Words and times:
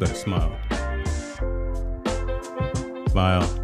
better 0.00 0.14
smile. 0.14 0.56
Smile. 3.10 3.59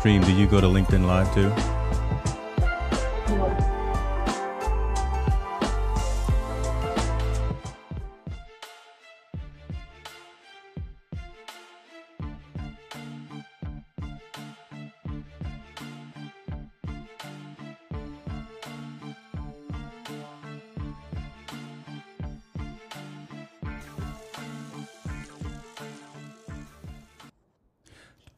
Stream, 0.00 0.22
do 0.22 0.32
you 0.32 0.46
go 0.46 0.62
to 0.62 0.66
LinkedIn 0.66 1.06
Live 1.06 1.32
too? 1.34 1.79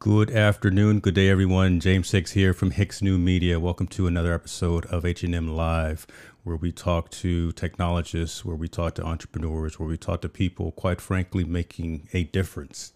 Good 0.03 0.33
afternoon, 0.33 0.99
good 0.99 1.15
day, 1.15 1.29
everyone. 1.29 1.79
James 1.79 2.11
Hicks 2.11 2.33
here 2.33 2.53
from 2.53 2.73
Hicks 2.73 3.03
New 3.03 3.19
Media. 3.19 3.61
Welcome 3.61 3.87
to 3.87 4.09
another 4.09 4.35
episode 4.35 4.85
of 4.87 5.07
H&M 5.07 5.55
Live, 5.55 6.09
where 6.43 6.57
we 6.57 6.73
talk 6.73 7.09
to 7.11 7.53
technologists, 7.53 8.45
where 8.45 8.57
we 8.57 8.67
talk 8.67 8.97
to 8.97 9.05
entrepreneurs, 9.05 9.79
where 9.79 9.89
we 9.89 9.97
talk 9.97 10.23
to 10.23 10.29
people, 10.29 10.73
quite 10.73 11.01
frankly, 11.01 11.45
making 11.45 12.09
a 12.13 12.25
difference. 12.25 12.93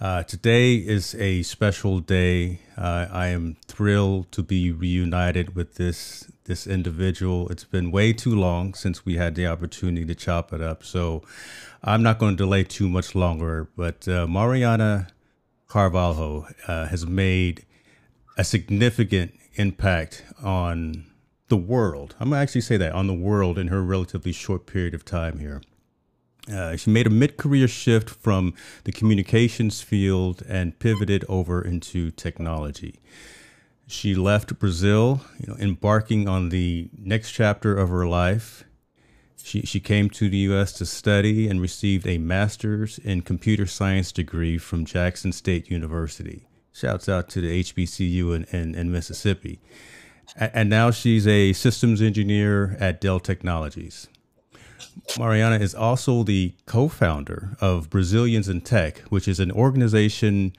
Uh, 0.00 0.24
today 0.24 0.74
is 0.74 1.14
a 1.14 1.44
special 1.44 2.00
day. 2.00 2.58
Uh, 2.76 3.06
I 3.08 3.28
am 3.28 3.56
thrilled 3.68 4.32
to 4.32 4.42
be 4.42 4.72
reunited 4.72 5.54
with 5.54 5.76
this 5.76 6.28
this 6.46 6.66
individual. 6.66 7.48
It's 7.50 7.62
been 7.62 7.92
way 7.92 8.12
too 8.12 8.34
long 8.34 8.74
since 8.74 9.06
we 9.06 9.16
had 9.16 9.36
the 9.36 9.46
opportunity 9.46 10.04
to 10.06 10.14
chop 10.16 10.52
it 10.52 10.60
up, 10.60 10.82
so 10.82 11.22
I'm 11.84 12.02
not 12.02 12.18
going 12.18 12.36
to 12.36 12.42
delay 12.42 12.64
too 12.64 12.88
much 12.88 13.14
longer. 13.14 13.68
But 13.76 14.08
uh, 14.08 14.26
Mariana 14.26 15.06
Carvalho 15.68 16.46
uh, 16.66 16.86
has 16.86 17.06
made 17.06 17.66
a 18.38 18.44
significant 18.44 19.34
impact 19.54 20.24
on 20.42 21.04
the 21.48 21.56
world. 21.56 22.14
I'm 22.18 22.30
to 22.30 22.36
actually 22.36 22.62
say 22.62 22.78
that 22.78 22.92
on 22.92 23.06
the 23.06 23.14
world 23.14 23.58
in 23.58 23.68
her 23.68 23.82
relatively 23.82 24.32
short 24.32 24.66
period 24.66 24.94
of 24.94 25.04
time 25.04 25.38
here. 25.38 25.60
Uh, 26.50 26.76
she 26.76 26.90
made 26.90 27.06
a 27.06 27.10
mid-career 27.10 27.68
shift 27.68 28.08
from 28.08 28.54
the 28.84 28.92
communications 28.92 29.82
field 29.82 30.42
and 30.48 30.78
pivoted 30.78 31.24
over 31.28 31.60
into 31.60 32.10
technology. 32.12 32.98
She 33.86 34.14
left 34.14 34.58
Brazil, 34.58 35.22
you 35.38 35.48
know, 35.48 35.58
embarking 35.58 36.26
on 36.28 36.48
the 36.48 36.88
next 36.96 37.32
chapter 37.32 37.76
of 37.76 37.90
her 37.90 38.06
life. 38.06 38.64
She, 39.48 39.62
she 39.62 39.80
came 39.80 40.10
to 40.10 40.28
the 40.28 40.36
U.S. 40.48 40.74
to 40.74 40.84
study 40.84 41.48
and 41.48 41.58
received 41.58 42.06
a 42.06 42.18
master's 42.18 42.98
in 42.98 43.22
computer 43.22 43.64
science 43.64 44.12
degree 44.12 44.58
from 44.58 44.84
Jackson 44.84 45.32
State 45.32 45.70
University. 45.70 46.46
Shouts 46.74 47.08
out 47.08 47.30
to 47.30 47.40
the 47.40 47.62
HBCU 47.64 48.36
in, 48.36 48.44
in, 48.54 48.74
in 48.74 48.92
Mississippi. 48.92 49.58
and 50.36 50.68
now 50.68 50.90
she's 50.90 51.26
a 51.26 51.54
systems 51.54 52.02
engineer 52.02 52.76
at 52.78 53.00
Dell 53.00 53.20
Technologies. 53.20 54.08
Mariana 55.18 55.56
is 55.56 55.74
also 55.74 56.22
the 56.24 56.52
co 56.66 56.88
founder 56.88 57.56
of 57.58 57.88
Brazilians 57.88 58.50
in 58.50 58.60
Tech, 58.60 58.98
which 59.08 59.26
is 59.26 59.40
an 59.40 59.50
organization 59.50 60.52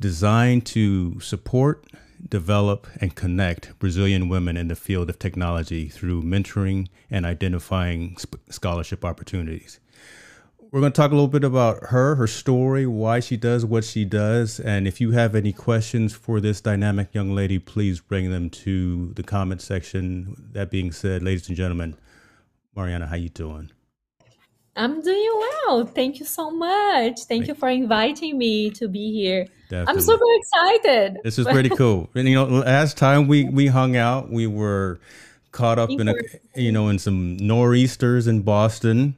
designed 0.00 0.64
to 0.64 1.20
support 1.20 1.84
develop, 2.28 2.86
and 3.00 3.14
connect 3.14 3.78
Brazilian 3.78 4.28
women 4.28 4.56
in 4.56 4.68
the 4.68 4.76
field 4.76 5.10
of 5.10 5.18
technology 5.18 5.88
through 5.88 6.22
mentoring 6.22 6.88
and 7.10 7.26
identifying 7.26 8.16
scholarship 8.48 9.04
opportunities. 9.04 9.80
We're 10.70 10.80
going 10.80 10.92
to 10.92 10.96
talk 10.96 11.10
a 11.10 11.14
little 11.14 11.28
bit 11.28 11.44
about 11.44 11.88
her, 11.88 12.14
her 12.14 12.26
story, 12.26 12.86
why 12.86 13.20
she 13.20 13.36
does 13.36 13.62
what 13.64 13.84
she 13.84 14.06
does, 14.06 14.58
and 14.58 14.88
if 14.88 15.02
you 15.02 15.10
have 15.10 15.34
any 15.34 15.52
questions 15.52 16.14
for 16.14 16.40
this 16.40 16.62
dynamic 16.62 17.12
young 17.12 17.34
lady, 17.34 17.58
please 17.58 18.00
bring 18.00 18.30
them 18.30 18.48
to 18.50 19.12
the 19.12 19.22
comment 19.22 19.60
section. 19.60 20.34
That 20.52 20.70
being 20.70 20.90
said, 20.90 21.22
ladies 21.22 21.48
and 21.48 21.56
gentlemen, 21.58 21.96
Mariana, 22.74 23.06
how 23.06 23.16
you 23.16 23.28
doing? 23.28 23.70
I'm 24.74 25.02
doing 25.02 25.30
well. 25.66 25.84
Thank 25.84 26.18
you 26.18 26.24
so 26.24 26.50
much. 26.50 27.20
Thank 27.24 27.46
you 27.46 27.54
for 27.54 27.68
inviting 27.68 28.38
me 28.38 28.70
to 28.70 28.88
be 28.88 29.12
here. 29.12 29.46
Definitely. 29.68 29.94
I'm 29.94 30.00
super 30.00 30.24
excited. 30.36 31.18
This 31.24 31.38
is 31.38 31.46
pretty 31.46 31.68
cool. 31.70 32.08
And, 32.14 32.28
you 32.28 32.34
know, 32.34 32.44
last 32.44 32.96
time 32.96 33.28
we 33.28 33.44
we 33.44 33.66
hung 33.66 33.96
out, 33.96 34.30
we 34.30 34.46
were 34.46 35.00
caught 35.50 35.78
up 35.78 35.90
in 35.90 36.08
a 36.08 36.14
you 36.54 36.72
know 36.72 36.88
in 36.88 36.98
some 36.98 37.36
nor'easters 37.36 38.26
in 38.26 38.42
Boston. 38.42 39.16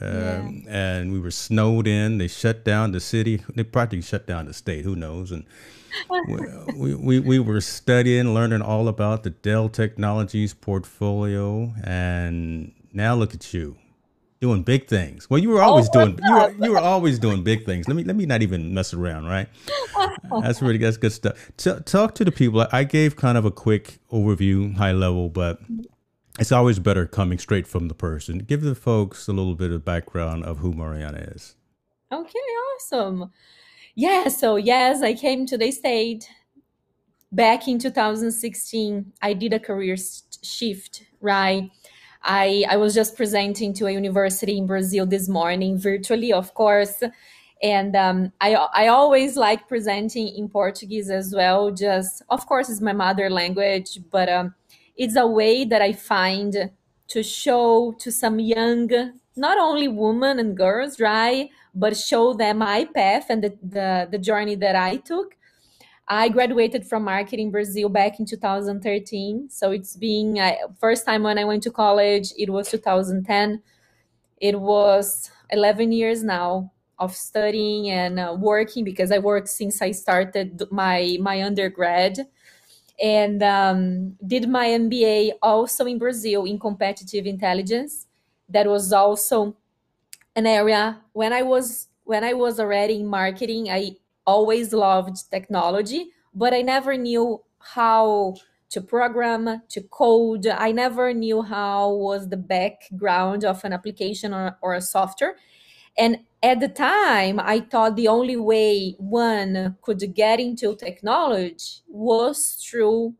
Um, 0.00 0.64
yeah. 0.66 0.96
and 0.98 1.12
we 1.12 1.20
were 1.20 1.30
snowed 1.30 1.86
in. 1.86 2.18
They 2.18 2.28
shut 2.28 2.64
down 2.64 2.92
the 2.92 3.00
city. 3.00 3.42
They 3.54 3.62
practically 3.62 4.02
shut 4.02 4.26
down 4.26 4.46
the 4.46 4.52
state. 4.52 4.84
Who 4.84 4.96
knows? 4.96 5.30
And 5.30 5.44
we, 6.76 6.94
we, 6.94 7.20
we 7.20 7.38
were 7.38 7.60
studying, 7.60 8.34
learning 8.34 8.60
all 8.60 8.88
about 8.88 9.22
the 9.22 9.30
Dell 9.30 9.68
Technologies 9.68 10.52
portfolio. 10.52 11.72
And 11.84 12.72
now 12.92 13.14
look 13.14 13.34
at 13.34 13.54
you 13.54 13.76
doing 14.44 14.62
big 14.62 14.86
things. 14.86 15.30
Well, 15.30 15.38
you 15.38 15.48
were 15.48 15.62
always 15.62 15.88
oh, 15.88 15.92
doing 15.92 16.18
you 16.22 16.34
were 16.34 16.54
you 16.66 16.72
were 16.72 16.84
always 16.92 17.18
doing 17.18 17.42
big 17.42 17.64
things. 17.64 17.88
Let 17.88 17.96
me 17.96 18.04
let 18.04 18.14
me 18.14 18.26
not 18.26 18.42
even 18.42 18.74
mess 18.74 18.92
around, 18.92 19.24
right? 19.24 19.48
that's 20.42 20.60
really 20.60 20.76
that's 20.76 20.98
good 20.98 21.14
stuff. 21.14 21.50
T- 21.56 21.80
talk 21.86 22.14
to 22.16 22.26
the 22.26 22.30
people. 22.30 22.66
I 22.70 22.84
gave 22.84 23.16
kind 23.16 23.38
of 23.38 23.46
a 23.46 23.50
quick 23.50 24.00
overview, 24.12 24.76
high 24.76 24.92
level, 24.92 25.30
but 25.30 25.60
it's 26.38 26.52
always 26.52 26.78
better 26.78 27.06
coming 27.06 27.38
straight 27.38 27.66
from 27.66 27.88
the 27.88 27.94
person. 27.94 28.40
Give 28.40 28.60
the 28.60 28.74
folks 28.74 29.28
a 29.28 29.32
little 29.32 29.54
bit 29.54 29.70
of 29.70 29.82
background 29.82 30.44
of 30.44 30.58
who 30.58 30.74
Mariana 30.74 31.20
is. 31.34 31.56
Okay, 32.12 32.46
awesome. 32.74 33.30
Yeah, 33.94 34.28
so 34.28 34.56
yes, 34.56 35.00
I 35.00 35.14
came 35.14 35.46
to 35.46 35.56
the 35.56 35.70
state 35.70 36.28
back 37.32 37.66
in 37.66 37.78
2016. 37.78 39.10
I 39.22 39.32
did 39.32 39.54
a 39.54 39.58
career 39.58 39.96
shift, 40.42 41.04
right? 41.22 41.70
I, 42.24 42.64
I 42.68 42.76
was 42.76 42.94
just 42.94 43.16
presenting 43.16 43.74
to 43.74 43.86
a 43.86 43.92
university 43.92 44.56
in 44.56 44.66
Brazil 44.66 45.06
this 45.06 45.28
morning, 45.28 45.78
virtually, 45.78 46.32
of 46.32 46.54
course. 46.54 47.02
And 47.62 47.94
um, 47.94 48.32
I, 48.40 48.54
I 48.54 48.88
always 48.88 49.36
like 49.36 49.68
presenting 49.68 50.28
in 50.28 50.48
Portuguese 50.48 51.10
as 51.10 51.34
well. 51.34 51.70
Just, 51.70 52.22
of 52.30 52.46
course, 52.46 52.68
it's 52.68 52.80
my 52.80 52.92
mother 52.92 53.30
language, 53.30 53.98
but 54.10 54.28
um, 54.28 54.54
it's 54.96 55.16
a 55.16 55.26
way 55.26 55.64
that 55.64 55.82
I 55.82 55.92
find 55.92 56.70
to 57.08 57.22
show 57.22 57.94
to 57.98 58.10
some 58.10 58.38
young, 58.38 58.90
not 59.36 59.58
only 59.58 59.88
women 59.88 60.38
and 60.38 60.56
girls, 60.56 60.98
right, 60.98 61.50
but 61.74 61.96
show 61.96 62.32
them 62.32 62.58
my 62.58 62.86
path 62.94 63.26
and 63.28 63.44
the, 63.44 63.58
the, 63.62 64.08
the 64.10 64.18
journey 64.18 64.54
that 64.56 64.76
I 64.76 64.96
took 64.96 65.36
I 66.06 66.28
graduated 66.28 66.86
from 66.86 67.04
marketing 67.04 67.50
Brazil 67.50 67.88
back 67.88 68.20
in 68.20 68.26
2013. 68.26 69.48
So 69.50 69.70
it's 69.70 69.96
been 69.96 70.38
uh, 70.38 70.52
first 70.78 71.06
time 71.06 71.22
when 71.22 71.38
I 71.38 71.44
went 71.44 71.62
to 71.64 71.70
college, 71.70 72.32
it 72.36 72.50
was 72.50 72.70
2010. 72.70 73.62
It 74.40 74.60
was 74.60 75.30
11 75.50 75.92
years 75.92 76.22
now 76.22 76.72
of 76.98 77.14
studying 77.14 77.90
and 77.90 78.20
uh, 78.20 78.36
working 78.38 78.84
because 78.84 79.10
I 79.10 79.18
worked 79.18 79.48
since 79.48 79.80
I 79.82 79.92
started 79.92 80.62
my 80.70 81.16
my 81.20 81.42
undergrad. 81.42 82.18
and 83.02 83.42
um, 83.42 84.16
did 84.26 84.48
my 84.48 84.68
MBA 84.68 85.32
also 85.42 85.86
in 85.86 85.98
Brazil 85.98 86.44
in 86.44 86.58
competitive 86.58 87.26
intelligence. 87.26 88.06
That 88.48 88.66
was 88.68 88.92
also 88.92 89.56
an 90.36 90.46
area 90.46 91.00
when 91.12 91.32
I 91.32 91.42
was 91.42 91.88
when 92.04 92.24
I 92.24 92.34
was 92.34 92.60
already 92.60 93.00
in 93.00 93.06
marketing. 93.06 93.70
I 93.70 93.96
always 94.26 94.72
loved 94.72 95.30
technology, 95.30 96.10
but 96.34 96.52
I 96.54 96.62
never 96.62 96.96
knew 96.96 97.42
how 97.58 98.34
to 98.70 98.80
program, 98.80 99.62
to 99.68 99.82
code. 99.82 100.46
I 100.46 100.72
never 100.72 101.14
knew 101.14 101.42
how 101.42 101.92
was 101.94 102.28
the 102.28 102.36
background 102.36 103.44
of 103.44 103.64
an 103.64 103.72
application 103.72 104.34
or, 104.34 104.58
or 104.62 104.74
a 104.74 104.80
software. 104.80 105.36
And 105.96 106.18
at 106.42 106.60
the 106.60 106.68
time, 106.68 107.38
I 107.40 107.60
thought 107.60 107.96
the 107.96 108.08
only 108.08 108.36
way 108.36 108.96
one 108.98 109.76
could 109.80 110.02
get 110.14 110.40
into 110.40 110.74
technology 110.74 111.82
was 111.86 112.54
through 112.62 113.14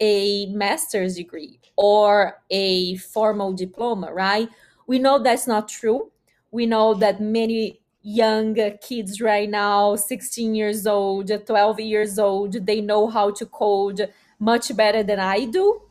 a 0.00 0.46
master's 0.46 1.16
degree 1.16 1.58
or 1.76 2.42
a 2.50 2.96
formal 2.96 3.52
diploma, 3.52 4.12
right? 4.12 4.48
We 4.86 4.98
know 4.98 5.18
that's 5.18 5.46
not 5.46 5.68
true. 5.68 6.12
We 6.50 6.66
know 6.66 6.94
that 6.94 7.20
many 7.20 7.80
young 8.08 8.56
kids 8.80 9.20
right 9.20 9.50
now 9.50 9.94
16 9.94 10.54
years 10.54 10.86
old 10.86 11.30
12 11.46 11.80
years 11.80 12.18
old 12.18 12.54
they 12.64 12.80
know 12.80 13.06
how 13.06 13.30
to 13.30 13.44
code 13.44 14.08
much 14.38 14.74
better 14.74 15.02
than 15.02 15.20
i 15.20 15.44
do. 15.44 15.82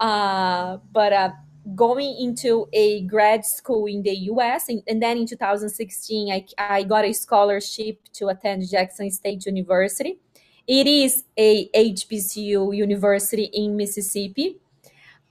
Uh, 0.00 0.76
but 0.92 1.12
uh, 1.12 1.30
going 1.74 2.16
into 2.20 2.68
a 2.72 3.00
grad 3.02 3.44
school 3.44 3.86
in 3.86 4.02
the 4.02 4.12
us 4.12 4.68
and, 4.68 4.80
and 4.86 5.02
then 5.02 5.18
in 5.18 5.26
2016 5.26 6.32
I, 6.32 6.46
I 6.56 6.84
got 6.84 7.04
a 7.04 7.12
scholarship 7.12 7.98
to 8.12 8.28
attend 8.28 8.68
jackson 8.70 9.10
state 9.10 9.44
university. 9.46 10.20
It 10.68 10.86
is 10.86 11.24
a 11.36 11.68
hbcu 11.70 12.76
university 12.76 13.50
in 13.52 13.76
mississippi. 13.76 14.60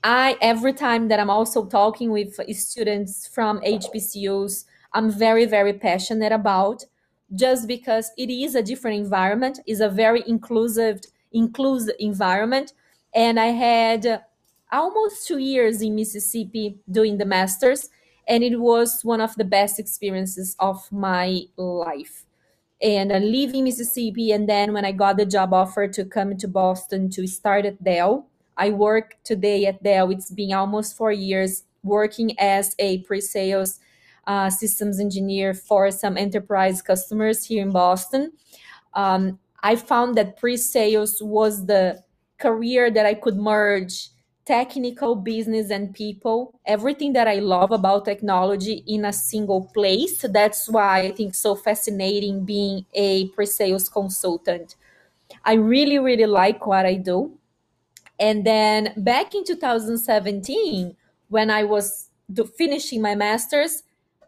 I 0.04 0.36
every 0.42 0.74
time 0.74 1.08
that 1.08 1.18
i'm 1.18 1.30
also 1.30 1.64
talking 1.64 2.10
with 2.10 2.34
students 2.54 3.26
from 3.26 3.60
hbcus 3.60 4.66
I'm 4.96 5.10
very, 5.10 5.44
very 5.44 5.74
passionate 5.74 6.32
about 6.32 6.86
just 7.34 7.68
because 7.68 8.12
it 8.16 8.30
is 8.30 8.54
a 8.54 8.62
different 8.62 8.96
environment, 8.96 9.60
is 9.66 9.82
a 9.82 9.90
very 9.90 10.24
inclusive, 10.26 11.02
inclusive 11.32 11.94
environment. 11.98 12.72
And 13.14 13.38
I 13.38 13.48
had 13.48 14.24
almost 14.72 15.26
two 15.28 15.36
years 15.36 15.82
in 15.82 15.96
Mississippi 15.96 16.78
doing 16.90 17.18
the 17.18 17.26
masters, 17.26 17.90
and 18.26 18.42
it 18.42 18.58
was 18.58 19.04
one 19.04 19.20
of 19.20 19.34
the 19.34 19.44
best 19.44 19.78
experiences 19.78 20.56
of 20.58 20.90
my 20.90 21.42
life. 21.58 22.24
And 22.80 23.12
uh, 23.12 23.18
leaving 23.18 23.64
Mississippi, 23.64 24.32
and 24.32 24.48
then 24.48 24.72
when 24.72 24.86
I 24.86 24.92
got 24.92 25.18
the 25.18 25.26
job 25.26 25.52
offer 25.52 25.88
to 25.88 26.06
come 26.06 26.38
to 26.38 26.48
Boston 26.48 27.10
to 27.10 27.26
start 27.26 27.66
at 27.66 27.84
Dell, 27.84 28.28
I 28.56 28.70
work 28.70 29.18
today 29.24 29.66
at 29.66 29.82
Dell. 29.82 30.10
It's 30.10 30.30
been 30.30 30.54
almost 30.54 30.96
four 30.96 31.12
years 31.12 31.64
working 31.82 32.38
as 32.38 32.74
a 32.78 33.00
pre-sales 33.00 33.78
uh, 34.26 34.50
systems 34.50 35.00
engineer 35.00 35.54
for 35.54 35.90
some 35.90 36.16
enterprise 36.16 36.82
customers 36.82 37.44
here 37.44 37.62
in 37.62 37.70
Boston. 37.70 38.32
Um, 38.94 39.38
I 39.62 39.76
found 39.76 40.16
that 40.16 40.36
pre 40.36 40.56
sales 40.56 41.22
was 41.22 41.66
the 41.66 42.02
career 42.38 42.90
that 42.90 43.06
I 43.06 43.14
could 43.14 43.36
merge 43.36 44.10
technical 44.46 45.16
business 45.16 45.70
and 45.70 45.92
people. 45.92 46.58
Everything 46.64 47.12
that 47.12 47.26
i 47.26 47.34
love 47.34 47.72
about 47.72 48.04
technology 48.04 48.84
in 48.86 49.04
a 49.04 49.12
single 49.12 49.64
place. 49.74 50.24
That's 50.30 50.68
why 50.68 51.00
i 51.00 51.10
think 51.10 51.34
so 51.34 51.54
fascinating 51.56 52.44
being 52.44 52.86
a 52.94 53.28
pre-sales 53.30 53.88
consultant. 53.88 54.76
I 55.44 55.54
really 55.54 55.98
really 55.98 56.26
like 56.26 56.66
what 56.66 56.86
i 56.86 56.94
do. 56.94 57.36
And 58.18 58.46
then 58.46 58.94
back 58.96 59.34
in 59.34 59.44
2017 59.44 60.96
when 61.28 61.50
i 61.50 61.64
was 61.64 62.08
finishing 62.56 63.02
my 63.02 63.16
masters 63.16 63.82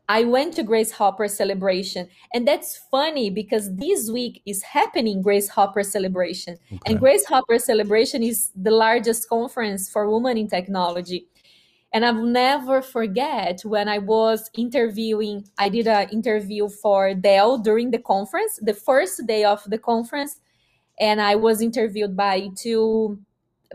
I 0.08 0.24
went 0.24 0.54
to 0.54 0.62
Grace 0.62 0.90
Hopper 0.90 1.28
celebration. 1.28 2.08
And 2.32 2.48
that's 2.48 2.80
funny 2.90 3.28
because 3.28 3.74
this 3.76 4.10
week 4.10 4.42
is 4.46 4.62
happening 4.62 5.20
Grace 5.20 5.48
Hopper 5.48 5.82
celebration. 5.82 6.56
Okay. 6.72 6.78
And 6.86 6.98
Grace 6.98 7.26
Hopper 7.26 7.58
celebration 7.58 8.22
is 8.22 8.50
the 8.56 8.70
largest 8.70 9.28
conference 9.28 9.90
for 9.90 10.10
women 10.10 10.38
in 10.38 10.48
technology. 10.48 11.26
And 11.92 12.04
I'll 12.04 12.24
never 12.24 12.80
forget 12.82 13.60
when 13.64 13.88
I 13.88 13.98
was 13.98 14.50
interviewing, 14.54 15.46
I 15.58 15.68
did 15.68 15.86
an 15.86 16.08
interview 16.10 16.68
for 16.68 17.14
Dell 17.14 17.58
during 17.58 17.90
the 17.90 17.98
conference, 17.98 18.58
the 18.62 18.74
first 18.74 19.26
day 19.26 19.44
of 19.44 19.62
the 19.64 19.78
conference. 19.78 20.40
And 21.00 21.20
I 21.20 21.34
was 21.34 21.60
interviewed 21.60 22.16
by 22.16 22.48
two 22.56 23.18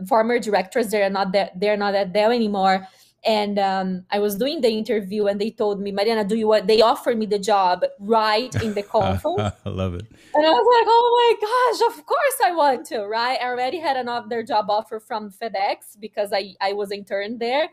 former 0.08 0.38
directors. 0.40 0.88
They're 0.88 1.10
not 1.10 1.32
that 1.32 1.58
they're 1.58 1.76
not 1.76 1.94
at 1.94 2.12
Dell 2.12 2.32
anymore 2.32 2.86
and 3.24 3.58
um, 3.58 4.04
I 4.10 4.18
was 4.18 4.36
doing 4.36 4.60
the 4.60 4.68
interview, 4.68 5.26
and 5.26 5.40
they 5.40 5.50
told 5.50 5.80
me, 5.80 5.92
Mariana, 5.92 6.24
do 6.24 6.36
you 6.36 6.48
want? 6.48 6.66
They 6.66 6.82
offered 6.82 7.18
me 7.18 7.26
the 7.26 7.38
job 7.38 7.84
right 7.98 8.54
in 8.62 8.74
the 8.74 8.82
conference. 8.96 9.54
I 9.64 9.68
love 9.68 9.94
it. 9.94 10.06
And 10.34 10.46
I 10.46 10.50
was 10.50 10.66
like, 10.76 10.86
oh 10.88 11.08
my 11.20 11.46
gosh, 11.46 11.96
of 11.96 12.06
course 12.06 12.38
I 12.44 12.52
want 12.54 12.86
to, 12.86 13.06
right? 13.06 13.38
I 13.40 13.46
already 13.46 13.78
had 13.78 13.96
another 13.96 14.42
job 14.42 14.66
offer 14.68 15.00
from 15.00 15.30
FedEx 15.30 15.98
because 16.00 16.32
I 16.32 16.54
I 16.60 16.72
was 16.72 16.90
intern 16.90 17.38
there, 17.38 17.68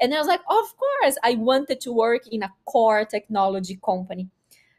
and 0.00 0.14
I 0.14 0.18
was 0.18 0.28
like, 0.28 0.40
of 0.48 0.76
course, 0.76 1.16
I 1.22 1.34
wanted 1.34 1.80
to 1.80 1.92
work 1.92 2.22
in 2.30 2.42
a 2.42 2.52
core 2.64 3.04
technology 3.04 3.78
company. 3.84 4.28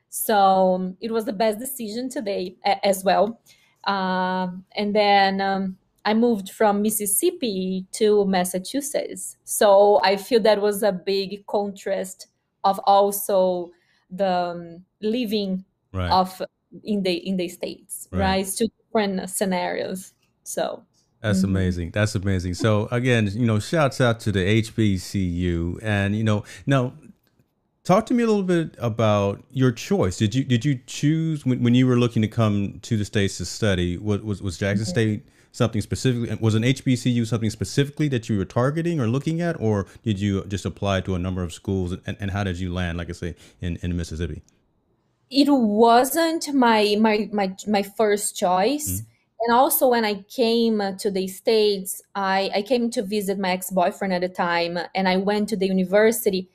So 0.10 0.76
um, 0.76 0.98
it 1.02 1.12
was 1.12 1.26
the 1.26 1.34
best 1.34 1.60
decision 1.60 2.08
today 2.08 2.56
as 2.84 3.04
well. 3.04 3.42
Um, 3.86 4.64
and 4.76 4.96
then 4.96 5.42
um, 5.42 5.78
I 6.06 6.14
moved 6.14 6.50
from 6.50 6.82
Mississippi 6.82 7.86
to 7.94 8.26
Massachusetts. 8.26 9.38
So 9.44 10.02
I 10.04 10.18
feel 10.18 10.42
that 10.42 10.62
was 10.62 10.84
a 10.84 10.92
big 10.92 11.46
contrast 11.48 12.28
of 12.64 12.80
also 12.86 13.72
the 14.10 14.30
um, 14.30 14.86
living 15.02 15.64
right. 15.94 16.12
of 16.12 16.42
in 16.84 17.04
the 17.04 17.14
in 17.14 17.38
the 17.38 17.48
states, 17.48 18.08
right? 18.12 18.20
right? 18.20 18.42
It's 18.42 18.56
two 18.56 18.68
different 18.80 19.30
scenarios. 19.30 20.14
So 20.44 20.84
that's 21.22 21.40
mm-hmm. 21.40 21.48
amazing. 21.48 21.92
That's 21.92 22.16
amazing. 22.16 22.56
So 22.56 22.88
again, 22.92 23.30
you 23.34 23.46
know, 23.46 23.60
shouts 23.60 24.02
out 24.02 24.20
to 24.22 24.32
the 24.32 24.62
HBCU, 24.62 25.80
and 25.82 26.16
you 26.16 26.24
know, 26.24 26.44
now 26.66 26.94
talk 27.84 28.06
to 28.08 28.14
me 28.14 28.24
a 28.24 28.28
little 28.28 28.44
bit 28.44 28.76
about 28.78 29.44
your 29.52 29.72
choice. 29.72 30.18
Did 30.18 30.36
you 30.36 30.44
did 30.44 30.66
you 30.66 30.80
choose 30.86 31.46
when, 31.46 31.64
when 31.64 31.76
you 31.76 31.88
were 31.88 31.98
looking 31.98 32.22
to 32.24 32.28
come 32.28 32.80
to 32.82 32.98
the 32.98 33.06
states 33.06 33.38
to 33.38 33.46
study? 33.46 33.98
Was 33.98 34.22
was, 34.22 34.42
was 34.42 34.58
Jackson 34.58 34.86
mm-hmm. 34.86 34.92
State 34.92 35.26
something 35.54 35.80
specifically? 35.82 36.36
Was 36.42 36.56
an 36.56 36.64
HBCU 36.64 37.26
something 37.26 37.50
specifically 37.50 38.10
that 38.10 38.28
you 38.28 38.38
were 38.38 38.46
targeting 38.46 39.00
or 39.00 39.08
looking 39.08 39.40
at, 39.40 39.58
or 39.62 39.86
did 40.04 40.20
you 40.20 40.44
just 40.46 40.66
apply 40.66 41.00
to 41.02 41.16
a 41.16 41.20
number 41.20 41.42
of 41.42 41.54
schools? 41.54 41.96
And, 42.06 42.18
and 42.20 42.32
how 42.32 42.44
did 42.44 42.60
you 42.60 42.74
land, 42.74 42.98
like 42.98 43.10
I 43.10 43.14
say, 43.14 43.36
in, 43.62 43.78
in 43.82 43.96
Mississippi? 43.96 44.42
It 45.30 45.48
wasn't 45.50 46.54
my 46.54 46.98
my 47.00 47.30
my 47.32 47.56
my 47.68 47.84
first 47.84 48.36
choice. 48.36 48.90
Mm-hmm. 48.90 49.10
And 49.46 49.56
also, 49.56 49.90
when 49.90 50.06
I 50.06 50.22
came 50.24 50.82
to 50.98 51.12
the 51.12 51.28
States, 51.28 52.02
I, 52.16 52.50
I 52.56 52.62
came 52.62 52.90
to 52.92 53.02
visit 53.02 53.38
my 53.40 53.52
ex 53.52 53.72
boyfriend 53.72 54.14
at 54.14 54.22
the 54.22 54.30
time, 54.30 54.78
and 54.96 55.08
I 55.08 55.18
went 55.18 55.50
to 55.50 55.58
the 55.58 55.68
university 55.68 56.50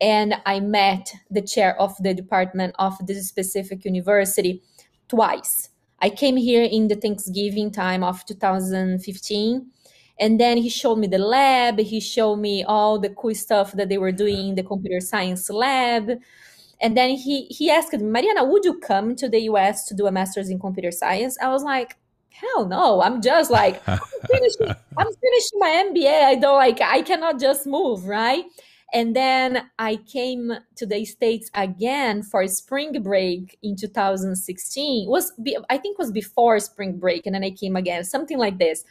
and 0.00 0.34
I 0.44 0.60
met 0.60 1.14
the 1.30 1.40
chair 1.40 1.80
of 1.80 1.96
the 2.02 2.14
department 2.14 2.74
of 2.78 2.94
this 3.06 3.28
specific 3.28 3.84
university 3.84 4.62
twice. 5.08 5.70
I 6.04 6.10
came 6.10 6.36
here 6.36 6.64
in 6.64 6.88
the 6.88 6.96
Thanksgiving 6.96 7.70
time 7.70 8.04
of 8.04 8.26
2015. 8.26 9.66
And 10.20 10.38
then 10.38 10.58
he 10.58 10.68
showed 10.68 10.96
me 10.96 11.06
the 11.06 11.16
lab. 11.16 11.78
He 11.78 11.98
showed 11.98 12.36
me 12.36 12.62
all 12.62 12.98
the 12.98 13.08
cool 13.08 13.34
stuff 13.34 13.72
that 13.72 13.88
they 13.88 13.96
were 13.96 14.12
doing 14.12 14.50
in 14.50 14.54
the 14.54 14.62
computer 14.62 15.00
science 15.00 15.48
lab. 15.48 16.10
And 16.82 16.94
then 16.94 17.16
he 17.16 17.46
he 17.46 17.70
asked 17.70 17.94
me, 17.94 18.02
Mariana, 18.02 18.44
would 18.44 18.66
you 18.66 18.78
come 18.80 19.16
to 19.16 19.30
the 19.30 19.40
US 19.52 19.86
to 19.86 19.94
do 19.94 20.06
a 20.06 20.12
master's 20.12 20.50
in 20.50 20.58
computer 20.58 20.90
science? 20.90 21.38
I 21.40 21.48
was 21.48 21.62
like, 21.62 21.96
hell 22.28 22.66
no. 22.66 23.00
I'm 23.00 23.22
just 23.22 23.50
like, 23.50 23.80
I'm 23.88 23.98
finishing, 24.30 24.76
I'm 24.98 25.12
finishing 25.24 25.58
my 25.58 25.72
MBA. 25.88 26.22
I 26.22 26.34
don't 26.34 26.58
like, 26.58 26.82
I 26.82 27.00
cannot 27.00 27.40
just 27.40 27.66
move, 27.66 28.04
right? 28.04 28.44
And 28.94 29.14
then 29.16 29.68
I 29.80 29.96
came 29.96 30.52
to 30.76 30.86
the 30.86 31.04
States 31.04 31.50
again 31.54 32.22
for 32.22 32.46
spring 32.46 33.02
break 33.02 33.58
in 33.60 33.74
2016. 33.74 35.08
It 35.08 35.10
was 35.10 35.32
I 35.68 35.78
think 35.78 35.98
was 35.98 36.12
before 36.12 36.60
spring 36.60 36.98
break, 36.98 37.26
and 37.26 37.34
then 37.34 37.42
I 37.42 37.50
came 37.50 37.74
again, 37.74 38.04
something 38.04 38.38
like 38.38 38.58
this. 38.58 38.84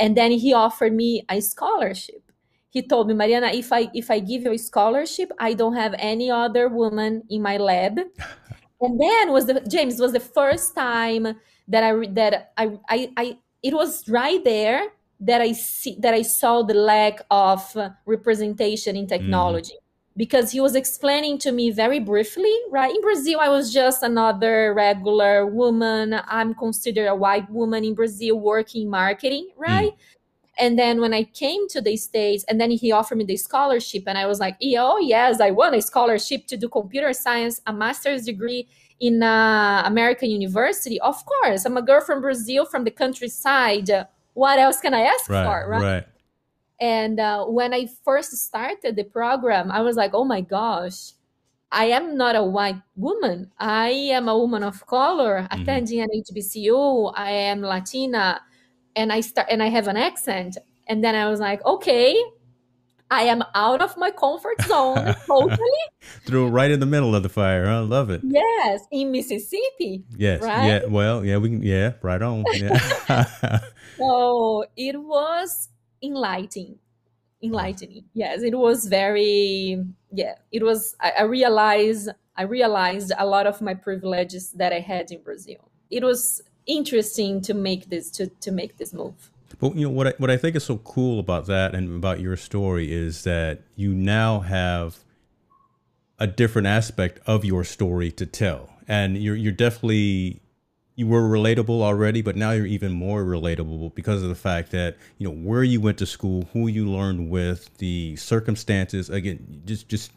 And 0.00 0.16
then 0.16 0.32
he 0.32 0.52
offered 0.52 0.92
me 0.92 1.24
a 1.30 1.40
scholarship. 1.40 2.32
He 2.70 2.82
told 2.82 3.06
me, 3.06 3.14
Mariana, 3.14 3.52
if 3.54 3.72
I 3.72 3.88
if 3.94 4.10
I 4.10 4.18
give 4.18 4.42
you 4.42 4.52
a 4.52 4.58
scholarship, 4.58 5.30
I 5.38 5.54
don't 5.54 5.76
have 5.76 5.94
any 5.96 6.28
other 6.28 6.68
woman 6.68 7.22
in 7.30 7.40
my 7.40 7.56
lab. 7.56 7.98
and 8.80 9.00
then 9.00 9.32
was 9.32 9.46
the 9.46 9.60
James 9.70 10.00
was 10.00 10.12
the 10.12 10.20
first 10.20 10.74
time 10.74 11.38
that 11.68 11.84
I 11.84 12.06
that 12.08 12.52
I 12.56 12.78
I, 12.88 13.12
I 13.16 13.38
it 13.62 13.74
was 13.74 14.08
right 14.08 14.42
there 14.42 14.88
that 15.20 15.40
I 15.40 15.52
see 15.52 15.96
that 16.00 16.14
I 16.14 16.22
saw 16.22 16.62
the 16.62 16.74
lack 16.74 17.20
of 17.30 17.76
representation 18.04 18.96
in 18.96 19.06
technology. 19.06 19.74
Mm. 19.74 19.86
because 20.16 20.50
he 20.50 20.60
was 20.60 20.74
explaining 20.74 21.36
to 21.36 21.52
me 21.52 21.70
very 21.70 22.00
briefly, 22.00 22.54
right? 22.70 22.94
In 22.94 23.02
Brazil, 23.02 23.38
I 23.38 23.50
was 23.50 23.72
just 23.72 24.02
another 24.02 24.72
regular 24.72 25.44
woman. 25.44 26.18
I'm 26.26 26.54
considered 26.54 27.06
a 27.06 27.14
white 27.14 27.48
woman 27.50 27.84
in 27.84 27.94
Brazil 27.94 28.40
working 28.40 28.88
marketing, 28.88 29.50
right? 29.58 29.92
Mm. 29.92 29.98
And 30.58 30.78
then 30.78 31.02
when 31.02 31.12
I 31.12 31.24
came 31.24 31.68
to 31.68 31.82
the 31.82 31.98
States, 31.98 32.44
and 32.48 32.58
then 32.58 32.70
he 32.70 32.90
offered 32.92 33.18
me 33.18 33.24
the 33.24 33.36
scholarship, 33.36 34.04
and 34.06 34.16
I 34.16 34.24
was 34.24 34.40
like, 34.40 34.56
oh, 34.78 34.98
yes, 34.98 35.38
I 35.38 35.50
won 35.50 35.74
a 35.74 35.82
scholarship 35.82 36.46
to 36.46 36.56
do 36.56 36.66
computer 36.68 37.12
science, 37.12 37.60
a 37.66 37.72
master's 37.74 38.24
degree 38.24 38.66
in 38.98 39.22
uh, 39.22 39.82
American 39.84 40.30
University. 40.30 40.98
Of 41.00 41.22
course, 41.26 41.66
I'm 41.66 41.76
a 41.76 41.82
girl 41.82 42.00
from 42.00 42.22
Brazil, 42.22 42.64
from 42.64 42.84
the 42.84 42.90
countryside. 42.90 43.90
What 44.36 44.58
else 44.58 44.80
can 44.80 44.92
I 44.92 45.00
ask 45.00 45.30
right, 45.30 45.46
for, 45.46 45.66
right? 45.66 45.82
right. 45.82 46.04
And 46.78 47.18
uh, 47.18 47.46
when 47.46 47.72
I 47.72 47.88
first 48.04 48.32
started 48.36 48.94
the 48.94 49.04
program, 49.04 49.70
I 49.70 49.80
was 49.80 49.96
like, 49.96 50.10
oh 50.12 50.24
my 50.24 50.42
gosh, 50.42 51.12
I 51.72 51.86
am 51.86 52.18
not 52.18 52.36
a 52.36 52.42
white 52.44 52.76
woman. 52.96 53.50
I 53.58 53.88
am 53.88 54.28
a 54.28 54.36
woman 54.36 54.62
of 54.62 54.86
color 54.86 55.40
mm-hmm. 55.40 55.62
attending 55.62 56.00
an 56.02 56.10
HBCU. 56.14 57.14
I 57.16 57.30
am 57.30 57.62
Latina 57.62 58.42
and 58.94 59.10
I 59.10 59.22
start 59.22 59.48
and 59.50 59.62
I 59.62 59.68
have 59.68 59.88
an 59.88 59.96
accent. 59.96 60.58
And 60.86 61.02
then 61.02 61.14
I 61.14 61.30
was 61.30 61.40
like, 61.40 61.64
okay, 61.64 62.22
I 63.10 63.22
am 63.22 63.42
out 63.54 63.82
of 63.82 63.96
my 63.96 64.10
comfort 64.10 64.60
zone 64.62 65.14
totally. 65.26 65.84
Threw 66.24 66.48
right 66.48 66.70
in 66.70 66.80
the 66.80 66.86
middle 66.86 67.14
of 67.14 67.22
the 67.22 67.28
fire. 67.28 67.66
I 67.66 67.78
love 67.78 68.10
it. 68.10 68.20
Yes, 68.24 68.82
in 68.90 69.12
Mississippi. 69.12 70.04
Yes. 70.16 70.42
Right? 70.42 70.66
Yeah. 70.66 70.84
Well, 70.86 71.24
yeah, 71.24 71.36
we 71.36 71.50
can. 71.50 71.62
Yeah, 71.62 71.92
right 72.02 72.20
on. 72.20 72.44
Yeah. 72.54 72.78
so 73.96 74.64
it 74.76 75.00
was 75.00 75.68
enlightening, 76.02 76.78
enlightening. 77.42 78.04
Yes, 78.12 78.42
it 78.42 78.56
was 78.56 78.86
very. 78.86 79.84
Yeah, 80.12 80.34
it 80.50 80.62
was. 80.62 80.96
I, 81.00 81.12
I 81.20 81.22
realized. 81.22 82.08
I 82.38 82.42
realized 82.42 83.12
a 83.16 83.24
lot 83.24 83.46
of 83.46 83.62
my 83.62 83.74
privileges 83.74 84.50
that 84.52 84.72
I 84.72 84.80
had 84.80 85.10
in 85.10 85.22
Brazil. 85.22 85.70
It 85.90 86.04
was 86.04 86.42
interesting 86.66 87.40
to 87.42 87.54
make 87.54 87.88
this 87.88 88.10
to 88.12 88.26
to 88.40 88.50
make 88.50 88.78
this 88.78 88.92
move. 88.92 89.30
But 89.58 89.76
you 89.76 89.86
know 89.86 89.90
what 89.90 90.08
I, 90.08 90.14
what 90.18 90.30
I 90.30 90.36
think 90.36 90.56
is 90.56 90.64
so 90.64 90.78
cool 90.78 91.18
about 91.18 91.46
that 91.46 91.74
and 91.74 91.96
about 91.96 92.20
your 92.20 92.36
story 92.36 92.92
is 92.92 93.24
that 93.24 93.60
you 93.74 93.94
now 93.94 94.40
have 94.40 94.98
a 96.18 96.26
different 96.26 96.66
aspect 96.66 97.20
of 97.26 97.44
your 97.44 97.64
story 97.64 98.10
to 98.12 98.26
tell, 98.26 98.70
and 98.88 99.16
you're 99.16 99.36
you're 99.36 99.52
definitely 99.52 100.40
you 100.96 101.06
were 101.06 101.22
relatable 101.22 101.82
already, 101.82 102.22
but 102.22 102.36
now 102.36 102.52
you're 102.52 102.66
even 102.66 102.90
more 102.90 103.22
relatable 103.22 103.94
because 103.94 104.22
of 104.22 104.30
the 104.30 104.34
fact 104.34 104.70
that 104.72 104.96
you 105.18 105.28
know 105.28 105.34
where 105.34 105.62
you 105.62 105.80
went 105.80 105.98
to 105.98 106.06
school, 106.06 106.48
who 106.52 106.68
you 106.68 106.88
learned 106.90 107.30
with, 107.30 107.76
the 107.78 108.16
circumstances. 108.16 109.10
Again, 109.10 109.62
just 109.66 109.88
just 109.88 110.10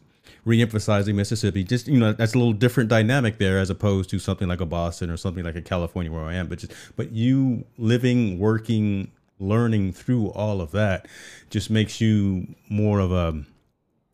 reemphasizing 0.46 1.16
Mississippi. 1.16 1.64
Just 1.64 1.88
you 1.88 2.00
know, 2.00 2.14
that's 2.14 2.34
a 2.34 2.38
little 2.38 2.54
different 2.54 2.90
dynamic 2.90 3.38
there 3.38 3.60
as 3.60 3.70
opposed 3.70 4.10
to 4.12 4.20
something 4.20 4.48
like 4.48 4.62
a 4.62 4.66
Boston 4.66 5.10
or 5.10 5.18
something 5.18 5.44
like 5.44 5.56
a 5.56 5.62
California 5.62 6.12
where 6.12 6.24
I 6.24 6.36
am. 6.36 6.48
But 6.48 6.60
just 6.60 6.74
but 6.96 7.12
you 7.12 7.66
living, 7.78 8.40
working, 8.40 9.12
learning 9.40 9.94
through 9.94 10.30
all 10.30 10.62
of 10.62 10.72
that 10.72 11.08
just 11.50 11.70
makes 11.70 12.02
you 12.02 12.56
more 12.70 13.00
of 13.00 13.12
a, 13.12 13.44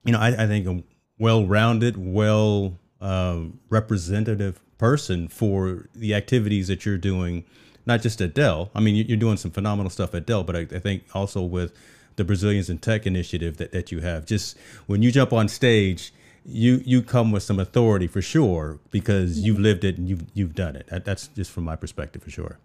you 0.04 0.12
know, 0.12 0.20
I, 0.20 0.44
I 0.44 0.48
think 0.48 0.68
a 0.68 0.84
well-rounded, 1.18 1.98
well 1.98 2.78
uh, 3.02 3.42
representative 3.70 4.62
person 4.78 5.28
for 5.28 5.90
the 5.96 6.14
activities 6.14 6.68
that 6.68 6.86
you're 6.86 6.98
doing. 6.98 7.46
Not 7.86 8.02
just 8.02 8.20
at 8.22 8.34
Dell. 8.34 8.72
I 8.74 8.80
mean, 8.80 8.96
you're 8.96 9.18
doing 9.18 9.38
some 9.38 9.52
phenomenal 9.52 9.90
stuff 9.90 10.16
at 10.16 10.26
Dell, 10.26 10.44
but 10.44 10.56
I, 10.56 10.60
I 10.62 10.80
think 10.80 11.04
also 11.14 11.42
with 11.42 11.74
the 12.16 12.24
Brazilians 12.24 12.70
in 12.70 12.80
Tech 12.80 13.06
initiative 13.06 13.58
that, 13.58 13.72
that 13.72 13.92
you 13.92 14.00
have. 14.02 14.26
Just 14.26 14.58
when 14.88 15.02
you 15.02 15.12
jump 15.12 15.34
on 15.34 15.48
stage, 15.48 16.14
you 16.46 16.82
you 16.86 17.02
come 17.02 17.32
with 17.32 17.44
some 17.44 17.60
authority 17.60 18.08
for 18.08 18.22
sure 18.22 18.80
because 18.92 19.40
you've 19.40 19.60
lived 19.60 19.84
it 19.84 19.98
and 19.98 20.08
you've 20.08 20.24
you've 20.34 20.54
done 20.54 20.76
it. 20.76 20.88
That's 21.04 21.28
just 21.30 21.52
from 21.52 21.64
my 21.64 21.76
perspective 21.76 22.22
for 22.24 22.30
sure. 22.30 22.60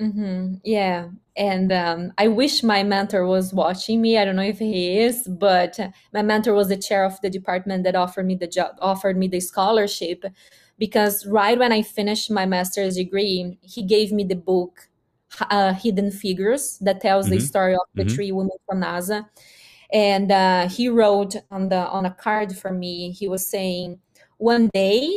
Mm-hmm. 0.00 0.54
Yeah, 0.64 1.08
and 1.36 1.72
um, 1.72 2.12
I 2.16 2.28
wish 2.28 2.62
my 2.62 2.82
mentor 2.82 3.26
was 3.26 3.52
watching 3.52 4.00
me. 4.00 4.18
I 4.18 4.24
don't 4.24 4.36
know 4.36 4.42
if 4.42 4.58
he 4.58 4.98
is, 4.98 5.28
but 5.28 5.78
my 6.12 6.22
mentor 6.22 6.54
was 6.54 6.68
the 6.68 6.76
chair 6.76 7.04
of 7.04 7.20
the 7.20 7.30
department 7.30 7.84
that 7.84 7.94
offered 7.94 8.26
me 8.26 8.34
the 8.34 8.46
job, 8.46 8.76
offered 8.80 9.16
me 9.16 9.28
the 9.28 9.40
scholarship, 9.40 10.24
because 10.78 11.26
right 11.26 11.58
when 11.58 11.72
I 11.72 11.82
finished 11.82 12.30
my 12.30 12.46
master's 12.46 12.96
degree, 12.96 13.58
he 13.60 13.82
gave 13.82 14.10
me 14.10 14.24
the 14.24 14.36
book 14.36 14.88
uh, 15.50 15.74
Hidden 15.74 16.10
Figures 16.12 16.78
that 16.80 17.00
tells 17.00 17.26
mm-hmm. 17.26 17.36
the 17.36 17.40
story 17.40 17.74
of 17.74 17.80
the 17.94 18.04
mm-hmm. 18.04 18.14
three 18.14 18.32
women 18.32 18.56
from 18.66 18.80
NASA 18.80 19.26
and 19.92 20.30
uh, 20.30 20.68
he 20.68 20.88
wrote 20.88 21.36
on 21.50 21.68
the 21.68 21.76
on 21.76 22.06
a 22.06 22.10
card 22.10 22.56
for 22.56 22.72
me 22.72 23.10
he 23.10 23.28
was 23.28 23.48
saying 23.48 23.98
one 24.38 24.70
day 24.72 25.08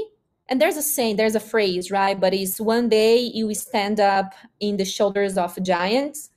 and 0.49 0.61
there's 0.61 0.77
a 0.77 0.81
saying 0.81 1.15
there's 1.15 1.35
a 1.35 1.39
phrase 1.39 1.91
right? 1.91 2.19
But 2.19 2.33
it's 2.33 2.59
one 2.59 2.89
day 2.89 3.17
you 3.17 3.53
stand 3.53 3.99
up 3.99 4.33
in 4.59 4.77
the 4.77 4.85
shoulders 4.85 5.37
of 5.37 5.61
giants. 5.63 6.29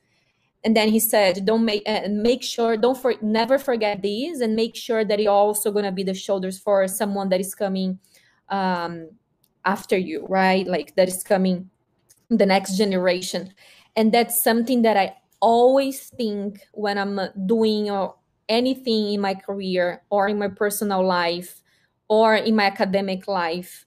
And 0.63 0.75
then 0.75 0.89
he 0.89 0.99
said 0.99 1.45
don't 1.45 1.65
make 1.65 1.83
uh, 1.87 2.07
make 2.09 2.43
sure 2.43 2.77
don't 2.77 2.97
for 2.97 3.13
never 3.21 3.57
forget 3.57 4.01
these 4.01 4.41
and 4.41 4.55
make 4.55 4.75
sure 4.75 5.05
that 5.05 5.19
you're 5.19 5.31
also 5.31 5.71
going 5.71 5.85
to 5.85 5.91
be 5.91 6.03
the 6.03 6.13
shoulders 6.13 6.57
for 6.57 6.87
someone 6.87 7.29
that 7.29 7.39
is 7.39 7.55
coming 7.55 7.99
um, 8.49 9.09
after 9.65 9.97
you 9.97 10.25
right? 10.27 10.65
Like 10.67 10.95
that 10.95 11.07
is 11.07 11.23
coming 11.23 11.69
the 12.29 12.45
next 12.45 12.77
generation. 12.77 13.53
And 13.95 14.11
that's 14.11 14.41
something 14.41 14.81
that 14.83 14.97
i 14.97 15.15
always 15.39 16.09
think 16.09 16.61
when 16.73 16.97
i'm 16.97 17.19
doing 17.45 17.91
or 17.91 18.15
anything 18.49 19.13
in 19.13 19.21
my 19.21 19.35
career 19.35 20.01
or 20.09 20.27
in 20.27 20.39
my 20.39 20.47
personal 20.47 21.05
life 21.05 21.61
or 22.09 22.35
in 22.35 22.55
my 22.55 22.65
academic 22.65 23.27
life, 23.27 23.85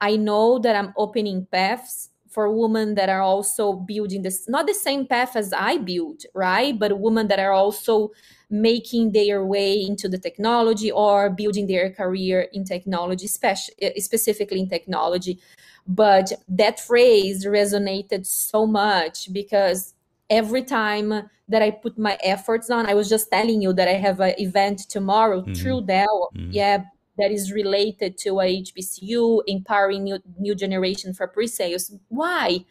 I 0.00 0.16
know 0.16 0.58
that 0.60 0.76
I'm 0.76 0.92
opening 0.96 1.46
paths 1.50 2.10
for 2.28 2.50
women 2.50 2.94
that 2.94 3.08
are 3.08 3.22
also 3.22 3.72
building 3.72 4.22
this 4.22 4.48
not 4.48 4.66
the 4.66 4.74
same 4.74 5.06
path 5.06 5.34
as 5.34 5.52
I 5.52 5.78
built, 5.78 6.24
right? 6.34 6.78
But 6.78 7.00
women 7.00 7.26
that 7.28 7.40
are 7.40 7.52
also 7.52 8.10
making 8.48 9.12
their 9.12 9.44
way 9.44 9.80
into 9.80 10.08
the 10.08 10.18
technology 10.18 10.90
or 10.90 11.30
building 11.30 11.66
their 11.66 11.90
career 11.90 12.48
in 12.52 12.64
technology, 12.64 13.26
specifically 13.26 14.60
in 14.60 14.68
technology. 14.68 15.40
But 15.86 16.32
that 16.48 16.78
phrase 16.78 17.44
resonated 17.44 18.26
so 18.26 18.66
much 18.66 19.32
because 19.32 19.94
every 20.28 20.62
time 20.62 21.28
that 21.50 21.62
I 21.62 21.72
put 21.72 21.98
my 21.98 22.16
efforts 22.22 22.70
on. 22.70 22.86
I 22.86 22.94
was 22.94 23.08
just 23.08 23.30
telling 23.30 23.60
you 23.60 23.72
that 23.74 23.88
I 23.88 23.94
have 23.94 24.20
an 24.20 24.34
event 24.38 24.88
tomorrow 24.88 25.42
mm-hmm. 25.42 25.54
through 25.54 25.82
Dell. 25.82 26.30
Mm-hmm. 26.34 26.52
Yeah, 26.52 26.84
that 27.20 27.30
is 27.30 27.52
related 27.52 28.18
to 28.18 28.40
a 28.40 28.62
HBCU, 28.62 29.42
empowering 29.46 30.04
new 30.04 30.18
new 30.38 30.54
generation 30.54 31.14
for 31.14 31.26
pre-sales. 31.26 31.92
Why? 32.08 32.64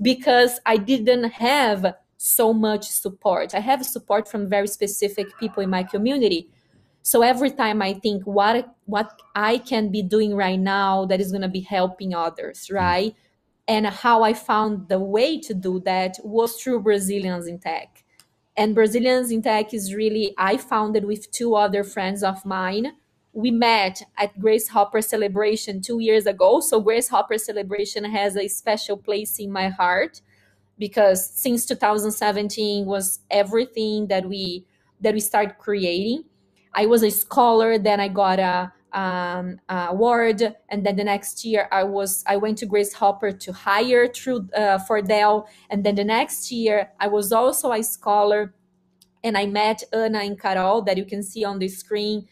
Because 0.00 0.60
I 0.64 0.76
didn't 0.76 1.30
have 1.30 1.94
so 2.16 2.52
much 2.52 2.84
support. 2.84 3.54
I 3.54 3.60
have 3.60 3.84
support 3.84 4.28
from 4.28 4.48
very 4.48 4.66
specific 4.66 5.26
people 5.38 5.62
in 5.62 5.70
my 5.70 5.82
community. 5.82 6.48
So 7.02 7.22
every 7.22 7.50
time 7.50 7.80
I 7.80 7.94
think 7.94 8.24
what 8.24 8.74
what 8.86 9.20
I 9.34 9.58
can 9.58 9.90
be 9.90 10.02
doing 10.02 10.34
right 10.34 10.58
now 10.58 11.06
that 11.06 11.20
is 11.20 11.30
going 11.30 11.42
to 11.42 11.48
be 11.48 11.60
helping 11.60 12.14
others, 12.14 12.66
mm-hmm. 12.66 12.76
right? 12.76 13.14
And 13.66 13.86
how 13.86 14.22
I 14.22 14.32
found 14.32 14.88
the 14.88 14.98
way 14.98 15.38
to 15.40 15.54
do 15.54 15.80
that 15.80 16.16
was 16.24 16.56
through 16.56 16.80
Brazilians 16.80 17.46
in 17.46 17.58
Tech. 17.58 18.04
And 18.56 18.74
Brazilians 18.74 19.30
in 19.30 19.42
Tech 19.42 19.72
is 19.72 19.94
really, 19.94 20.34
I 20.36 20.56
founded 20.56 21.04
with 21.04 21.30
two 21.30 21.54
other 21.54 21.84
friends 21.84 22.22
of 22.22 22.44
mine. 22.44 22.92
We 23.38 23.52
met 23.52 24.02
at 24.16 24.36
Grace 24.40 24.66
Hopper 24.66 25.00
Celebration 25.00 25.80
two 25.80 26.00
years 26.00 26.26
ago. 26.26 26.58
So, 26.58 26.80
Grace 26.80 27.06
Hopper 27.06 27.38
Celebration 27.38 28.02
has 28.02 28.36
a 28.36 28.48
special 28.48 28.96
place 28.96 29.38
in 29.38 29.52
my 29.52 29.68
heart 29.68 30.22
because 30.76 31.24
since 31.30 31.64
2017 31.64 32.84
was 32.84 33.20
everything 33.30 34.08
that 34.08 34.28
we 34.28 34.66
that 35.00 35.14
we 35.14 35.20
started 35.20 35.56
creating. 35.56 36.24
I 36.74 36.86
was 36.86 37.04
a 37.04 37.10
scholar, 37.10 37.78
then 37.78 38.00
I 38.00 38.08
got 38.08 38.40
a 38.40 38.72
um, 38.92 39.60
uh, 39.68 39.86
award 39.90 40.42
and 40.68 40.84
then 40.84 40.96
the 40.96 41.04
next 41.04 41.44
year 41.44 41.68
i 41.70 41.84
was 41.84 42.24
i 42.26 42.38
went 42.38 42.56
to 42.56 42.64
grace 42.64 42.94
hopper 42.94 43.30
to 43.30 43.52
hire 43.52 44.08
through 44.08 44.48
uh, 44.56 44.78
for 44.78 45.02
dell 45.02 45.46
and 45.68 45.84
then 45.84 45.94
the 45.94 46.04
next 46.04 46.50
year 46.50 46.90
i 46.98 47.06
was 47.06 47.30
also 47.30 47.70
a 47.70 47.82
scholar 47.82 48.54
and 49.22 49.36
i 49.36 49.44
met 49.44 49.82
ana 49.92 50.20
and 50.20 50.40
carol 50.40 50.80
that 50.80 50.96
you 50.96 51.04
can 51.04 51.22
see 51.22 51.44
on 51.44 51.58
the 51.58 51.68
screen 51.68 52.26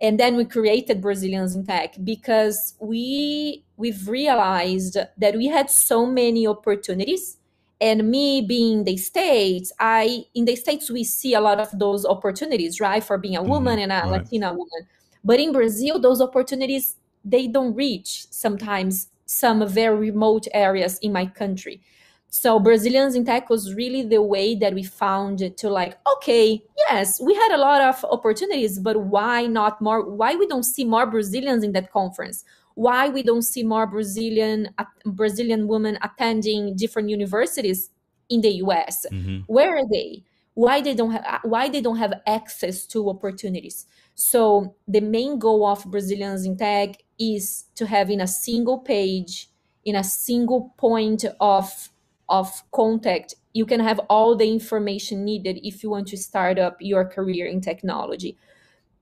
and 0.00 0.18
then 0.18 0.36
we 0.36 0.44
created 0.44 1.00
brazilians 1.00 1.54
in 1.54 1.64
tech 1.66 1.94
because 2.04 2.74
we 2.80 3.64
we've 3.76 4.08
realized 4.08 4.96
that 5.16 5.36
we 5.36 5.46
had 5.46 5.70
so 5.70 6.06
many 6.06 6.46
opportunities 6.46 7.36
and 7.80 8.10
me 8.10 8.40
being 8.40 8.78
in 8.78 8.84
the 8.84 8.96
states 8.96 9.72
i 9.78 10.24
in 10.34 10.44
the 10.44 10.56
states 10.56 10.90
we 10.90 11.04
see 11.04 11.34
a 11.34 11.40
lot 11.40 11.60
of 11.60 11.70
those 11.78 12.04
opportunities 12.04 12.80
right 12.80 13.04
for 13.04 13.18
being 13.18 13.36
a 13.36 13.40
mm-hmm. 13.40 13.50
woman 13.50 13.78
mm-hmm. 13.78 13.90
and 13.90 13.92
a 13.92 14.10
right. 14.10 14.22
latina 14.22 14.50
woman 14.52 14.86
but 15.24 15.40
in 15.40 15.52
Brazil, 15.52 15.98
those 15.98 16.20
opportunities 16.20 16.96
they 17.24 17.46
don't 17.46 17.74
reach 17.74 18.26
sometimes 18.30 19.08
some 19.26 19.66
very 19.68 20.10
remote 20.10 20.46
areas 20.54 20.98
in 21.02 21.12
my 21.12 21.26
country 21.26 21.80
so 22.30 22.58
brazilians 22.58 23.14
in 23.14 23.24
tech 23.24 23.48
was 23.48 23.74
really 23.74 24.02
the 24.02 24.20
way 24.20 24.54
that 24.54 24.74
we 24.74 24.82
found 24.82 25.56
to 25.56 25.70
like 25.70 25.98
okay 26.14 26.62
yes 26.88 27.20
we 27.20 27.34
had 27.34 27.52
a 27.52 27.58
lot 27.58 27.80
of 27.80 28.04
opportunities 28.10 28.78
but 28.78 29.00
why 29.00 29.46
not 29.46 29.80
more 29.80 30.08
why 30.08 30.34
we 30.34 30.46
don't 30.46 30.64
see 30.64 30.84
more 30.84 31.06
brazilians 31.06 31.64
in 31.64 31.72
that 31.72 31.92
conference? 31.92 32.44
Why 32.74 33.08
we 33.08 33.22
don't 33.22 33.42
see 33.42 33.64
more 33.64 33.86
brazilian 33.86 34.68
brazilian 35.04 35.66
women 35.66 35.98
attending 36.02 36.76
different 36.76 37.08
universities 37.08 37.90
in 38.28 38.40
the 38.40 38.50
us 38.50 39.06
mm-hmm. 39.10 39.40
where 39.46 39.76
are 39.76 39.88
they? 39.90 40.22
Why 40.54 40.80
they 40.80 40.94
don't 40.94 41.12
have 41.12 41.40
why 41.42 41.68
they 41.68 41.80
don't 41.80 41.98
have 41.98 42.14
access 42.26 42.86
to 42.86 43.08
opportunities? 43.08 43.86
So 44.14 44.74
the 44.86 45.00
main 45.00 45.38
goal 45.38 45.66
of 45.66 45.84
brazilians 45.86 46.44
in 46.44 46.56
tech 46.56 46.96
is 47.18 47.64
to 47.76 47.86
have 47.86 48.10
in 48.10 48.20
a 48.20 48.26
single 48.26 48.78
page 48.78 49.50
in 49.84 49.96
a 49.96 50.04
single 50.04 50.74
point 50.76 51.24
of 51.40 51.90
of 52.28 52.62
contact 52.72 53.34
you 53.58 53.66
can 53.66 53.80
have 53.80 53.98
all 54.08 54.36
the 54.36 54.48
information 54.48 55.24
needed 55.24 55.58
if 55.66 55.82
you 55.82 55.90
want 55.90 56.06
to 56.08 56.16
start 56.16 56.58
up 56.58 56.76
your 56.80 57.04
career 57.04 57.46
in 57.46 57.60
technology. 57.60 58.36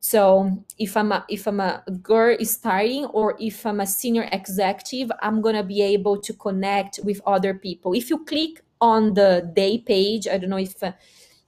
So 0.01 0.65
if 0.79 0.97
i'm 0.97 1.11
a, 1.13 1.25
if 1.29 1.47
i'm 1.49 1.61
a 1.61 1.83
girl 2.03 2.37
starting 2.43 3.07
or 3.07 3.37
if 3.41 3.67
i'm 3.67 3.81
a 3.81 3.87
senior 3.87 4.29
executive 4.33 5.11
i'm 5.21 5.43
to 5.43 5.63
be 5.63 5.83
able 5.83 6.21
to 6.21 6.33
connect 6.35 7.01
with 7.03 7.21
other 7.27 7.55
people. 7.55 7.93
If 7.93 8.09
you 8.11 8.25
click 8.25 8.63
on 8.81 9.15
the 9.15 9.51
day 9.55 9.79
page 9.79 10.29
i 10.29 10.37
don't 10.39 10.51
know 10.51 10.59
if 10.59 10.83
uh, 10.83 10.93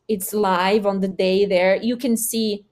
it's 0.08 0.32
live 0.32 0.86
on 0.86 1.00
the 1.00 1.08
day 1.08 1.44
there 1.44 1.76
you 1.76 1.96
can 1.96 2.16
see 2.16 2.64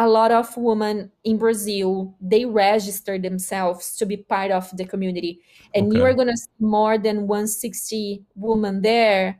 a 0.00 0.08
lot 0.08 0.32
of 0.32 0.56
women 0.56 1.12
in 1.24 1.36
Brazil 1.36 2.16
they 2.22 2.46
register 2.46 3.18
themselves 3.18 3.96
to 3.96 4.06
be 4.06 4.16
part 4.16 4.50
of 4.50 4.74
the 4.78 4.84
community, 4.86 5.40
and 5.74 5.88
okay. 5.88 5.98
you 5.98 6.04
are 6.04 6.14
gonna 6.14 6.36
see 6.36 6.48
more 6.58 6.96
than 6.96 7.28
160 7.28 8.24
women 8.34 8.80
there 8.80 9.38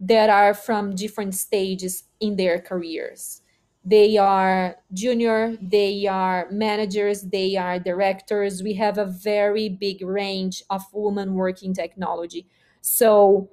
that 0.00 0.28
are 0.28 0.54
from 0.54 0.96
different 0.96 1.36
stages 1.36 2.02
in 2.18 2.34
their 2.34 2.60
careers. 2.60 3.42
They 3.84 4.16
are 4.16 4.76
junior, 4.92 5.56
they 5.62 6.06
are 6.06 6.48
managers, 6.50 7.22
they 7.22 7.54
are 7.56 7.78
directors. 7.78 8.60
We 8.60 8.74
have 8.74 8.98
a 8.98 9.06
very 9.06 9.68
big 9.68 10.02
range 10.02 10.64
of 10.68 10.82
women 10.92 11.34
working 11.34 11.72
technology. 11.74 12.48
So 12.80 13.50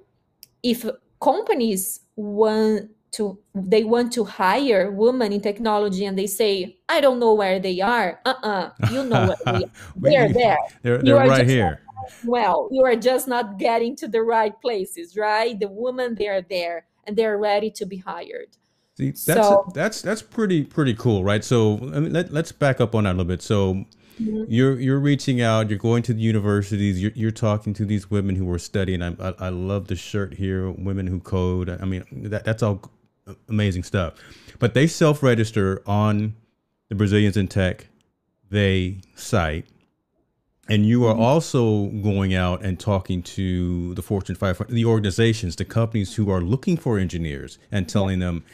if 0.64 0.84
companies 1.20 2.00
want 2.16 2.90
to 3.12 3.38
they 3.54 3.84
want 3.84 4.12
to 4.12 4.24
hire 4.24 4.90
women 4.90 5.32
in 5.32 5.40
technology 5.40 6.04
and 6.04 6.18
they 6.18 6.26
say 6.26 6.76
i 6.88 7.00
don't 7.00 7.18
know 7.18 7.34
where 7.34 7.58
they 7.58 7.80
are 7.80 8.20
uh-uh 8.24 8.70
you 8.90 9.04
know 9.04 9.34
where 9.44 9.58
they 10.00 10.16
are. 10.16 10.28
they're 10.28 10.32
there 10.32 10.58
they're, 10.82 10.98
they're 10.98 11.16
right 11.16 11.48
here 11.48 11.80
well 12.24 12.68
you 12.72 12.82
are 12.84 12.96
just 12.96 13.28
not 13.28 13.58
getting 13.58 13.94
to 13.94 14.08
the 14.08 14.22
right 14.22 14.60
places 14.60 15.16
right 15.16 15.60
the 15.60 15.68
women 15.68 16.14
they 16.14 16.28
are 16.28 16.42
there 16.42 16.86
and 17.06 17.16
they're 17.16 17.38
ready 17.38 17.70
to 17.70 17.84
be 17.84 17.98
hired 17.98 18.56
See, 18.96 19.10
that's 19.10 19.24
so, 19.24 19.70
that's 19.74 20.02
that's 20.02 20.20
pretty 20.20 20.64
pretty 20.64 20.94
cool, 20.94 21.24
right? 21.24 21.42
So 21.42 21.78
I 21.94 22.00
mean, 22.00 22.12
let, 22.12 22.30
let's 22.30 22.52
back 22.52 22.80
up 22.80 22.94
on 22.94 23.04
that 23.04 23.10
a 23.10 23.16
little 23.16 23.24
bit. 23.24 23.40
So 23.40 23.74
mm-hmm. 24.20 24.44
you're 24.48 24.78
you're 24.78 24.98
reaching 24.98 25.40
out, 25.40 25.70
you're 25.70 25.78
going 25.78 26.02
to 26.04 26.12
the 26.12 26.20
universities, 26.20 27.00
you're, 27.00 27.12
you're 27.14 27.30
talking 27.30 27.72
to 27.74 27.86
these 27.86 28.10
women 28.10 28.36
who 28.36 28.50
are 28.52 28.58
studying. 28.58 29.02
I, 29.02 29.14
I, 29.18 29.34
I 29.38 29.48
love 29.48 29.86
the 29.86 29.96
shirt 29.96 30.34
here, 30.34 30.70
women 30.70 31.06
who 31.06 31.20
code. 31.20 31.70
I 31.70 31.86
mean, 31.86 32.04
that 32.10 32.44
that's 32.44 32.62
all 32.62 32.82
amazing 33.48 33.82
stuff. 33.82 34.14
But 34.58 34.74
they 34.74 34.86
self 34.86 35.22
register 35.22 35.82
on 35.86 36.34
the 36.88 36.94
Brazilians 36.94 37.36
in 37.36 37.48
Tech 37.48 37.86
they 38.52 38.98
site. 39.16 39.66
And 40.68 40.86
you 40.86 41.04
are 41.06 41.14
mm-hmm. 41.14 41.22
also 41.22 41.86
going 41.86 42.34
out 42.34 42.62
and 42.62 42.78
talking 42.78 43.22
to 43.22 43.94
the 43.94 44.02
Fortune 44.02 44.36
500, 44.36 44.72
the 44.72 44.84
organizations, 44.84 45.56
the 45.56 45.64
companies 45.64 46.14
who 46.14 46.30
are 46.30 46.40
looking 46.40 46.76
for 46.76 46.98
engineers 46.98 47.58
and 47.72 47.88
telling 47.88 48.20
them, 48.20 48.44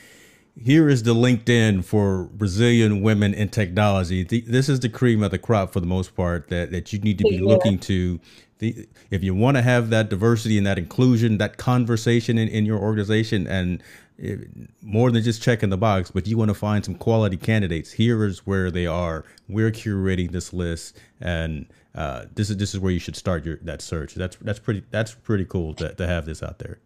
here 0.60 0.88
is 0.88 1.02
the 1.02 1.14
LinkedIn 1.14 1.84
for 1.84 2.24
Brazilian 2.24 3.02
women 3.02 3.34
in 3.34 3.48
technology. 3.50 4.24
This 4.24 4.68
is 4.68 4.80
the 4.80 4.88
cream 4.88 5.22
of 5.22 5.30
the 5.30 5.38
crop 5.38 5.72
for 5.72 5.80
the 5.80 5.86
most 5.86 6.16
part 6.16 6.48
that, 6.48 6.70
that 6.72 6.92
you 6.92 6.98
need 6.98 7.18
to 7.18 7.24
be 7.24 7.38
looking 7.38 7.78
to. 7.80 8.18
The, 8.58 8.88
if 9.10 9.22
you 9.22 9.36
want 9.36 9.56
to 9.56 9.62
have 9.62 9.90
that 9.90 10.08
diversity 10.08 10.58
and 10.58 10.66
that 10.66 10.78
inclusion, 10.78 11.38
that 11.38 11.58
conversation 11.58 12.38
in, 12.38 12.48
in 12.48 12.66
your 12.66 12.78
organization, 12.78 13.46
and 13.46 13.80
it, 14.18 14.48
more 14.82 15.10
than 15.10 15.22
just 15.22 15.42
checking 15.42 15.70
the 15.70 15.76
box, 15.76 16.10
but 16.10 16.26
you 16.26 16.36
want 16.36 16.48
to 16.48 16.54
find 16.54 16.84
some 16.84 16.96
quality 16.96 17.36
candidates. 17.36 17.92
Here 17.92 18.24
is 18.24 18.46
where 18.46 18.70
they 18.70 18.86
are. 18.86 19.24
We're 19.48 19.70
curating 19.70 20.32
this 20.32 20.52
list, 20.52 20.98
and 21.20 21.66
uh, 21.94 22.24
this 22.34 22.50
is 22.50 22.56
this 22.56 22.74
is 22.74 22.80
where 22.80 22.92
you 22.92 22.98
should 22.98 23.16
start 23.16 23.44
your 23.44 23.58
that 23.62 23.80
search. 23.80 24.14
That's 24.14 24.36
that's 24.36 24.58
pretty 24.58 24.82
that's 24.90 25.14
pretty 25.14 25.44
cool 25.44 25.74
to, 25.74 25.94
to 25.94 26.06
have 26.06 26.26
this 26.26 26.42
out 26.42 26.58
there. 26.58 26.80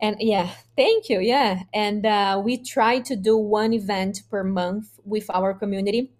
And 0.00 0.16
yeah, 0.20 0.50
thank 0.76 1.08
you. 1.08 1.20
Yeah, 1.20 1.62
and 1.74 2.06
uh, 2.06 2.40
we 2.42 2.58
try 2.58 3.00
to 3.00 3.16
do 3.16 3.36
one 3.36 3.72
event 3.72 4.22
per 4.30 4.44
month 4.44 4.88
with 5.04 5.28
our 5.30 5.54
community. 5.54 6.12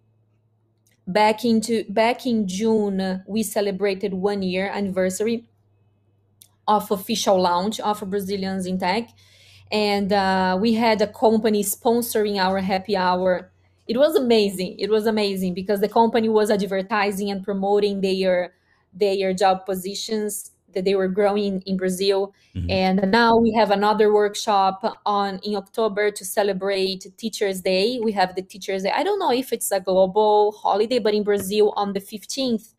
Back 1.07 1.44
into 1.44 1.85
back 1.88 2.26
in 2.26 2.48
June, 2.48 3.22
we 3.26 3.42
celebrated 3.42 4.12
one 4.14 4.42
year 4.42 4.68
anniversary 4.68 5.48
of 6.66 6.90
official 6.90 7.40
launch 7.40 7.81
of 7.81 8.09
Brazilians 8.09 8.66
in 8.66 8.78
Tech 8.78 9.09
and 9.72 10.12
uh, 10.12 10.58
we 10.61 10.74
had 10.74 11.00
a 11.00 11.06
company 11.06 11.64
sponsoring 11.64 12.37
our 12.37 12.61
happy 12.61 12.94
hour. 12.94 13.50
It 13.88 13.96
was 13.96 14.14
amazing. 14.14 14.78
It 14.78 14.90
was 14.90 15.06
amazing 15.06 15.54
because 15.54 15.80
the 15.80 15.88
company 15.88 16.28
was 16.28 16.50
advertising 16.50 17.30
and 17.30 17.42
promoting 17.42 18.00
their 18.00 18.54
their 18.94 19.32
job 19.32 19.64
positions 19.64 20.50
that 20.74 20.85
they 20.85 20.94
were 20.94 21.08
growing 21.08 21.62
in 21.66 21.76
brazil. 21.78 22.35
Mm-hmm. 22.54 22.70
and 22.70 23.11
now 23.11 23.38
we 23.38 23.50
have 23.54 23.70
another 23.70 24.12
workshop 24.12 25.00
on 25.06 25.40
in 25.42 25.56
october 25.56 26.11
to 26.11 26.24
celebrate 26.24 27.06
teachers 27.16 27.62
day. 27.62 27.98
We 28.02 28.12
have 28.12 28.35
the 28.35 28.42
teachers 28.42 28.82
day. 28.82 28.92
I 28.94 29.02
don't 29.02 29.18
know 29.18 29.32
if 29.32 29.54
it's 29.54 29.72
a 29.72 29.80
global 29.80 30.52
holiday 30.52 30.98
but 30.98 31.14
in 31.14 31.24
brazil 31.24 31.72
on 31.76 31.94
the 31.94 32.00
15th 32.00 32.74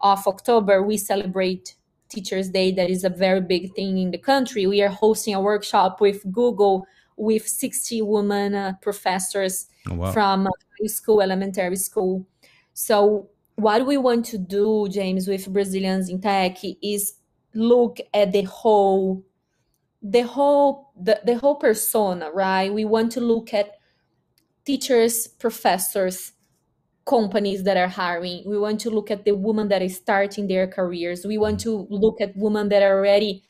of 0.00 0.26
october 0.28 0.82
we 0.82 0.96
celebrate 0.96 1.74
Teachers 2.08 2.50
Day, 2.50 2.72
that 2.72 2.90
is 2.90 3.04
a 3.04 3.10
very 3.10 3.40
big 3.40 3.74
thing 3.74 3.98
in 3.98 4.10
the 4.10 4.18
country. 4.18 4.66
We 4.66 4.82
are 4.82 4.88
hosting 4.88 5.34
a 5.34 5.40
workshop 5.40 6.00
with 6.00 6.30
Google 6.32 6.86
with 7.16 7.46
60 7.46 8.02
women 8.02 8.54
uh, 8.54 8.72
professors 8.80 9.66
oh, 9.90 9.94
wow. 9.94 10.12
from 10.12 10.46
high 10.46 10.86
school, 10.86 11.20
elementary 11.20 11.76
school. 11.76 12.26
So, 12.74 13.28
what 13.56 13.86
we 13.86 13.96
want 13.96 14.24
to 14.26 14.38
do, 14.38 14.88
James, 14.88 15.26
with 15.26 15.52
Brazilians 15.52 16.08
in 16.08 16.20
Tech 16.20 16.58
is 16.80 17.14
look 17.54 17.98
at 18.14 18.32
the 18.32 18.42
whole 18.42 19.24
the 20.02 20.22
whole 20.22 20.92
the, 21.00 21.20
the 21.24 21.36
whole 21.38 21.56
persona 21.56 22.30
right 22.30 22.72
we 22.72 22.84
want 22.84 23.10
to 23.10 23.20
look 23.20 23.52
at 23.52 23.72
teachers 24.64 25.26
professors 25.26 26.32
companies 27.08 27.62
that 27.64 27.76
are 27.76 27.88
hiring. 27.88 28.42
We 28.46 28.58
want 28.58 28.80
to 28.80 28.90
look 28.90 29.10
at 29.10 29.24
the 29.24 29.32
women 29.32 29.68
that 29.68 29.82
are 29.82 29.88
starting 29.88 30.46
their 30.46 30.66
careers. 30.66 31.24
We 31.24 31.38
want 31.38 31.60
to 31.60 31.86
look 31.90 32.20
at 32.20 32.36
women 32.36 32.68
that 32.68 32.82
are 32.82 32.98
already 32.98 33.42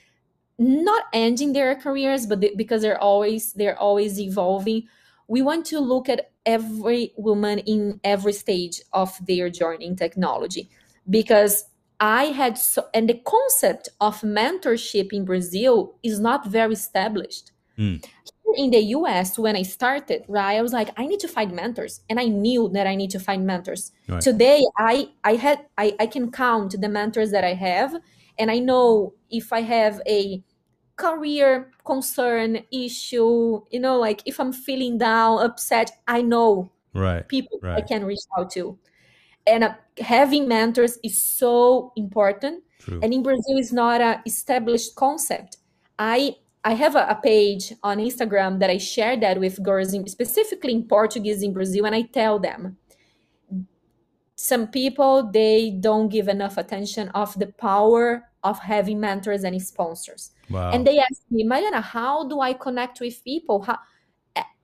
not 0.59 1.05
ending 1.13 1.53
their 1.53 1.75
careers, 1.75 2.27
but 2.27 2.41
they, 2.41 2.55
because 2.55 2.83
they're 2.83 3.01
always 3.01 3.53
they're 3.53 3.79
always 3.79 4.19
evolving. 4.21 4.89
We 5.27 5.43
want 5.43 5.67
to 5.67 5.81
look 5.81 6.09
at 6.09 6.31
every 6.47 7.13
woman 7.17 7.59
in 7.61 8.01
every 8.05 8.33
stage 8.33 8.81
of 8.93 9.11
their 9.27 9.51
journey 9.51 9.87
in 9.87 9.97
technology, 9.97 10.71
because 11.11 11.65
I 12.01 12.27
had 12.27 12.57
so 12.59 12.87
and 12.95 13.09
the 13.09 13.21
concept 13.25 13.89
of 14.01 14.21
mentorship 14.23 15.13
in 15.13 15.25
Brazil 15.25 15.97
is 16.03 16.19
not 16.19 16.47
very 16.47 16.75
established. 16.75 17.53
Mm 17.79 18.03
in 18.57 18.71
the 18.71 18.81
US, 18.97 19.39
when 19.39 19.57
I 19.57 19.63
started, 19.63 20.25
right, 20.29 20.57
I 20.57 20.63
was 20.63 20.73
like, 20.73 20.91
I 20.97 21.07
need 21.07 21.21
to 21.21 21.29
find 21.29 21.53
mentors. 21.53 22.01
And 22.09 22.19
I 22.19 22.25
knew 22.25 22.69
that 22.71 22.87
I 22.87 22.95
need 22.95 23.11
to 23.11 23.21
find 23.21 23.47
mentors. 23.47 23.93
Right. 24.09 24.21
Today, 24.21 24.65
I, 24.79 25.09
I 25.25 25.35
had, 25.35 25.67
I, 25.77 25.95
I 26.01 26.07
can 26.07 26.31
count 26.31 26.81
the 26.81 26.89
mentors 26.89 27.31
that 27.31 27.45
I 27.45 27.55
have. 27.55 27.95
And 28.39 28.51
I 28.51 28.59
know 28.59 29.15
if 29.31 29.53
I 29.53 29.63
have 29.63 30.01
a 30.07 30.43
career 30.97 31.71
concern 31.85 32.61
issue, 32.73 33.63
you 33.71 33.81
know, 33.81 33.99
like 33.99 34.23
if 34.27 34.39
I'm 34.41 34.53
feeling 34.53 34.99
down, 34.99 35.45
upset, 35.45 35.91
I 36.07 36.23
know 36.23 36.71
right. 36.95 37.27
people 37.29 37.59
right. 37.63 37.79
I 37.79 37.81
can 37.83 38.05
reach 38.05 38.25
out 38.39 38.51
to. 38.53 38.79
And 39.47 39.65
uh, 39.65 39.75
having 39.99 40.47
mentors 40.47 40.99
is 41.03 41.23
so 41.23 41.93
important. 41.97 42.65
True. 42.81 43.01
And 43.03 43.13
in 43.13 43.23
Brazil, 43.23 43.57
it's 43.57 43.73
not 43.73 44.01
a 44.01 44.21
established 44.27 44.95
concept. 44.95 45.57
I 45.99 46.37
I 46.65 46.75
have 46.75 46.97
a, 46.97 47.07
a, 47.09 47.15
page 47.23 47.73
on 47.83 47.99
Instagram 47.99 48.59
that 48.59 48.71
I 48.71 48.79
share 48.79 49.17
that 49.21 49.39
with 49.39 49.63
girls, 49.63 49.95
in, 49.95 50.07
specifically 50.09 50.73
in 50.73 50.85
Portuguese 50.85 51.43
in 51.43 51.53
Brazil, 51.53 51.87
and 51.87 51.95
I 51.95 52.03
tell 52.03 52.39
them 52.39 52.77
some 54.35 54.69
people 54.69 55.31
they 55.33 55.71
don't 55.71 56.09
give 56.09 56.29
enough 56.29 56.59
attention 56.59 57.09
of 57.11 57.37
the 57.39 57.49
power 57.49 58.25
of 58.45 58.59
having 58.61 59.01
mentors 59.01 59.45
and 59.45 59.61
sponsors. 59.61 60.31
Wow. 60.49 60.71
And 60.71 60.87
they 60.87 60.99
ask 60.99 61.23
me, 61.31 61.43
Mariana, 61.43 61.81
how 61.81 62.29
do 62.29 62.41
I 62.41 62.53
connect 62.53 63.01
with 63.01 63.23
people? 63.25 63.63
How? 63.63 63.79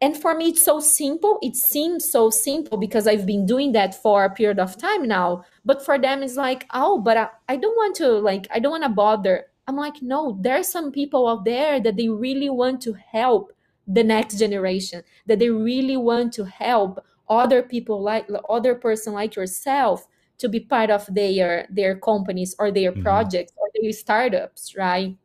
And 0.00 0.16
for 0.16 0.34
me, 0.34 0.50
it's 0.50 0.62
so 0.62 0.80
simple. 0.80 1.38
It 1.42 1.56
seems 1.56 2.10
so 2.10 2.30
simple 2.30 2.78
because 2.78 3.06
I've 3.06 3.26
been 3.26 3.46
doing 3.46 3.72
that 3.72 4.00
for 4.00 4.24
a 4.24 4.30
period 4.30 4.58
of 4.58 4.76
time 4.78 5.08
now. 5.08 5.44
But 5.64 5.84
for 5.84 5.98
them, 5.98 6.22
it's 6.22 6.36
like, 6.36 6.66
oh, 6.72 7.00
but 7.00 7.16
I, 7.16 7.28
I 7.48 7.56
don't 7.56 7.76
want 7.76 7.96
to 7.96 8.08
like, 8.08 8.46
I 8.52 8.58
don't 8.58 8.72
want 8.72 8.84
to 8.84 8.90
bother 8.90 9.46
I'm 9.66 9.76
like, 9.76 10.02
no, 10.02 10.38
there's 10.40 10.68
some 10.68 10.92
people 10.92 11.26
out 11.28 11.44
there 11.44 11.80
that 11.80 11.96
they 11.96 12.08
really 12.08 12.50
want 12.50 12.82
to 12.82 12.92
help 12.92 13.52
the 13.86 14.04
next 14.04 14.38
generation, 14.38 15.02
that 15.26 15.38
they 15.38 15.50
really 15.50 15.96
want 15.96 16.32
to 16.34 16.44
help 16.44 17.04
other 17.28 17.62
people 17.62 18.02
like 18.02 18.28
other 18.48 18.74
person 18.74 19.12
like 19.14 19.36
yourself 19.36 20.06
to 20.38 20.48
be 20.48 20.60
part 20.60 20.90
of 20.90 21.06
their 21.14 21.66
their 21.70 21.96
companies 21.96 22.54
or 22.58 22.70
their 22.70 22.92
mm-hmm. 22.92 23.02
projects 23.02 23.52
or 23.56 23.68
their 23.80 23.92
startups, 23.92 24.76
right? 24.76 25.16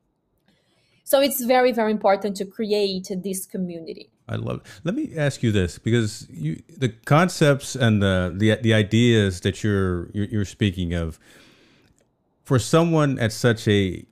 So 1.03 1.19
it's 1.19 1.43
very 1.43 1.71
very 1.71 1.91
important 1.91 2.37
to 2.37 2.45
create 2.45 3.09
this 3.23 3.45
community. 3.45 4.09
I 4.27 4.35
love. 4.35 4.57
It. 4.57 4.67
Let 4.83 4.95
me 4.95 5.17
ask 5.17 5.41
you 5.41 5.51
this 5.51 5.79
because 5.79 6.27
you 6.29 6.61
the 6.77 6.89
concepts 6.89 7.75
and 7.75 8.01
the 8.01 8.33
the 8.35 8.55
the 8.61 8.73
ideas 8.73 9.41
that 9.41 9.63
you're 9.63 10.09
you're, 10.13 10.25
you're 10.25 10.45
speaking 10.45 10.93
of 10.93 11.19
for 12.43 12.59
someone 12.59 13.19
at 13.19 13.31
such 13.31 13.67
a 13.67 14.05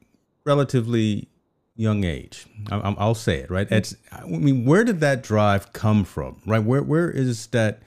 relatively 0.47 1.27
young 1.75 2.03
age. 2.03 2.47
I, 2.71 2.89
will 2.89 3.13
say 3.13 3.39
it 3.39 3.51
right. 3.51 3.71
It's. 3.71 3.95
I 4.11 4.25
mean, 4.25 4.65
where 4.65 4.83
did 4.83 4.99
that 5.01 5.21
drive 5.21 5.73
come 5.73 6.03
from? 6.03 6.41
Right. 6.45 6.63
Where 6.63 6.81
where 6.81 7.11
is 7.11 7.47
that 7.47 7.81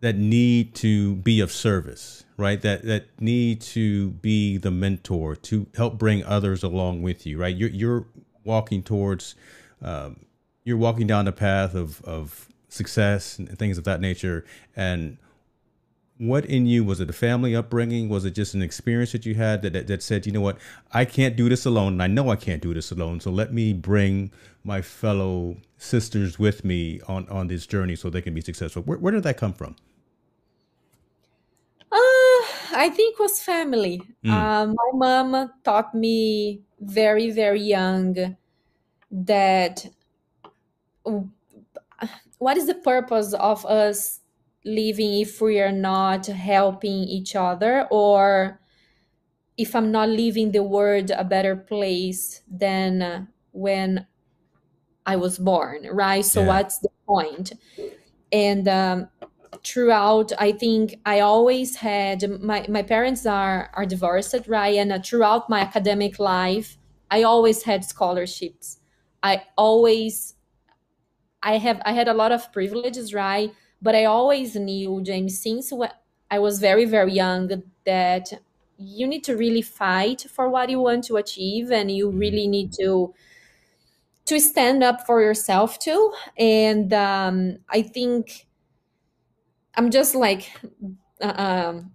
that 0.00 0.16
need 0.16 0.74
to 0.76 1.16
be 1.16 1.40
of 1.40 1.50
service? 1.50 2.24
Right. 2.36 2.60
That 2.62 2.84
that 2.84 3.20
need 3.20 3.60
to 3.62 4.10
be 4.10 4.58
the 4.58 4.70
mentor 4.70 5.34
to 5.34 5.66
help 5.76 5.98
bring 5.98 6.22
others 6.24 6.62
along 6.62 7.02
with 7.02 7.26
you. 7.26 7.38
Right. 7.38 7.56
You're 7.56 7.70
you're 7.70 8.06
walking 8.44 8.82
towards. 8.82 9.34
Um, 9.82 10.24
you're 10.64 10.76
walking 10.76 11.06
down 11.06 11.24
the 11.24 11.32
path 11.32 11.74
of 11.74 12.02
of 12.02 12.48
success 12.68 13.38
and 13.38 13.58
things 13.58 13.78
of 13.78 13.84
that 13.84 14.00
nature 14.00 14.44
and 14.76 15.16
what 16.18 16.44
in 16.44 16.66
you 16.66 16.84
was 16.84 17.00
it 17.00 17.08
a 17.08 17.12
family 17.12 17.54
upbringing? 17.54 18.08
Was 18.08 18.24
it 18.24 18.32
just 18.32 18.54
an 18.54 18.62
experience 18.62 19.12
that 19.12 19.24
you 19.24 19.34
had 19.36 19.62
that, 19.62 19.72
that, 19.72 19.86
that 19.86 20.02
said 20.02 20.26
you 20.26 20.32
know 20.32 20.40
what? 20.40 20.58
I 20.92 21.04
can't 21.04 21.36
do 21.36 21.48
this 21.48 21.64
alone 21.64 21.94
and 21.94 22.02
i 22.02 22.06
know 22.06 22.30
i 22.30 22.36
can't 22.36 22.62
do 22.62 22.74
this 22.74 22.90
alone 22.90 23.20
so 23.20 23.30
let 23.30 23.52
me 23.52 23.72
bring 23.72 24.30
my 24.64 24.82
fellow 24.82 25.56
sisters 25.76 26.38
with 26.38 26.64
me 26.64 27.00
on 27.08 27.28
on 27.28 27.46
this 27.46 27.66
journey 27.66 27.96
so 27.96 28.10
they 28.10 28.22
can 28.22 28.34
be 28.34 28.40
successful. 28.40 28.82
Where, 28.82 28.98
where 28.98 29.12
did 29.12 29.22
that 29.22 29.36
come 29.36 29.52
from? 29.52 29.76
Uh, 31.90 32.42
i 32.74 32.90
think 32.94 33.14
it 33.14 33.20
was 33.20 33.40
family. 33.40 34.02
Mm. 34.24 34.30
um, 34.30 34.74
my 34.74 35.22
mom 35.22 35.52
taught 35.64 35.94
me 35.94 36.60
very 36.80 37.30
very 37.30 37.62
young 37.62 38.36
that 39.10 39.86
what 42.38 42.56
is 42.56 42.66
the 42.66 42.74
purpose 42.74 43.32
of 43.34 43.64
us 43.66 44.17
living 44.68 45.20
if 45.20 45.40
we 45.40 45.60
are 45.60 45.72
not 45.72 46.26
helping 46.26 47.04
each 47.04 47.34
other 47.34 47.86
or 47.90 48.60
if 49.56 49.74
i'm 49.74 49.90
not 49.90 50.08
leaving 50.08 50.52
the 50.52 50.62
world 50.62 51.10
a 51.10 51.24
better 51.24 51.56
place 51.56 52.42
than 52.50 53.28
when 53.52 54.06
i 55.06 55.16
was 55.16 55.38
born 55.38 55.86
right? 55.92 56.24
So 56.24 56.40
yeah. 56.40 56.48
what's 56.48 56.78
the 56.78 56.90
point? 57.06 57.52
And 58.30 58.68
um, 58.68 59.08
throughout 59.64 60.32
i 60.38 60.52
think 60.52 60.96
i 61.06 61.20
always 61.20 61.76
had 61.76 62.40
my, 62.40 62.64
my 62.68 62.82
parents 62.82 63.26
are 63.26 63.70
are 63.74 63.86
divorced 63.86 64.46
right? 64.46 64.76
And 64.76 64.92
uh, 64.92 64.98
throughout 65.00 65.48
my 65.50 65.60
academic 65.60 66.18
life 66.18 66.78
i 67.10 67.22
always 67.22 67.62
had 67.64 67.84
scholarships. 67.84 68.78
I 69.22 69.42
always 69.56 70.34
i 71.42 71.58
have 71.58 71.80
i 71.84 71.92
had 71.92 72.08
a 72.08 72.14
lot 72.14 72.30
of 72.32 72.52
privileges 72.52 73.14
right 73.14 73.52
but 73.80 73.94
I 73.94 74.04
always 74.04 74.54
knew, 74.56 75.00
James, 75.02 75.40
since 75.40 75.72
I 76.30 76.38
was 76.38 76.58
very, 76.58 76.84
very 76.84 77.12
young, 77.12 77.62
that 77.84 78.32
you 78.78 79.06
need 79.06 79.24
to 79.24 79.36
really 79.36 79.62
fight 79.62 80.24
for 80.30 80.48
what 80.48 80.70
you 80.70 80.80
want 80.80 81.04
to 81.04 81.16
achieve 81.16 81.70
and 81.70 81.90
you 81.90 82.08
mm-hmm. 82.08 82.18
really 82.18 82.46
need 82.46 82.72
to 82.72 83.12
to 84.24 84.38
stand 84.38 84.84
up 84.84 85.04
for 85.06 85.20
yourself 85.20 85.78
too 85.78 86.12
and 86.38 86.92
um, 86.92 87.56
i 87.70 87.82
think 87.82 88.46
i'm 89.74 89.90
just 89.90 90.14
like 90.14 90.52
uh, 91.20 91.32
um, 91.36 91.90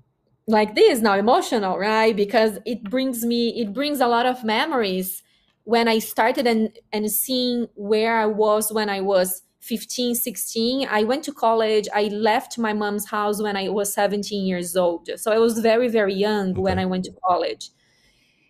like 0.48 0.76
this 0.76 1.00
now 1.00 1.14
emotional 1.14 1.78
right 1.78 2.16
because 2.16 2.60
it 2.66 2.84
brings 2.84 3.24
me 3.24 3.50
it 3.62 3.72
brings 3.74 4.02
a 4.02 4.08
lot 4.08 4.26
of 4.26 4.44
memories 4.44 5.24
when 5.64 5.88
i 5.88 6.00
started 6.00 6.46
and 6.46 6.78
and 6.92 7.10
seeing 7.10 7.68
where 7.76 8.18
i 8.18 8.26
was 8.26 8.74
when 8.74 8.90
i 8.90 9.00
was 9.00 9.44
15, 9.64 10.16
16. 10.16 10.88
I 10.92 11.06
went 11.06 11.24
to 11.24 11.32
college. 11.32 11.88
I 11.94 12.10
left 12.10 12.58
my 12.58 12.74
mom's 12.74 13.08
house 13.08 13.42
when 13.42 13.56
I 13.56 13.70
was 13.70 13.94
17 13.94 14.46
years 14.46 14.76
old. 14.76 15.10
So 15.16 15.32
I 15.32 15.38
was 15.38 15.60
very, 15.60 15.88
very 15.88 16.14
young 16.14 16.52
okay. 16.52 16.60
when 16.60 16.80
I 16.80 16.86
went 16.86 17.06
to 17.06 17.14
college. 17.26 17.70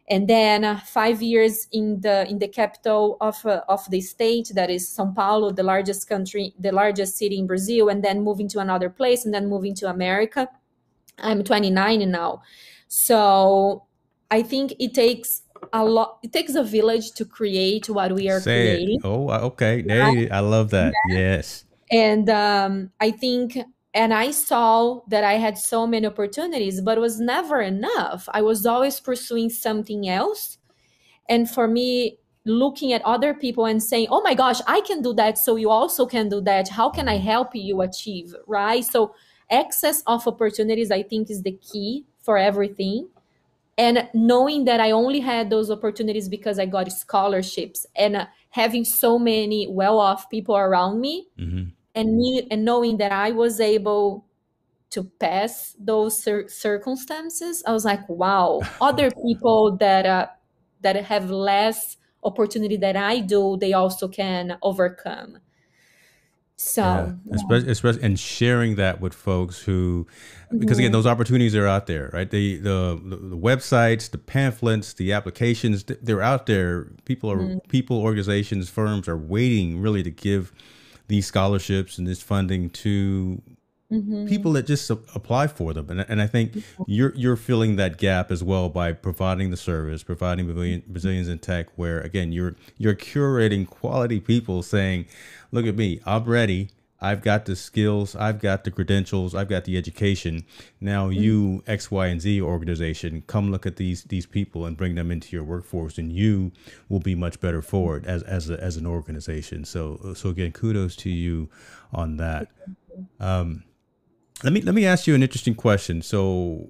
And 0.10 0.28
then 0.28 0.66
uh, 0.66 0.80
five 0.80 1.22
years 1.22 1.68
in 1.72 2.02
the 2.02 2.28
in 2.28 2.40
the 2.40 2.48
capital 2.48 3.18
of 3.22 3.46
uh, 3.46 3.62
of 3.70 3.88
the 3.92 4.02
state, 4.02 4.52
that 4.56 4.70
is 4.72 4.90
São 4.90 5.16
Paulo, 5.16 5.52
the 5.52 5.64
largest 5.64 6.10
country, 6.10 6.54
the 6.60 6.72
largest 6.72 7.16
city 7.16 7.38
in 7.38 7.46
Brazil, 7.48 7.90
and 7.90 8.04
then 8.04 8.22
moving 8.22 8.50
to 8.50 8.60
another 8.60 8.90
place, 8.90 9.24
and 9.24 9.34
then 9.34 9.48
moving 9.48 9.76
to 9.76 9.90
America. 9.90 10.50
I'm 11.20 11.44
29 11.44 12.12
now, 12.12 12.42
so 12.88 13.86
I 14.30 14.42
think 14.42 14.74
it 14.80 14.94
takes 14.94 15.43
a 15.74 15.84
lot 15.84 16.20
it 16.22 16.32
takes 16.32 16.56
a 16.56 16.64
village 16.64 17.12
to 17.14 17.26
create 17.26 17.90
what 17.90 18.14
we 18.14 18.30
are 18.30 18.40
Say 18.40 18.76
creating. 18.76 19.00
It. 19.00 19.02
oh 19.04 19.30
uh, 19.30 19.40
okay. 19.40 19.82
There 19.82 20.30
i 20.32 20.40
love 20.40 20.70
that. 20.70 20.94
Yeah. 21.10 21.18
yes. 21.18 21.66
And 21.92 22.30
um, 22.30 22.92
i 23.02 23.12
think 23.12 23.58
and 23.94 24.14
i 24.14 24.32
saw 24.32 25.02
that 25.08 25.24
i 25.24 25.34
had 25.34 25.58
so 25.58 25.86
many 25.86 26.06
opportunities 26.06 26.80
but 26.80 26.98
it 26.98 27.02
was 27.02 27.20
never 27.20 27.62
enough. 27.62 28.30
I 28.34 28.42
was 28.42 28.66
always 28.66 29.00
pursuing 29.00 29.50
something 29.50 30.08
else. 30.08 30.58
And 31.28 31.50
for 31.50 31.68
me 31.68 32.20
looking 32.46 32.92
at 32.94 33.02
other 33.04 33.34
people 33.34 33.66
and 33.66 33.82
saying 33.82 34.08
oh 34.12 34.22
my 34.22 34.34
gosh 34.34 34.60
i 34.68 34.82
can 34.82 35.02
do 35.02 35.14
that 35.14 35.38
so 35.38 35.56
you 35.56 35.70
also 35.70 36.06
can 36.06 36.30
do 36.30 36.40
that. 36.42 36.70
How 36.70 36.90
can 36.90 37.08
i 37.10 37.18
help 37.18 37.56
you 37.56 37.82
achieve? 37.82 38.36
Right? 38.48 38.86
So 38.86 39.16
access 39.52 40.04
of 40.08 40.28
opportunities 40.28 40.90
i 40.92 41.04
think 41.04 41.30
is 41.30 41.42
the 41.42 41.52
key 41.52 42.06
for 42.22 42.38
everything 42.38 43.08
and 43.78 44.08
knowing 44.14 44.66
that 44.66 44.80
i 44.80 44.92
only 44.92 45.20
had 45.20 45.50
those 45.50 45.72
opportunities 45.72 46.30
because 46.30 46.60
i 46.60 46.66
got 46.66 46.92
scholarships 46.92 47.86
and 47.96 48.16
uh, 48.16 48.26
having 48.50 48.86
so 48.86 49.18
many 49.18 49.68
well-off 49.70 50.30
people 50.30 50.56
around 50.56 51.00
me 51.02 51.28
mm-hmm. 51.40 51.70
and 51.96 52.18
me 52.18 52.48
and 52.52 52.64
knowing 52.64 52.98
that 52.98 53.12
i 53.12 53.32
was 53.32 53.60
able 53.60 54.26
to 54.90 55.04
pass 55.20 55.76
those 55.80 56.22
cir- 56.22 56.48
circumstances 56.48 57.64
i 57.66 57.72
was 57.72 57.86
like 57.86 58.08
wow 58.08 58.62
other 58.82 59.10
people 59.26 59.76
that 59.78 60.06
uh, 60.06 60.28
that 60.82 60.96
have 60.96 61.30
less 61.30 61.98
opportunity 62.24 62.78
that 62.78 62.96
i 62.96 63.20
do 63.20 63.58
they 63.60 63.74
also 63.74 64.08
can 64.08 64.58
overcome 64.62 65.38
so, 66.56 66.82
yeah. 67.26 67.36
Especially, 67.36 67.72
especially, 67.72 68.04
and 68.04 68.20
sharing 68.20 68.76
that 68.76 69.02
with 69.02 69.14
folks 69.14 69.62
who, 69.62 70.08
because 70.58 70.78
again, 70.78 70.92
those 70.92 71.08
opportunities 71.08 71.56
are 71.56 71.68
out 71.68 71.88
there, 71.88 72.10
right? 72.14 72.30
The, 72.30 72.58
the, 72.58 73.02
the 73.04 73.38
websites, 73.38 74.10
the 74.10 74.20
pamphlets, 74.20 74.94
the 74.94 75.14
applications, 75.14 75.84
they're 75.84 76.22
out 76.22 76.46
there. 76.46 76.86
People 77.06 77.32
are, 77.32 77.38
mm-hmm. 77.38 77.70
people, 77.70 78.00
organizations, 78.00 78.70
firms 78.70 79.08
are 79.08 79.18
waiting 79.18 79.82
really 79.82 80.04
to 80.04 80.12
give 80.12 80.54
these 81.08 81.26
scholarships 81.26 81.98
and 81.98 82.08
this 82.08 82.22
funding 82.22 82.70
to 82.70 83.42
mm-hmm. 83.94 84.28
people 84.28 84.54
that 84.54 84.66
just 84.66 84.90
apply 84.90 85.48
for 85.48 85.74
them. 85.74 85.90
And, 85.90 86.06
and 86.08 86.22
I 86.22 86.28
think 86.28 86.54
mm-hmm. 86.54 86.84
you're 86.88 87.14
you're 87.16 87.36
filling 87.36 87.76
that 87.78 87.98
gap 87.98 88.32
as 88.32 88.44
well 88.44 88.70
by 88.70 88.94
providing 88.94 89.52
the 89.52 89.58
service, 89.58 90.04
providing 90.04 90.82
Brazilians 90.88 91.28
in 91.28 91.40
tech, 91.40 91.68
where 91.76 92.00
again 92.02 92.32
you're 92.32 92.56
you're 92.78 92.96
curating 92.96 93.68
quality 93.68 94.20
people, 94.20 94.64
saying, 94.64 95.06
"Look 95.52 95.66
at 95.66 95.76
me, 95.76 96.00
I'm 96.06 96.26
ready." 96.26 96.70
I've 97.04 97.22
got 97.22 97.44
the 97.44 97.58
skills, 97.58 98.16
I've 98.16 98.40
got 98.40 98.64
the 98.64 98.72
credentials, 98.72 99.36
I've 99.36 99.50
got 99.50 99.66
the 99.66 99.78
education. 99.78 100.46
Now 100.80 101.10
mm-hmm. 101.10 101.22
you 101.22 101.64
X, 101.68 101.92
Y, 101.92 102.08
and 102.08 102.22
Z 102.22 102.42
organization, 102.42 103.24
come 103.28 103.52
look 103.52 103.66
at 103.66 103.76
these 103.76 104.04
these 104.06 104.26
people 104.26 104.66
and 104.66 104.78
bring 104.78 104.96
them 104.96 105.12
into 105.12 105.36
your 105.36 105.44
workforce, 105.44 105.98
and 105.98 106.14
you 106.14 106.54
will 106.88 107.02
be 107.02 107.14
much 107.14 107.42
better 107.42 107.62
for 107.62 107.98
it 107.98 108.06
as 108.06 108.24
as 108.24 108.50
a, 108.50 108.58
as 108.64 108.78
an 108.78 108.86
organization. 108.86 109.66
So 109.66 110.14
so 110.16 110.30
again, 110.30 110.54
kudos 110.54 110.96
to 110.98 111.10
you 111.10 111.50
on 111.92 112.16
that. 112.18 112.48
Um, 113.20 113.64
let 114.44 114.54
me 114.54 114.62
let 114.62 114.76
me 114.76 114.86
ask 114.86 115.08
you 115.08 115.16
an 115.16 115.24
interesting 115.24 115.56
question. 115.56 116.02
So 116.02 116.70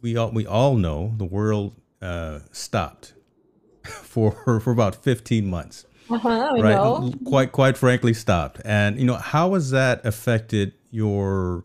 we 0.00 0.16
all 0.16 0.30
we 0.30 0.46
all 0.46 0.76
know 0.76 1.14
the 1.16 1.24
world 1.24 1.74
uh, 2.02 2.40
stopped 2.52 3.14
for 3.82 4.60
for 4.60 4.70
about 4.70 4.96
fifteen 4.96 5.46
months. 5.46 5.84
Uh-huh, 6.10 6.56
right, 6.58 6.74
know. 6.74 7.12
quite 7.26 7.52
quite 7.52 7.76
frankly 7.76 8.14
stopped. 8.14 8.60
And 8.64 8.98
you 8.98 9.04
know 9.04 9.16
how 9.16 9.54
has 9.54 9.70
that 9.70 10.04
affected 10.06 10.72
your 10.90 11.64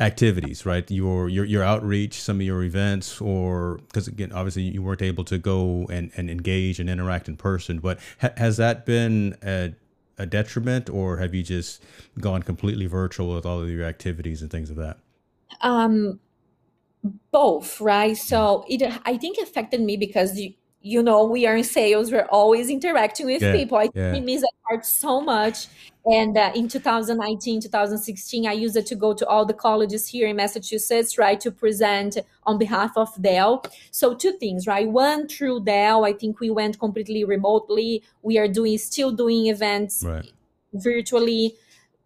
activities, 0.00 0.64
right? 0.64 0.88
Your 0.90 1.28
your 1.28 1.44
your 1.44 1.62
outreach, 1.62 2.20
some 2.20 2.36
of 2.36 2.46
your 2.46 2.62
events, 2.62 3.20
or 3.20 3.78
because 3.88 4.08
again, 4.08 4.32
obviously 4.32 4.62
you 4.62 4.82
weren't 4.82 5.02
able 5.02 5.24
to 5.24 5.38
go 5.38 5.86
and, 5.90 6.10
and 6.16 6.30
engage 6.30 6.78
and 6.80 6.88
interact 6.88 7.28
in 7.28 7.36
person. 7.36 7.78
But 7.78 7.98
ha- 8.20 8.32
has 8.36 8.58
that 8.58 8.86
been 8.86 9.36
a 9.42 9.72
a 10.18 10.26
detriment, 10.26 10.90
or 10.90 11.18
have 11.18 11.34
you 11.34 11.42
just 11.42 11.82
gone 12.20 12.42
completely 12.42 12.86
virtual 12.86 13.34
with 13.34 13.46
all 13.46 13.60
of 13.60 13.68
your 13.70 13.84
activities 13.84 14.42
and 14.42 14.50
things 14.50 14.70
of 14.70 14.76
that? 14.76 14.98
Um, 15.60 16.20
both, 17.30 17.80
right? 17.80 18.16
So 18.16 18.64
it, 18.68 18.82
I 19.04 19.16
think, 19.16 19.38
affected 19.38 19.80
me 19.80 19.96
because 19.96 20.38
you, 20.38 20.54
you 20.80 21.02
know, 21.02 21.24
we 21.24 21.46
are 21.46 21.56
in 21.56 21.64
sales, 21.64 22.10
we're 22.10 22.26
always 22.30 22.70
interacting 22.70 23.26
with 23.26 23.42
Yeah, 23.42 23.52
people. 23.52 23.78
I 23.78 23.88
yeah. 23.94 24.18
miss 24.20 24.42
that 24.42 24.52
part 24.68 24.84
so 24.84 25.20
much. 25.20 25.66
And 26.10 26.38
uh, 26.38 26.52
in 26.54 26.68
2019, 26.68 27.60
2016, 27.60 28.46
I 28.46 28.52
used 28.52 28.76
it 28.76 28.86
to 28.86 28.94
go 28.94 29.12
to 29.12 29.26
all 29.26 29.44
the 29.44 29.52
colleges 29.52 30.08
here 30.08 30.26
in 30.26 30.36
Massachusetts, 30.36 31.18
right, 31.18 31.38
to 31.40 31.50
present 31.50 32.16
on 32.44 32.56
behalf 32.56 32.92
of 32.96 33.10
Dell. 33.20 33.62
So 33.90 34.14
two 34.14 34.32
things, 34.32 34.66
right? 34.66 34.88
One, 34.88 35.28
through 35.28 35.64
Dell, 35.64 36.04
I 36.06 36.14
think 36.14 36.40
we 36.40 36.48
went 36.50 36.78
completely 36.78 37.24
remotely. 37.24 38.02
We 38.22 38.38
are 38.38 38.48
doing 38.48 38.78
still 38.78 39.10
doing 39.12 39.46
events 39.48 40.02
Right. 40.02 40.30
virtually. 40.72 41.56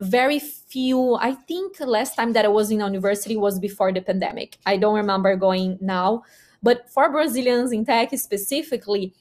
Very 0.00 0.40
few. 0.40 1.14
I 1.14 1.34
think 1.34 1.78
last 1.78 2.16
time 2.16 2.32
that 2.32 2.44
I 2.44 2.48
was 2.48 2.70
in 2.72 2.80
university 2.80 3.36
was 3.36 3.60
before 3.60 3.92
the 3.92 4.00
pandemic. 4.00 4.58
I 4.66 4.78
don't 4.78 4.96
remember 4.96 5.36
going 5.36 5.78
now. 5.80 6.24
But 6.60 6.88
for 6.90 7.10
Brazilians 7.10 7.72
in 7.72 7.84
tech 7.84 8.10
specifically, 8.18 9.14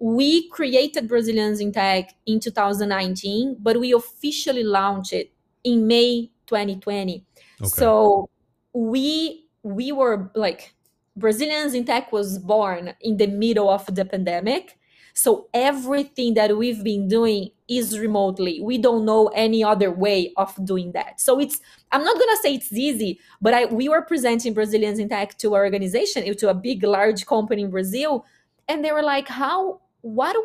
we 0.00 0.48
created 0.48 1.06
Brazilians 1.06 1.60
in 1.60 1.72
Tech 1.72 2.14
in 2.26 2.40
2019, 2.40 3.58
but 3.60 3.78
we 3.78 3.92
officially 3.92 4.64
launched 4.64 5.12
it 5.12 5.30
in 5.62 5.86
May 5.86 6.30
2020. 6.46 7.24
Okay. 7.60 7.68
So 7.68 8.28
we 8.72 9.46
we 9.62 9.92
were 9.92 10.30
like 10.34 10.74
Brazilians 11.16 11.74
in 11.74 11.84
Tech 11.84 12.12
was 12.12 12.38
born 12.38 12.94
in 13.02 13.18
the 13.18 13.26
middle 13.26 13.68
of 13.68 13.84
the 13.94 14.06
pandemic. 14.06 14.78
So 15.12 15.48
everything 15.52 16.32
that 16.34 16.56
we've 16.56 16.82
been 16.82 17.06
doing 17.06 17.50
is 17.68 17.98
remotely. 17.98 18.60
We 18.62 18.78
don't 18.78 19.04
know 19.04 19.26
any 19.28 19.62
other 19.62 19.90
way 19.90 20.32
of 20.38 20.54
doing 20.64 20.92
that. 20.92 21.20
So 21.20 21.38
it's 21.38 21.60
I'm 21.92 22.02
not 22.02 22.18
gonna 22.18 22.36
say 22.38 22.54
it's 22.54 22.72
easy, 22.72 23.20
but 23.42 23.52
I 23.52 23.66
we 23.66 23.90
were 23.90 24.00
presenting 24.00 24.54
Brazilians 24.54 24.98
in 24.98 25.10
Tech 25.10 25.36
to 25.38 25.54
our 25.54 25.64
organization, 25.64 26.34
to 26.34 26.48
a 26.48 26.54
big 26.54 26.82
large 26.84 27.26
company 27.26 27.62
in 27.62 27.70
Brazil, 27.70 28.24
and 28.66 28.82
they 28.82 28.92
were 28.92 29.02
like, 29.02 29.28
"How? 29.28 29.80
What? 30.02 30.36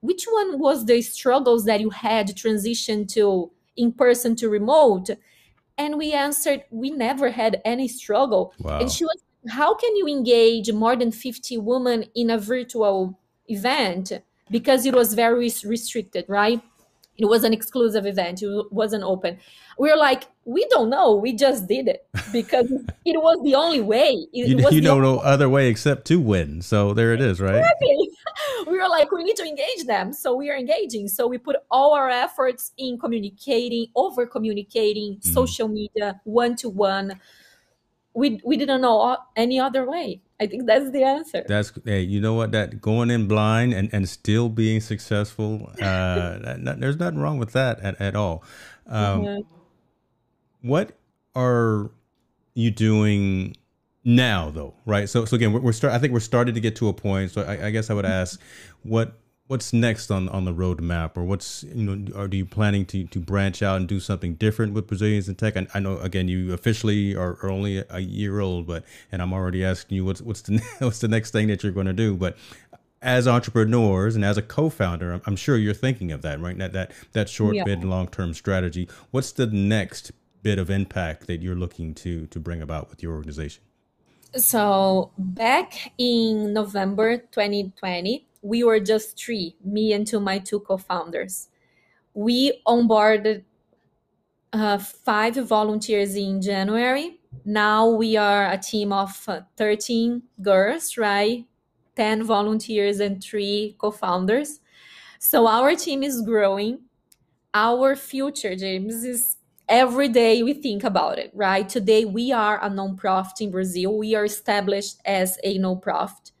Which 0.00 0.24
one 0.24 0.58
was 0.58 0.84
the 0.84 1.00
struggles 1.02 1.64
that 1.64 1.80
you 1.80 1.90
had 1.90 2.36
transition 2.36 3.06
to 3.08 3.50
in 3.76 3.92
person 3.92 4.36
to 4.36 4.48
remote?" 4.48 5.10
And 5.76 5.98
we 5.98 6.12
answered, 6.12 6.64
"We 6.70 6.90
never 6.90 7.30
had 7.30 7.60
any 7.64 7.88
struggle." 7.88 8.52
Wow. 8.60 8.80
And 8.80 8.90
she 8.90 9.04
was, 9.04 9.22
"How 9.48 9.74
can 9.74 9.96
you 9.96 10.06
engage 10.06 10.72
more 10.72 10.96
than 10.96 11.10
50 11.10 11.58
women 11.58 12.04
in 12.14 12.30
a 12.30 12.38
virtual 12.38 13.18
event 13.48 14.12
because 14.50 14.86
it 14.86 14.94
was 14.94 15.14
very 15.14 15.50
restricted, 15.64 16.24
right? 16.28 16.60
It 17.16 17.26
was 17.26 17.44
an 17.44 17.52
exclusive 17.52 18.06
event. 18.06 18.42
It 18.42 18.72
wasn't 18.72 19.04
open. 19.04 19.38
We 19.78 19.90
were 19.90 19.96
like, 19.96 20.24
we 20.44 20.66
don't 20.68 20.90
know. 20.90 21.14
We 21.14 21.32
just 21.32 21.68
did 21.68 21.88
it 21.88 22.06
because 22.32 22.66
it 23.04 23.20
was 23.22 23.40
the 23.44 23.54
only 23.54 23.80
way. 23.80 24.26
It 24.32 24.48
You, 24.48 24.56
was 24.64 24.74
you 24.74 24.80
know 24.80 25.00
no 25.00 25.18
other 25.18 25.48
way 25.48 25.68
except 25.68 26.06
to 26.08 26.18
win. 26.20 26.60
So 26.62 26.92
there 26.92 27.12
it 27.12 27.20
is, 27.20 27.40
right? 27.40 27.56
Exactly. 27.56 28.10
we 28.66 28.78
were 28.78 28.88
like, 28.88 29.10
we 29.12 29.22
need 29.24 29.36
to 29.36 29.44
engage 29.44 29.86
them. 29.86 30.12
So 30.12 30.34
we 30.34 30.50
are 30.50 30.56
engaging. 30.56 31.08
So 31.08 31.26
we 31.26 31.38
put 31.38 31.56
all 31.70 31.94
our 31.94 32.10
efforts 32.10 32.72
in 32.78 32.98
communicating, 32.98 33.86
over 33.94 34.26
communicating, 34.26 35.16
Mhm. 35.16 35.32
social 35.32 35.68
media, 35.68 36.20
one 36.24 36.56
to 36.56 36.68
one. 36.68 37.20
We 38.14 38.40
we 38.44 38.56
didn't 38.56 38.80
know 38.80 39.16
any 39.36 39.58
other 39.58 39.84
way. 39.88 40.22
I 40.40 40.46
think 40.46 40.66
that's 40.66 40.90
the 40.90 41.02
answer. 41.02 41.44
That's 41.46 41.72
hey, 41.84 42.00
you 42.02 42.20
know 42.20 42.34
what? 42.34 42.52
That 42.52 42.80
going 42.80 43.10
in 43.10 43.26
blind 43.28 43.72
and, 43.72 43.88
and 43.92 44.08
still 44.08 44.48
being 44.48 44.80
successful. 44.80 45.70
Uh, 45.80 46.38
that- 46.64 46.76
there's 46.80 46.96
nothing 46.96 47.18
wrong 47.18 47.38
with 47.38 47.52
that 47.52 47.80
at, 47.80 48.00
at 48.00 48.16
all. 48.16 48.42
Um. 48.86 49.44
What 50.62 50.92
are 51.34 51.90
you 52.54 52.70
doing 52.70 53.56
now, 54.04 54.50
though? 54.50 54.74
Right. 54.86 55.08
So, 55.08 55.24
so 55.24 55.36
again, 55.36 55.52
we're, 55.52 55.60
we're 55.60 55.72
start. 55.72 55.92
I 55.92 55.98
think 55.98 56.12
we're 56.12 56.20
starting 56.20 56.54
to 56.54 56.60
get 56.60 56.76
to 56.76 56.88
a 56.88 56.92
point. 56.92 57.32
So, 57.32 57.42
I, 57.42 57.66
I 57.66 57.70
guess 57.70 57.90
I 57.90 57.94
would 57.94 58.06
ask, 58.06 58.40
what 58.82 59.18
what's 59.46 59.72
next 59.72 60.10
on 60.10 60.28
on 60.30 60.44
the 60.44 60.52
roadmap, 60.54 61.16
or 61.16 61.24
what's 61.24 61.64
you 61.64 61.82
know, 61.84 62.18
are 62.18 62.28
you 62.28 62.46
planning 62.46 62.84
to 62.86 63.04
to 63.04 63.18
branch 63.20 63.62
out 63.62 63.76
and 63.76 63.88
do 63.88 64.00
something 64.00 64.34
different 64.34 64.72
with 64.72 64.86
Brazilians 64.86 65.28
in 65.28 65.34
tech? 65.34 65.56
I, 65.56 65.66
I 65.74 65.80
know 65.80 65.98
again, 65.98 66.28
you 66.28 66.52
officially 66.52 67.14
are, 67.14 67.38
are 67.42 67.50
only 67.50 67.82
a 67.90 68.00
year 68.00 68.40
old, 68.40 68.66
but 68.66 68.84
and 69.12 69.20
I'm 69.22 69.32
already 69.32 69.64
asking 69.64 69.96
you 69.96 70.04
what's 70.04 70.20
what's 70.22 70.42
the 70.42 70.62
what's 70.78 71.00
the 71.00 71.08
next 71.08 71.30
thing 71.30 71.48
that 71.48 71.62
you're 71.62 71.72
going 71.72 71.86
to 71.86 71.92
do, 71.92 72.16
but. 72.16 72.36
As 73.02 73.28
entrepreneurs 73.28 74.16
and 74.16 74.24
as 74.24 74.38
a 74.38 74.42
co-founder, 74.42 75.12
I'm, 75.12 75.20
I'm 75.26 75.36
sure 75.36 75.58
you're 75.58 75.74
thinking 75.74 76.10
of 76.10 76.22
that, 76.22 76.40
right? 76.40 76.56
That 76.56 76.72
that 76.72 76.92
that 77.12 77.28
short, 77.28 77.54
Yeah. 77.54 77.64
mid, 77.66 77.80
and 77.80 77.90
long-term 77.90 78.32
strategy. 78.32 78.88
What's 79.10 79.30
the 79.30 79.44
next 79.44 80.12
bit 80.42 80.58
of 80.58 80.70
impact 80.70 81.26
that 81.26 81.42
you're 81.42 81.54
looking 81.54 81.92
to 81.96 82.26
to 82.28 82.40
bring 82.40 82.62
about 82.62 82.88
with 82.88 83.02
your 83.02 83.12
organization? 83.12 83.62
So 84.36 85.12
back 85.18 85.92
in 85.98 86.54
November 86.54 87.18
2020, 87.18 88.26
we 88.44 88.64
were 88.64 88.80
just 88.80 89.18
three, 89.18 89.56
me 89.64 89.94
and 89.94 90.06
two 90.06 90.20
my 90.20 90.38
two 90.38 90.60
co-founders. 90.60 91.48
We 92.14 92.62
onboarded 92.66 93.44
uh, 94.52 94.78
five 94.78 95.34
volunteers 95.36 96.14
in 96.16 96.40
January. 96.40 97.20
Now 97.44 97.88
we 97.88 98.16
are 98.16 98.50
a 98.50 98.58
team 98.58 98.92
of 98.92 99.22
uh, 99.28 99.40
13 99.56 100.22
girls, 100.42 100.96
right? 100.96 101.44
10 101.96 102.24
volunteers 102.24 103.00
and 103.00 103.22
three 103.22 103.76
co-founders. 103.78 104.60
So 105.18 105.46
our 105.46 105.74
team 105.74 106.02
is 106.02 106.22
growing. 106.22 106.80
Our 107.54 107.96
future, 107.96 108.56
James, 108.56 109.04
is 109.04 109.36
every 109.68 110.08
day 110.08 110.42
we 110.42 110.54
think 110.54 110.84
about 110.84 111.18
it, 111.18 111.32
right? 111.34 111.68
Today 111.68 112.04
we 112.04 112.32
are 112.32 112.62
a 112.62 112.70
nonprofit 112.70 113.40
in 113.40 113.52
Brazil. 113.52 113.98
We 113.98 114.14
are 114.16 114.26
established 114.26 114.98
as 115.06 115.38
a 115.44 115.58
nonprofit. 115.58 116.32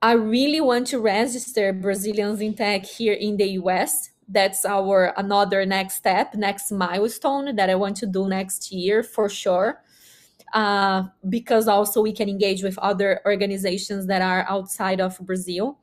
I 0.00 0.12
really 0.12 0.60
want 0.60 0.86
to 0.88 1.00
register 1.00 1.72
Brazilians 1.72 2.40
in 2.40 2.54
tech 2.54 2.84
here 2.84 3.14
in 3.14 3.36
the 3.36 3.48
US. 3.62 4.10
That's 4.28 4.64
our 4.64 5.12
another 5.16 5.66
next 5.66 5.94
step, 5.94 6.34
next 6.34 6.70
milestone 6.70 7.56
that 7.56 7.68
I 7.68 7.74
want 7.74 7.96
to 7.98 8.06
do 8.06 8.28
next 8.28 8.70
year 8.70 9.02
for 9.02 9.28
sure. 9.28 9.82
Uh, 10.54 11.04
because 11.28 11.66
also 11.68 12.00
we 12.00 12.12
can 12.12 12.28
engage 12.28 12.62
with 12.62 12.78
other 12.78 13.20
organizations 13.26 14.06
that 14.06 14.22
are 14.22 14.46
outside 14.48 15.00
of 15.00 15.18
Brazil 15.20 15.78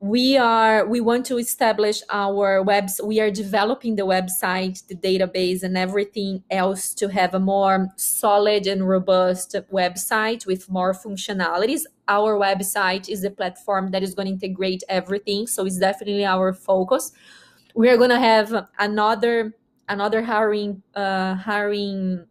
we 0.00 0.36
are 0.36 0.84
we 0.86 1.00
want 1.00 1.24
to 1.24 1.38
establish 1.38 2.02
our 2.10 2.62
webs 2.62 3.00
we 3.02 3.18
are 3.18 3.30
developing 3.30 3.96
the 3.96 4.02
website 4.02 4.86
the 4.88 4.94
database 4.94 5.62
and 5.62 5.76
everything 5.76 6.44
else 6.50 6.92
to 6.92 7.08
have 7.08 7.32
a 7.32 7.40
more 7.40 7.88
solid 7.96 8.66
and 8.66 8.86
robust 8.86 9.56
website 9.72 10.46
with 10.46 10.70
more 10.70 10.92
functionalities. 10.92 11.82
Our 12.08 12.38
website 12.38 13.08
is 13.08 13.22
the 13.22 13.30
platform 13.30 13.90
that 13.92 14.02
is 14.02 14.14
going 14.14 14.26
to 14.26 14.32
integrate 14.32 14.82
everything 14.88 15.46
so 15.46 15.64
it's 15.64 15.78
definitely 15.78 16.26
our 16.26 16.52
focus. 16.52 17.12
We 17.74 17.88
are 17.88 17.96
going 17.96 18.10
to 18.10 18.20
have 18.20 18.68
another 18.78 19.54
another 19.88 20.22
hiring 20.22 20.82
uh, 20.94 21.36
hiring 21.36 22.26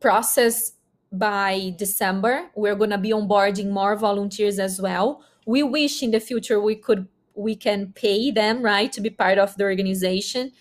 process 0.00 0.72
by 1.12 1.72
december. 1.78 2.50
We're 2.56 2.74
going 2.74 2.90
to 2.90 2.98
be 2.98 3.10
onboarding 3.10 3.70
more 3.70 3.94
volunteers 3.94 4.58
as 4.58 4.80
well 4.80 5.22
we 5.46 5.62
wish 5.62 6.02
in 6.02 6.10
the 6.10 6.20
future 6.20 6.60
we 6.60 6.74
could 6.74 7.06
we 7.34 7.54
can 7.54 7.92
pay 7.94 8.30
them 8.30 8.62
right 8.62 8.92
to 8.92 9.00
be 9.00 9.10
part 9.10 9.38
of 9.38 9.56
the 9.56 9.64
organization 9.64 10.52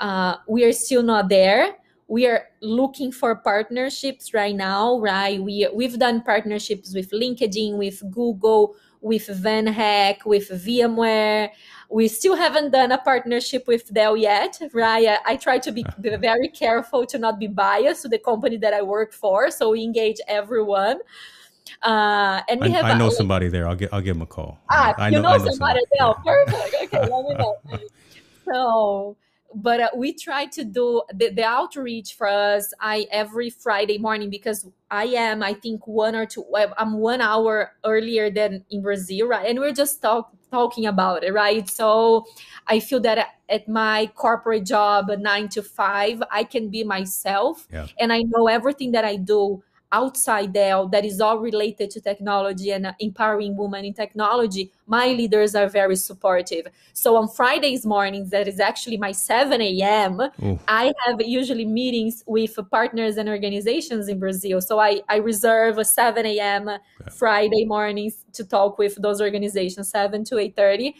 uh, 0.00 0.36
we 0.48 0.64
are 0.64 0.72
still 0.72 1.02
not 1.02 1.28
there 1.28 1.76
we 2.08 2.26
are 2.26 2.48
looking 2.60 3.10
for 3.10 3.34
partnerships 3.36 4.34
right 4.34 4.54
now 4.54 4.98
right 5.00 5.42
we 5.42 5.68
we've 5.74 5.98
done 5.98 6.22
partnerships 6.22 6.94
with 6.94 7.10
linkedin 7.10 7.76
with 7.76 8.02
google 8.10 8.74
with 9.02 9.26
VanHack, 9.26 10.24
with 10.24 10.48
VMware. 10.48 11.50
We 11.90 12.08
still 12.08 12.36
haven't 12.36 12.70
done 12.70 12.92
a 12.92 12.98
partnership 12.98 13.66
with 13.66 13.92
Dell 13.92 14.16
yet, 14.16 14.58
right? 14.72 15.06
I, 15.08 15.32
I 15.32 15.36
try 15.36 15.58
to 15.58 15.72
be 15.72 15.84
very 15.98 16.48
careful 16.48 17.04
to 17.06 17.18
not 17.18 17.38
be 17.38 17.48
biased 17.48 18.02
to 18.02 18.08
the 18.08 18.18
company 18.18 18.56
that 18.58 18.72
I 18.72 18.80
work 18.80 19.12
for, 19.12 19.50
so 19.50 19.70
we 19.70 19.82
engage 19.82 20.18
everyone. 20.28 21.00
Uh, 21.82 22.40
and 22.48 22.60
we 22.60 22.68
I, 22.68 22.70
have 22.70 22.84
I 22.84 22.98
know 22.98 23.08
a- 23.08 23.10
somebody 23.12 23.48
there. 23.48 23.66
I'll 23.66 23.74
get 23.74 23.92
I'll 23.92 24.00
give 24.00 24.16
him 24.16 24.22
a 24.22 24.26
call. 24.26 24.58
Ah, 24.70 24.94
I 24.98 25.08
you 25.08 25.20
know, 25.20 25.28
I 25.28 25.38
somebody 25.38 25.80
else. 25.98 26.18
Perfect. 26.24 26.74
Okay, 26.94 27.00
let 27.10 27.24
me 27.26 27.34
know. 27.34 27.58
So, 28.50 29.16
but 29.54 29.80
uh, 29.80 29.90
we 29.96 30.12
try 30.14 30.46
to 30.46 30.64
do 30.64 31.02
the, 31.12 31.30
the 31.30 31.44
outreach 31.44 32.14
for 32.14 32.26
us. 32.28 32.72
I 32.80 33.06
every 33.10 33.50
Friday 33.50 33.98
morning 33.98 34.30
because 34.30 34.66
I 34.90 35.04
am, 35.06 35.42
I 35.42 35.54
think, 35.54 35.86
one 35.86 36.14
or 36.14 36.26
two. 36.26 36.44
I'm 36.78 36.94
one 36.98 37.20
hour 37.20 37.72
earlier 37.84 38.30
than 38.30 38.64
in 38.70 38.82
Brazil, 38.82 39.28
right? 39.28 39.48
And 39.48 39.58
we're 39.58 39.72
just 39.72 40.00
talk, 40.02 40.32
talking 40.50 40.86
about 40.86 41.24
it, 41.24 41.32
right? 41.32 41.68
So, 41.68 42.26
I 42.66 42.78
feel 42.80 43.00
that 43.00 43.28
at 43.48 43.68
my 43.68 44.10
corporate 44.14 44.64
job, 44.66 45.10
nine 45.18 45.48
to 45.50 45.62
five, 45.62 46.22
I 46.30 46.44
can 46.44 46.68
be 46.68 46.84
myself, 46.84 47.66
Yeah. 47.72 47.86
and 47.98 48.12
I 48.12 48.22
know 48.22 48.46
everything 48.48 48.92
that 48.92 49.04
I 49.04 49.16
do. 49.16 49.62
Outside 49.92 50.52
Dell 50.52 50.88
that 50.88 51.04
is 51.04 51.20
all 51.20 51.38
related 51.38 51.90
to 51.90 52.00
technology 52.00 52.72
and 52.72 52.94
empowering 52.98 53.56
women 53.56 53.84
in 53.84 53.94
technology, 53.94 54.72
my 54.86 55.08
leaders 55.08 55.54
are 55.54 55.68
very 55.68 55.96
supportive. 55.96 56.66
So 56.92 57.16
on 57.16 57.28
Fridays 57.28 57.86
mornings, 57.86 58.30
that 58.30 58.48
is 58.48 58.58
actually 58.58 58.96
my 58.96 59.12
7 59.12 59.60
a.m., 59.60 60.20
I 60.66 60.92
have 61.06 61.20
usually 61.20 61.64
meetings 61.64 62.24
with 62.26 62.58
partners 62.70 63.16
and 63.16 63.28
organizations 63.28 64.08
in 64.08 64.18
Brazil. 64.18 64.60
So 64.60 64.80
I, 64.80 65.02
I 65.08 65.16
reserve 65.16 65.78
a 65.78 65.84
7 65.84 66.26
a.m. 66.26 66.70
Friday 67.16 67.64
mornings 67.64 68.24
to 68.32 68.44
talk 68.44 68.78
with 68.78 68.96
those 69.00 69.20
organizations, 69.20 69.90
7 69.90 70.24
to 70.24 70.36
8.30 70.36 70.94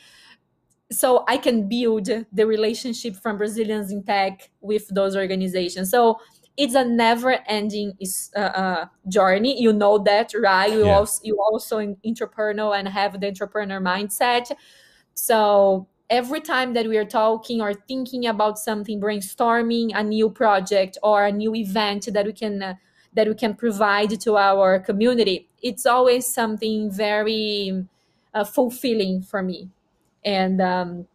so 0.90 1.24
I 1.26 1.38
can 1.38 1.68
build 1.68 2.06
the 2.06 2.46
relationship 2.46 3.16
from 3.16 3.38
Brazilians 3.38 3.90
in 3.90 4.02
tech 4.02 4.50
with 4.60 4.86
those 4.88 5.16
organizations. 5.16 5.90
So 5.90 6.20
it's 6.56 6.74
a 6.74 6.84
never 6.84 7.38
ending 7.46 7.94
uh, 8.36 8.38
uh, 8.38 8.86
journey. 9.08 9.60
You 9.60 9.72
know 9.72 9.98
that, 9.98 10.32
right? 10.34 10.70
You 10.70 10.86
yeah. 10.86 10.96
also 10.96 11.20
you 11.24 11.40
also 11.40 11.96
entrepreneur 12.04 12.74
and 12.74 12.88
have 12.88 13.20
the 13.20 13.28
entrepreneur 13.28 13.80
mindset. 13.80 14.52
So 15.14 15.88
every 16.10 16.40
time 16.40 16.74
that 16.74 16.86
we 16.86 16.98
are 16.98 17.06
talking 17.06 17.62
or 17.62 17.72
thinking 17.72 18.26
about 18.26 18.58
something, 18.58 19.00
brainstorming 19.00 19.92
a 19.94 20.02
new 20.02 20.28
project 20.28 20.98
or 21.02 21.24
a 21.24 21.32
new 21.32 21.54
event 21.54 22.08
that 22.12 22.26
we 22.26 22.32
can 22.32 22.62
uh, 22.62 22.74
that 23.14 23.28
we 23.28 23.34
can 23.34 23.54
provide 23.54 24.20
to 24.20 24.36
our 24.36 24.78
community, 24.78 25.48
it's 25.62 25.86
always 25.86 26.26
something 26.26 26.90
very 26.90 27.84
uh, 28.34 28.44
fulfilling 28.44 29.22
for 29.22 29.42
me. 29.42 29.68
And 30.24 30.60
um, 30.60 31.06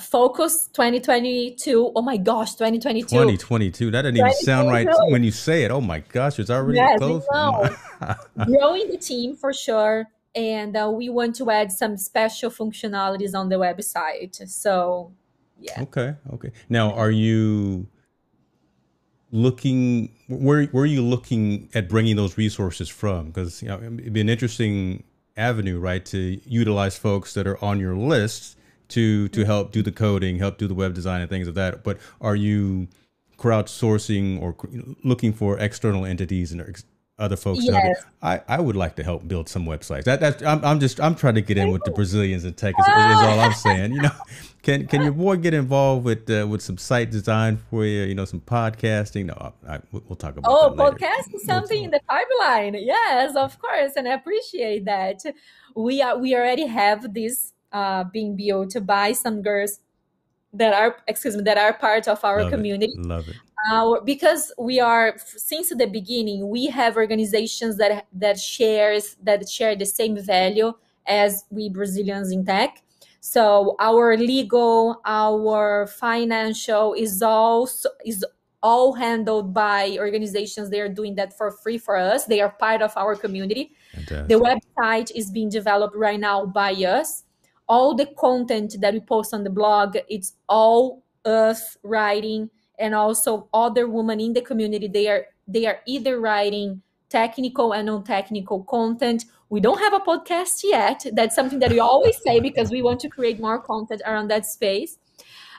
Focus 0.00 0.68
2022. 0.72 1.92
Oh 1.94 2.00
my 2.00 2.16
gosh, 2.16 2.52
2022. 2.54 3.08
2022. 3.08 3.90
That 3.90 4.02
didn't 4.02 4.16
even 4.18 4.32
sound 4.32 4.70
right 4.70 4.88
when 5.08 5.22
you 5.22 5.30
say 5.30 5.64
it. 5.64 5.70
Oh 5.70 5.82
my 5.82 6.00
gosh, 6.00 6.38
it's 6.38 6.48
already 6.48 6.78
yes, 6.78 6.98
close. 6.98 7.24
Growing 8.46 8.90
the 8.90 8.96
team 8.96 9.36
for 9.36 9.52
sure. 9.52 10.06
And 10.34 10.74
uh, 10.76 10.90
we 10.90 11.10
want 11.10 11.36
to 11.36 11.50
add 11.50 11.70
some 11.70 11.98
special 11.98 12.50
functionalities 12.50 13.34
on 13.34 13.50
the 13.50 13.56
website. 13.56 14.48
So, 14.48 15.12
yeah. 15.60 15.82
Okay. 15.82 16.14
Okay. 16.32 16.52
Now, 16.70 16.92
are 16.94 17.10
you 17.10 17.86
looking 19.30 20.10
where 20.28 20.64
where 20.66 20.84
are 20.84 20.86
you 20.86 21.02
looking 21.02 21.68
at 21.74 21.88
bringing 21.88 22.16
those 22.16 22.36
resources 22.36 22.88
from 22.88 23.26
because 23.26 23.62
you 23.62 23.68
know 23.68 23.76
it'd 23.78 24.12
be 24.12 24.20
an 24.20 24.28
interesting 24.28 25.02
avenue 25.38 25.78
right 25.78 26.04
to 26.04 26.38
utilize 26.44 26.98
folks 26.98 27.32
that 27.32 27.46
are 27.46 27.62
on 27.64 27.80
your 27.80 27.96
list 27.96 28.58
to 28.92 29.28
to 29.28 29.44
help 29.44 29.72
do 29.72 29.82
the 29.82 29.92
coding, 29.92 30.38
help 30.38 30.58
do 30.58 30.66
the 30.66 30.74
web 30.74 30.94
design 30.94 31.20
and 31.20 31.30
things 31.30 31.48
of 31.48 31.54
that. 31.54 31.82
But 31.82 31.98
are 32.20 32.36
you 32.36 32.88
crowdsourcing 33.38 34.40
or 34.40 34.56
looking 35.02 35.32
for 35.32 35.58
external 35.58 36.04
entities 36.04 36.52
and 36.52 36.82
other 37.18 37.36
folks? 37.36 37.64
Yes. 37.64 38.04
I, 38.22 38.40
I 38.48 38.60
would 38.60 38.76
like 38.76 38.96
to 38.96 39.04
help 39.04 39.26
build 39.26 39.48
some 39.48 39.64
websites. 39.66 40.04
That 40.04 40.20
that 40.20 40.46
I'm, 40.46 40.64
I'm 40.64 40.80
just 40.80 41.00
I'm 41.00 41.14
trying 41.14 41.34
to 41.34 41.40
get 41.40 41.56
in 41.56 41.70
with 41.70 41.82
the 41.84 41.90
Brazilians 41.90 42.44
in 42.44 42.54
tech. 42.54 42.74
Is, 42.78 42.86
is 42.86 42.92
all 42.92 43.40
I'm 43.40 43.52
saying. 43.52 43.92
You 43.92 44.02
know, 44.02 44.10
can 44.62 44.86
can 44.86 45.02
your 45.02 45.12
boy 45.12 45.36
get 45.36 45.54
involved 45.54 46.04
with 46.04 46.28
uh, 46.30 46.46
with 46.48 46.62
some 46.62 46.78
site 46.78 47.10
design 47.10 47.58
for 47.70 47.84
you? 47.84 48.02
You 48.02 48.14
know, 48.14 48.24
some 48.24 48.40
podcasting. 48.40 49.26
No, 49.26 49.52
I, 49.68 49.80
we'll 49.90 50.16
talk 50.16 50.36
about. 50.36 50.50
Oh, 50.50 50.74
podcast 50.76 51.34
is 51.34 51.42
something 51.52 51.84
in 51.84 51.90
the 51.90 52.00
pipeline. 52.08 52.74
Yes, 52.74 53.34
of 53.36 53.58
course, 53.58 53.92
and 53.96 54.06
I 54.06 54.14
appreciate 54.14 54.84
that. 54.84 55.22
We 55.74 56.02
are 56.02 56.18
we 56.18 56.34
already 56.34 56.66
have 56.66 57.14
this 57.14 57.51
uh, 57.72 58.04
being 58.04 58.36
built 58.36 58.76
buy 58.84 59.12
some 59.12 59.42
girls 59.42 59.80
that 60.52 60.74
are 60.74 60.96
excuse 61.08 61.36
me 61.36 61.42
that 61.42 61.58
are 61.58 61.72
part 61.72 62.08
of 62.08 62.24
our 62.24 62.42
Love 62.42 62.50
community. 62.50 62.92
It. 62.94 63.06
Love 63.06 63.28
it. 63.28 63.36
Uh, 63.70 64.00
because 64.00 64.52
we 64.58 64.80
are 64.80 65.14
since 65.24 65.68
the 65.68 65.86
beginning 65.86 66.48
we 66.48 66.66
have 66.66 66.96
organizations 66.96 67.76
that 67.78 68.06
that 68.12 68.38
shares 68.38 69.16
that 69.22 69.48
share 69.48 69.76
the 69.76 69.86
same 69.86 70.18
value 70.18 70.72
as 71.06 71.44
we 71.50 71.68
Brazilians 71.68 72.30
in 72.30 72.44
tech. 72.44 72.82
So 73.20 73.76
our 73.78 74.16
legal, 74.16 75.00
our 75.06 75.86
financial 75.86 76.94
is 76.94 77.22
also 77.22 77.88
is 78.04 78.24
all 78.62 78.92
handled 78.92 79.54
by 79.54 79.96
organizations. 79.98 80.70
They 80.70 80.80
are 80.80 80.88
doing 80.88 81.14
that 81.16 81.36
for 81.36 81.50
free 81.50 81.78
for 81.78 81.96
us. 81.96 82.26
They 82.26 82.40
are 82.40 82.50
part 82.50 82.82
of 82.82 82.92
our 82.96 83.14
community. 83.14 83.74
Fantastic. 83.92 84.28
The 84.28 84.34
website 84.34 85.12
is 85.14 85.30
being 85.30 85.48
developed 85.48 85.96
right 85.96 86.18
now 86.18 86.46
by 86.46 86.72
us 86.72 87.24
all 87.72 87.94
the 87.94 88.08
content 88.26 88.76
that 88.82 88.92
we 88.94 89.00
post 89.00 89.34
on 89.34 89.44
the 89.44 89.54
blog 89.58 89.96
it's 90.08 90.30
all 90.48 91.02
us 91.24 91.76
writing 91.82 92.50
and 92.78 92.94
also 92.94 93.48
other 93.64 93.84
women 93.88 94.20
in 94.20 94.32
the 94.32 94.44
community 94.50 94.88
they 94.88 95.06
are 95.08 95.24
they 95.48 95.64
are 95.66 95.78
either 95.86 96.20
writing 96.20 96.82
technical 97.12 97.72
and 97.74 97.86
non-technical 97.86 98.64
content. 98.64 99.26
We 99.50 99.60
don't 99.60 99.78
have 99.78 99.92
a 99.92 100.00
podcast 100.00 100.62
yet. 100.64 101.04
That's 101.12 101.36
something 101.36 101.58
that 101.58 101.70
we 101.70 101.78
always 101.78 102.16
say 102.26 102.40
because 102.40 102.70
we 102.70 102.80
want 102.80 103.00
to 103.00 103.08
create 103.10 103.38
more 103.38 103.60
content 103.60 104.00
around 104.06 104.28
that 104.28 104.46
space. 104.46 104.96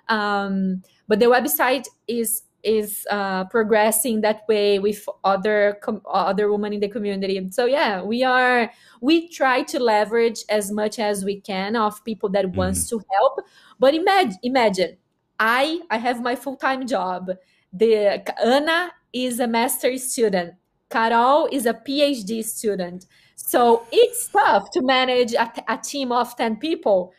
Um, 0.09 0.81
but 1.07 1.19
the 1.19 1.27
website 1.27 1.85
is 2.07 2.41
is 2.63 3.05
uh, 3.09 3.45
progressing 3.45 4.21
that 4.21 4.47
way 4.47 4.79
with 4.79 5.07
other 5.23 5.77
com- 5.81 6.01
other 6.05 6.51
women 6.51 6.73
in 6.73 6.79
the 6.79 6.87
community. 6.87 7.49
So 7.51 7.65
yeah, 7.65 8.01
we 8.01 8.23
are 8.23 8.71
we 9.01 9.29
try 9.29 9.63
to 9.63 9.79
leverage 9.79 10.43
as 10.49 10.71
much 10.71 10.99
as 10.99 11.25
we 11.25 11.41
can 11.41 11.75
of 11.75 12.03
people 12.03 12.29
that 12.29 12.45
mm-hmm. 12.45 12.57
wants 12.57 12.89
to 12.89 13.01
help. 13.11 13.41
But 13.79 13.93
imagine 13.93 14.37
imagine 14.43 14.97
I 15.39 15.81
I 15.89 15.97
have 15.97 16.21
my 16.21 16.35
full 16.35 16.55
time 16.55 16.87
job. 16.87 17.31
The 17.71 18.23
Anna 18.43 18.91
is 19.11 19.39
a 19.39 19.47
master 19.47 19.97
student. 19.97 20.53
Carol 20.89 21.49
is 21.51 21.65
a 21.65 21.73
PhD 21.73 22.43
student. 22.43 23.05
So 23.35 23.85
it's 23.91 24.27
tough 24.27 24.69
to 24.71 24.81
manage 24.81 25.33
a, 25.33 25.51
a 25.67 25.77
team 25.77 26.11
of 26.11 26.35
10 26.37 26.57
people 26.57 27.13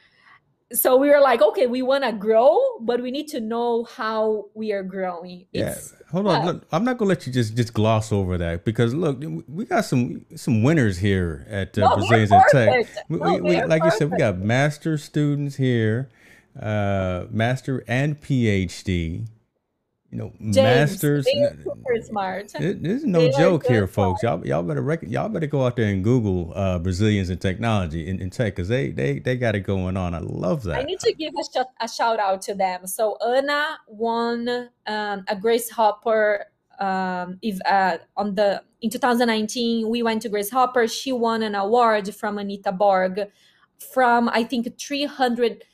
so 0.74 0.96
we 0.96 1.08
were 1.08 1.20
like, 1.20 1.40
okay, 1.40 1.66
we 1.66 1.82
want 1.82 2.04
to 2.04 2.12
grow, 2.12 2.60
but 2.80 3.00
we 3.00 3.10
need 3.10 3.28
to 3.28 3.40
know 3.40 3.84
how 3.84 4.46
we 4.54 4.72
are 4.72 4.82
growing. 4.82 5.46
It's, 5.52 5.92
yeah, 5.92 6.06
hold 6.10 6.26
on. 6.26 6.44
Look, 6.44 6.66
I'm 6.72 6.84
not 6.84 6.98
gonna 6.98 7.08
let 7.08 7.26
you 7.26 7.32
just 7.32 7.56
just 7.56 7.72
gloss 7.72 8.12
over 8.12 8.37
that 8.38 8.64
because 8.64 8.94
look, 8.94 9.22
we 9.48 9.64
got 9.64 9.84
some 9.84 10.24
some 10.37 10.62
winners 10.62 10.98
here 10.98 11.46
at 11.48 11.78
uh, 11.78 11.88
no, 11.88 11.96
Brazilians 11.96 12.32
in 12.32 12.42
Tech. 12.50 12.87
We, 13.08 13.18
no, 13.18 13.34
we, 13.34 13.40
we, 13.40 13.64
like 13.64 13.82
perfect. 13.82 13.84
you 13.84 13.90
said, 13.98 14.10
we 14.10 14.18
got 14.18 14.38
master 14.38 14.98
students 14.98 15.56
here, 15.56 16.10
uh, 16.60 17.24
master 17.30 17.84
and 17.87 18.20
PhD 18.20 19.26
you 20.14 20.20
know, 20.20 20.33
James, 20.40 20.57
masters. 20.57 21.27
super 21.27 22.03
smart. 22.03 22.53
This 22.53 22.77
is 22.83 23.05
no 23.05 23.18
they 23.18 23.31
joke 23.33 23.66
here, 23.66 23.88
folks. 23.88 24.22
Y'all, 24.22 24.46
y'all 24.46 24.62
better 24.62 24.81
rec- 24.81 25.03
y'all 25.03 25.29
better 25.29 25.48
go 25.48 25.66
out 25.66 25.74
there 25.74 25.88
and 25.88 26.05
Google 26.05 26.53
uh, 26.55 26.79
Brazilians 26.79 27.31
in 27.31 27.38
technology 27.38 28.07
in, 28.07 28.20
in 28.20 28.31
tech 28.31 28.55
because 28.55 28.68
they 28.68 28.90
they 28.92 29.18
they 29.18 29.37
got 29.37 29.57
it 29.57 29.61
going 29.61 29.96
on. 29.96 30.14
I 30.14 30.20
love 30.20 30.62
that. 30.64 30.79
I 30.79 30.83
need 30.85 31.00
to 31.00 31.12
give 31.14 31.35
a, 31.35 31.42
sh- 31.42 31.66
a 31.81 31.88
shout 31.88 32.20
out 32.20 32.42
to 32.42 32.55
them. 32.55 32.87
So 32.87 33.16
Anna 33.27 33.77
won 33.88 34.68
um, 34.87 35.24
a 35.27 35.35
Grace 35.35 35.68
Hopper 35.68 36.46
um, 36.79 37.38
if 37.42 37.59
uh, 37.66 37.98
on 38.16 38.37
the 38.37 38.62
in 38.83 38.90
2019 38.90 39.88
we 39.88 40.05
went 40.05 40.22
to 40.22 40.29
Grace 40.29 40.50
Hopper. 40.50 40.87
She 40.87 41.11
won 41.11 41.42
an 41.42 41.57
award 41.57 42.14
from 42.14 42.38
Anita 42.38 42.70
Borg 42.70 43.20
from 43.92 44.29
I 44.29 44.44
think 44.44 44.79
300 44.79 45.64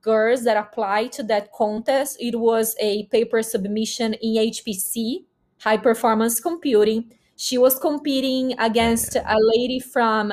girls 0.00 0.44
that 0.44 0.56
applied 0.56 1.12
to 1.12 1.22
that 1.24 1.52
contest. 1.52 2.16
It 2.20 2.38
was 2.38 2.76
a 2.80 3.06
paper 3.06 3.42
submission 3.42 4.14
in 4.14 4.50
HPC, 4.50 5.24
high 5.60 5.76
performance 5.76 6.40
computing. 6.40 7.12
She 7.36 7.58
was 7.58 7.78
competing 7.78 8.58
against 8.58 9.16
a 9.16 9.36
lady 9.38 9.80
from 9.80 10.32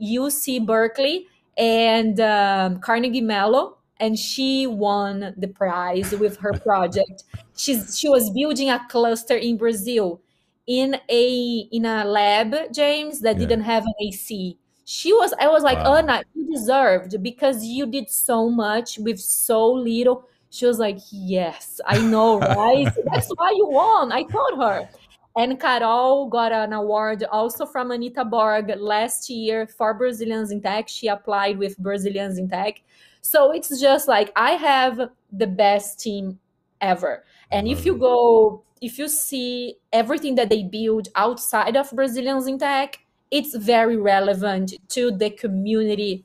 UC 0.00 0.64
Berkeley 0.64 1.26
and 1.56 2.18
um, 2.20 2.78
Carnegie 2.78 3.20
Mellon, 3.20 3.72
and 4.00 4.18
she 4.18 4.66
won 4.66 5.34
the 5.36 5.48
prize 5.48 6.12
with 6.12 6.36
her 6.38 6.52
project. 6.52 7.24
She's 7.56 7.98
she 7.98 8.08
was 8.08 8.30
building 8.30 8.70
a 8.70 8.84
cluster 8.88 9.36
in 9.36 9.56
Brazil 9.56 10.20
in 10.66 10.96
a 11.08 11.68
in 11.70 11.84
a 11.84 12.04
lab, 12.04 12.72
James, 12.72 13.20
that 13.20 13.36
yeah. 13.36 13.46
didn't 13.46 13.64
have 13.64 13.84
an 13.84 13.94
AC 14.00 14.56
she 14.84 15.12
was 15.12 15.32
i 15.40 15.48
was 15.48 15.62
like 15.62 15.78
wow. 15.78 15.96
anna 15.96 16.22
you 16.34 16.50
deserved 16.50 17.22
because 17.22 17.64
you 17.64 17.86
did 17.86 18.08
so 18.08 18.50
much 18.50 18.98
with 18.98 19.18
so 19.18 19.70
little. 19.72 20.28
She 20.50 20.66
was 20.66 20.78
like 20.78 20.98
yes 21.10 21.80
i 21.86 21.98
know 21.98 22.38
right? 22.38 22.92
That's 23.12 23.28
why 23.30 23.50
you 23.56 23.66
won. 23.68 24.12
I 24.12 24.22
told 24.22 24.62
her. 24.62 24.88
And 25.36 25.58
carol 25.58 26.28
got 26.28 26.52
an 26.52 26.72
award 26.72 27.24
also 27.24 27.66
from 27.66 27.90
anita 27.90 28.24
borg 28.24 28.72
last 28.76 29.28
year 29.28 29.66
for 29.66 29.94
brazilians 29.94 30.52
in 30.52 30.60
tech. 30.60 30.88
She 30.88 31.08
applied 31.08 31.58
with 31.58 31.76
brazilians 31.78 32.38
in 32.38 32.48
tech. 32.48 32.82
So 33.20 33.52
it's 33.52 33.80
just 33.80 34.06
like 34.06 34.30
i 34.36 34.52
have 34.52 35.10
the 35.32 35.46
best 35.46 35.98
team 35.98 36.38
ever. 36.80 37.24
And 37.50 37.66
if 37.66 37.84
you 37.84 37.96
go 37.96 38.62
if 38.80 38.98
you 38.98 39.08
see 39.08 39.76
everything 39.92 40.34
that 40.36 40.50
they 40.50 40.62
build 40.62 41.08
outside 41.16 41.76
of 41.76 41.90
brazilians 41.90 42.46
in 42.46 42.58
tech 42.58 43.03
it's 43.34 43.56
very 43.56 43.96
relevant 43.96 44.74
to 44.88 45.10
the 45.10 45.28
community 45.28 46.24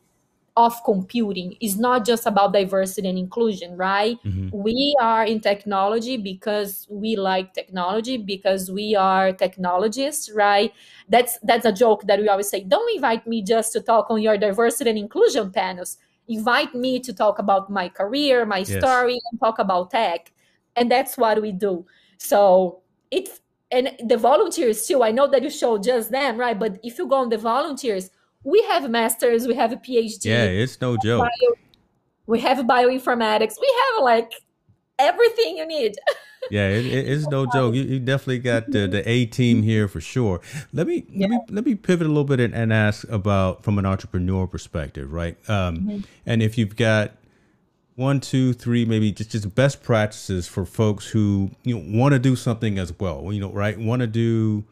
of 0.55 0.84
computing 0.84 1.55
is 1.60 1.80
not 1.80 2.05
just 2.05 2.28
about 2.28 2.53
diversity 2.53 3.10
and 3.10 3.18
inclusion, 3.18 3.76
right? 3.76 4.18
Mm-hmm. 4.24 4.49
We 4.53 4.95
are 5.01 5.26
in 5.26 5.39
technology 5.39 6.18
because 6.18 6.86
we 6.88 7.16
like 7.16 7.53
technology 7.53 8.18
because 8.18 8.70
we 8.70 8.95
are 8.95 9.34
technologists, 9.34 10.30
right? 10.36 10.72
That's 11.07 11.39
that's 11.41 11.66
a 11.66 11.72
joke 11.72 12.03
that 12.05 12.20
we 12.20 12.30
always 12.30 12.47
say. 12.47 12.64
Don't 12.64 12.93
invite 12.93 13.26
me 13.26 13.41
just 13.41 13.74
to 13.74 13.82
talk 13.82 14.12
on 14.12 14.22
your 14.22 14.38
diversity 14.38 14.91
and 14.91 14.99
inclusion 14.99 15.51
panels. 15.51 15.97
Invite 16.28 16.76
me 16.76 16.99
to 16.99 17.12
talk 17.12 17.39
about 17.39 17.72
my 17.72 17.89
career, 17.89 18.45
my 18.45 18.60
yes. 18.60 18.78
story, 18.78 19.18
and 19.32 19.39
talk 19.39 19.57
about 19.57 19.89
tech. 19.89 20.32
And 20.76 20.91
that's 20.91 21.18
what 21.18 21.41
we 21.41 21.53
do. 21.53 21.88
So 22.18 22.82
it 23.10 23.39
and 23.72 23.92
the 24.04 24.18
volunteers 24.18 24.86
too. 24.88 25.04
I 25.04 25.12
know 25.12 25.28
that 25.28 25.44
you 25.44 25.50
showed 25.50 25.84
just 25.84 26.12
them, 26.12 26.38
right? 26.38 26.58
But 26.58 26.80
if 26.84 26.98
you 26.98 27.08
go 27.08 27.16
on 27.16 27.30
the 27.30 27.38
volunteers, 27.38 28.10
we 28.44 28.62
have 28.64 28.90
masters, 28.90 29.48
we 29.48 29.56
have 29.56 29.72
a 29.72 29.78
PhD. 29.78 30.26
Yeah, 30.26 30.46
it's 30.46 30.80
no 30.82 30.98
joke. 30.98 31.22
Bio, 31.22 31.56
we 32.26 32.40
have 32.40 32.58
bioinformatics. 32.60 33.56
We 33.60 33.76
have 33.86 34.04
like 34.04 34.32
everything 34.98 35.58
you 35.58 35.68
need. 35.68 35.96
yeah, 36.52 36.70
it, 36.70 36.86
it's 36.86 37.28
no 37.28 37.46
joke. 37.48 37.76
You, 37.76 37.84
you, 37.84 38.00
definitely 38.00 38.40
got 38.40 38.72
the, 38.72 38.88
the 38.88 39.08
A 39.08 39.26
team 39.26 39.62
here 39.62 39.88
for 39.88 40.02
sure. 40.02 40.42
Let 40.74 40.88
me 40.88 41.06
yeah. 41.10 41.28
let 41.28 41.30
me 41.30 41.40
let 41.50 41.66
me 41.66 41.76
pivot 41.76 42.08
a 42.08 42.10
little 42.10 42.24
bit 42.24 42.40
and, 42.40 42.54
and, 42.54 42.72
ask 42.72 43.08
about 43.10 43.64
from 43.64 43.78
an 43.78 43.86
entrepreneur 43.86 44.48
perspective, 44.48 45.12
right? 45.12 45.38
Um, 45.50 45.78
mm-hmm. 45.78 46.00
And 46.26 46.42
if 46.42 46.58
you've 46.58 46.76
got 46.76 47.14
one, 48.00 48.20
two, 48.20 48.54
three, 48.54 48.86
maybe 48.86 49.12
just 49.12 49.32
just 49.32 49.54
best 49.56 49.84
practices 49.84 50.47
for 50.47 50.66
folks 50.66 51.08
who 51.08 51.52
you 51.64 51.78
know 51.78 52.00
want 52.00 52.14
to 52.14 52.20
do 52.20 52.36
something 52.36 52.80
as 52.80 52.97
well. 53.00 53.32
You 53.32 53.41
know, 53.41 53.52
right? 53.52 53.78
Want 53.78 54.00
to 54.02 54.08
do 54.08 54.64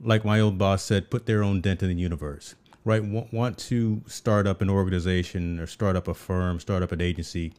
like 0.00 0.24
my 0.24 0.40
old 0.40 0.58
boss 0.58 0.82
said, 0.82 1.10
put 1.10 1.26
their 1.26 1.42
own 1.44 1.60
dent 1.60 1.82
in 1.82 1.88
the 1.88 1.94
universe 1.94 2.56
right, 2.84 3.04
want, 3.04 3.32
want 3.32 3.58
to 3.58 4.02
start 4.06 4.46
up 4.46 4.60
an 4.60 4.70
organization 4.70 5.58
or 5.60 5.66
start 5.66 5.96
up 5.96 6.08
a 6.08 6.14
firm, 6.14 6.58
start 6.58 6.82
up 6.82 6.92
an 6.92 7.00
agency, 7.00 7.52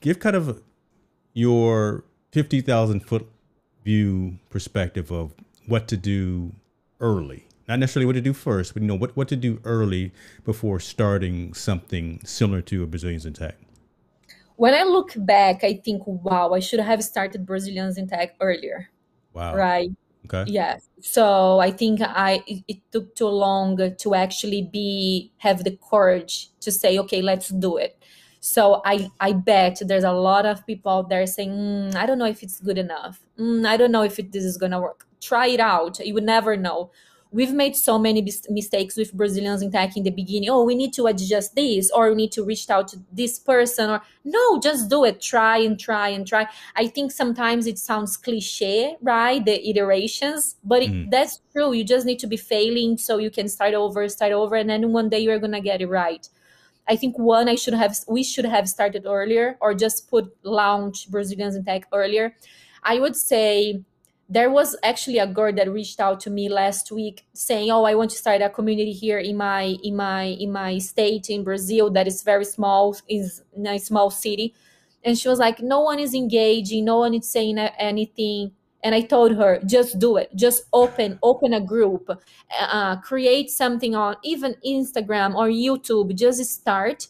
give 0.00 0.20
kind 0.20 0.36
of 0.36 0.62
your 1.32 2.04
50,000 2.32 3.00
foot 3.00 3.28
view 3.84 4.38
perspective 4.50 5.10
of 5.10 5.32
what 5.66 5.88
to 5.88 5.96
do 5.96 6.52
early. 7.00 7.46
Not 7.68 7.78
necessarily 7.78 8.06
what 8.06 8.14
to 8.14 8.20
do 8.20 8.32
first, 8.32 8.74
but 8.74 8.82
you 8.82 8.88
know 8.88 8.94
what, 8.94 9.16
what 9.16 9.28
to 9.28 9.36
do 9.36 9.60
early 9.64 10.12
before 10.44 10.80
starting 10.80 11.54
something 11.54 12.20
similar 12.24 12.60
to 12.62 12.82
a 12.82 12.86
Brazilians 12.86 13.24
in 13.24 13.32
Tech. 13.32 13.56
When 14.62 14.74
I 14.74 14.84
look 14.84 15.10
back, 15.16 15.64
I 15.64 15.74
think, 15.74 16.06
wow, 16.06 16.52
I 16.52 16.60
should 16.60 16.78
have 16.78 17.02
started 17.02 17.44
Brazilians 17.44 17.98
in 17.98 18.06
Tech 18.06 18.36
earlier. 18.40 18.90
Wow. 19.32 19.56
Right. 19.56 19.90
Okay. 20.26 20.44
Yeah. 20.46 20.78
So 21.00 21.58
I 21.58 21.72
think 21.72 22.00
I 22.00 22.44
it, 22.46 22.62
it, 22.68 22.76
took 22.92 23.12
too 23.16 23.26
long 23.26 23.76
to 23.96 24.14
actually 24.14 24.62
be 24.72 25.32
have 25.38 25.64
the 25.64 25.76
courage 25.90 26.50
to 26.60 26.70
say, 26.70 26.96
okay, 27.00 27.22
let's 27.22 27.48
do 27.48 27.76
it. 27.76 28.00
So 28.38 28.82
I 28.84 29.08
I 29.18 29.32
bet 29.32 29.82
there's 29.84 30.04
a 30.04 30.12
lot 30.12 30.46
of 30.46 30.64
people 30.64 30.92
out 30.92 31.08
there 31.08 31.26
saying, 31.26 31.50
mm, 31.50 31.96
I 31.96 32.06
don't 32.06 32.20
know 32.20 32.30
if 32.36 32.44
it's 32.44 32.60
good 32.60 32.78
enough. 32.78 33.18
Mm, 33.40 33.66
I 33.66 33.76
don't 33.76 33.90
know 33.90 34.04
if 34.04 34.20
it, 34.20 34.30
this 34.30 34.44
is 34.44 34.56
gonna 34.56 34.80
work. 34.80 35.08
Try 35.20 35.48
it 35.48 35.58
out. 35.58 35.98
You 35.98 36.14
would 36.14 36.30
never 36.36 36.56
know 36.56 36.92
we've 37.32 37.52
made 37.52 37.74
so 37.74 37.98
many 37.98 38.22
mistakes 38.50 38.96
with 38.96 39.12
Brazilians 39.14 39.62
in 39.62 39.72
tech 39.72 39.96
in 39.96 40.04
the 40.04 40.10
beginning. 40.10 40.50
Oh, 40.50 40.64
we 40.64 40.74
need 40.74 40.92
to 40.94 41.06
adjust 41.06 41.54
this, 41.54 41.90
or 41.90 42.10
we 42.10 42.14
need 42.14 42.32
to 42.32 42.44
reach 42.44 42.68
out 42.70 42.88
to 42.88 42.98
this 43.10 43.38
person, 43.38 43.90
or 43.90 44.02
no, 44.24 44.60
just 44.60 44.90
do 44.90 45.04
it. 45.04 45.20
Try 45.20 45.58
and 45.58 45.78
try 45.80 46.08
and 46.08 46.26
try. 46.26 46.46
I 46.76 46.86
think 46.86 47.10
sometimes 47.10 47.66
it 47.66 47.78
sounds 47.78 48.16
cliche, 48.16 48.96
right? 49.00 49.44
The 49.44 49.68
iterations, 49.68 50.56
but 50.62 50.82
mm. 50.82 51.04
it, 51.04 51.10
that's 51.10 51.40
true. 51.52 51.72
You 51.72 51.84
just 51.84 52.06
need 52.06 52.18
to 52.20 52.26
be 52.26 52.36
failing 52.36 52.98
so 52.98 53.18
you 53.18 53.30
can 53.30 53.48
start 53.48 53.74
over, 53.74 54.08
start 54.08 54.32
over, 54.32 54.54
and 54.56 54.68
then 54.68 54.92
one 54.92 55.08
day 55.08 55.20
you're 55.20 55.38
gonna 55.38 55.60
get 55.60 55.80
it 55.80 55.88
right. 55.88 56.28
I 56.88 56.96
think 56.96 57.18
one 57.18 57.48
I 57.48 57.54
should 57.54 57.74
have 57.74 57.96
we 58.08 58.22
should 58.22 58.44
have 58.44 58.68
started 58.68 59.06
earlier 59.06 59.56
or 59.60 59.72
just 59.74 60.10
put 60.10 60.36
launch 60.42 61.10
Brazilians 61.10 61.54
in 61.54 61.64
tech 61.64 61.86
earlier. 61.92 62.34
I 62.82 62.98
would 62.98 63.16
say 63.16 63.82
there 64.32 64.50
was 64.50 64.74
actually 64.82 65.18
a 65.18 65.26
girl 65.26 65.52
that 65.52 65.70
reached 65.70 66.00
out 66.00 66.18
to 66.20 66.30
me 66.30 66.48
last 66.48 66.90
week 66.90 67.26
saying 67.34 67.70
oh 67.70 67.84
i 67.84 67.94
want 67.94 68.10
to 68.10 68.16
start 68.16 68.40
a 68.40 68.48
community 68.48 68.92
here 68.92 69.18
in 69.18 69.36
my 69.36 69.62
in 69.84 69.94
my 69.96 70.22
in 70.44 70.50
my 70.50 70.78
state 70.78 71.28
in 71.28 71.44
brazil 71.44 71.90
that 71.90 72.06
is 72.06 72.22
very 72.22 72.44
small 72.44 72.96
is 73.08 73.42
a 73.66 73.78
small 73.78 74.10
city. 74.10 74.54
And 75.04 75.18
she 75.18 75.28
was 75.28 75.38
like 75.38 75.60
no 75.60 75.80
one 75.80 75.98
is 75.98 76.14
engaging 76.14 76.84
no 76.84 76.98
one 76.98 77.14
is 77.14 77.28
saying 77.30 77.58
anything. 77.58 78.52
And 78.84 78.94
i 78.94 79.00
told 79.00 79.36
her 79.36 79.60
just 79.66 79.98
do 79.98 80.16
it. 80.16 80.30
Just 80.34 80.64
open 80.72 81.18
open 81.22 81.52
a 81.52 81.60
group. 81.60 82.08
Uh, 82.60 82.96
create 82.96 83.50
something 83.50 83.94
on 83.94 84.16
even 84.24 84.54
instagram 84.64 85.34
or 85.34 85.48
youtube. 85.48 86.14
Just 86.14 86.44
start 86.44 87.08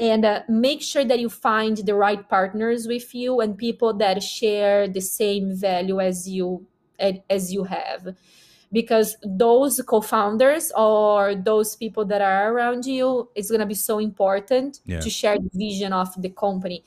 and 0.00 0.24
uh, 0.24 0.40
make 0.48 0.80
sure 0.80 1.04
that 1.04 1.20
you 1.20 1.28
find 1.28 1.76
the 1.76 1.94
right 1.94 2.26
partners 2.28 2.88
with 2.88 3.14
you 3.14 3.40
and 3.40 3.58
people 3.58 3.92
that 3.94 4.22
share 4.22 4.88
the 4.88 5.00
same 5.00 5.54
value 5.54 6.00
as 6.00 6.28
you 6.28 6.66
as 6.98 7.52
you 7.52 7.64
have 7.64 8.14
because 8.72 9.16
those 9.24 9.80
co-founders 9.86 10.70
or 10.76 11.34
those 11.34 11.76
people 11.76 12.04
that 12.04 12.20
are 12.20 12.52
around 12.52 12.84
you 12.84 13.28
it's 13.34 13.50
going 13.50 13.60
to 13.60 13.66
be 13.66 13.74
so 13.74 13.98
important 13.98 14.80
yeah. 14.84 15.00
to 15.00 15.08
share 15.08 15.38
the 15.38 15.50
vision 15.54 15.92
of 15.94 16.08
the 16.20 16.28
company 16.28 16.84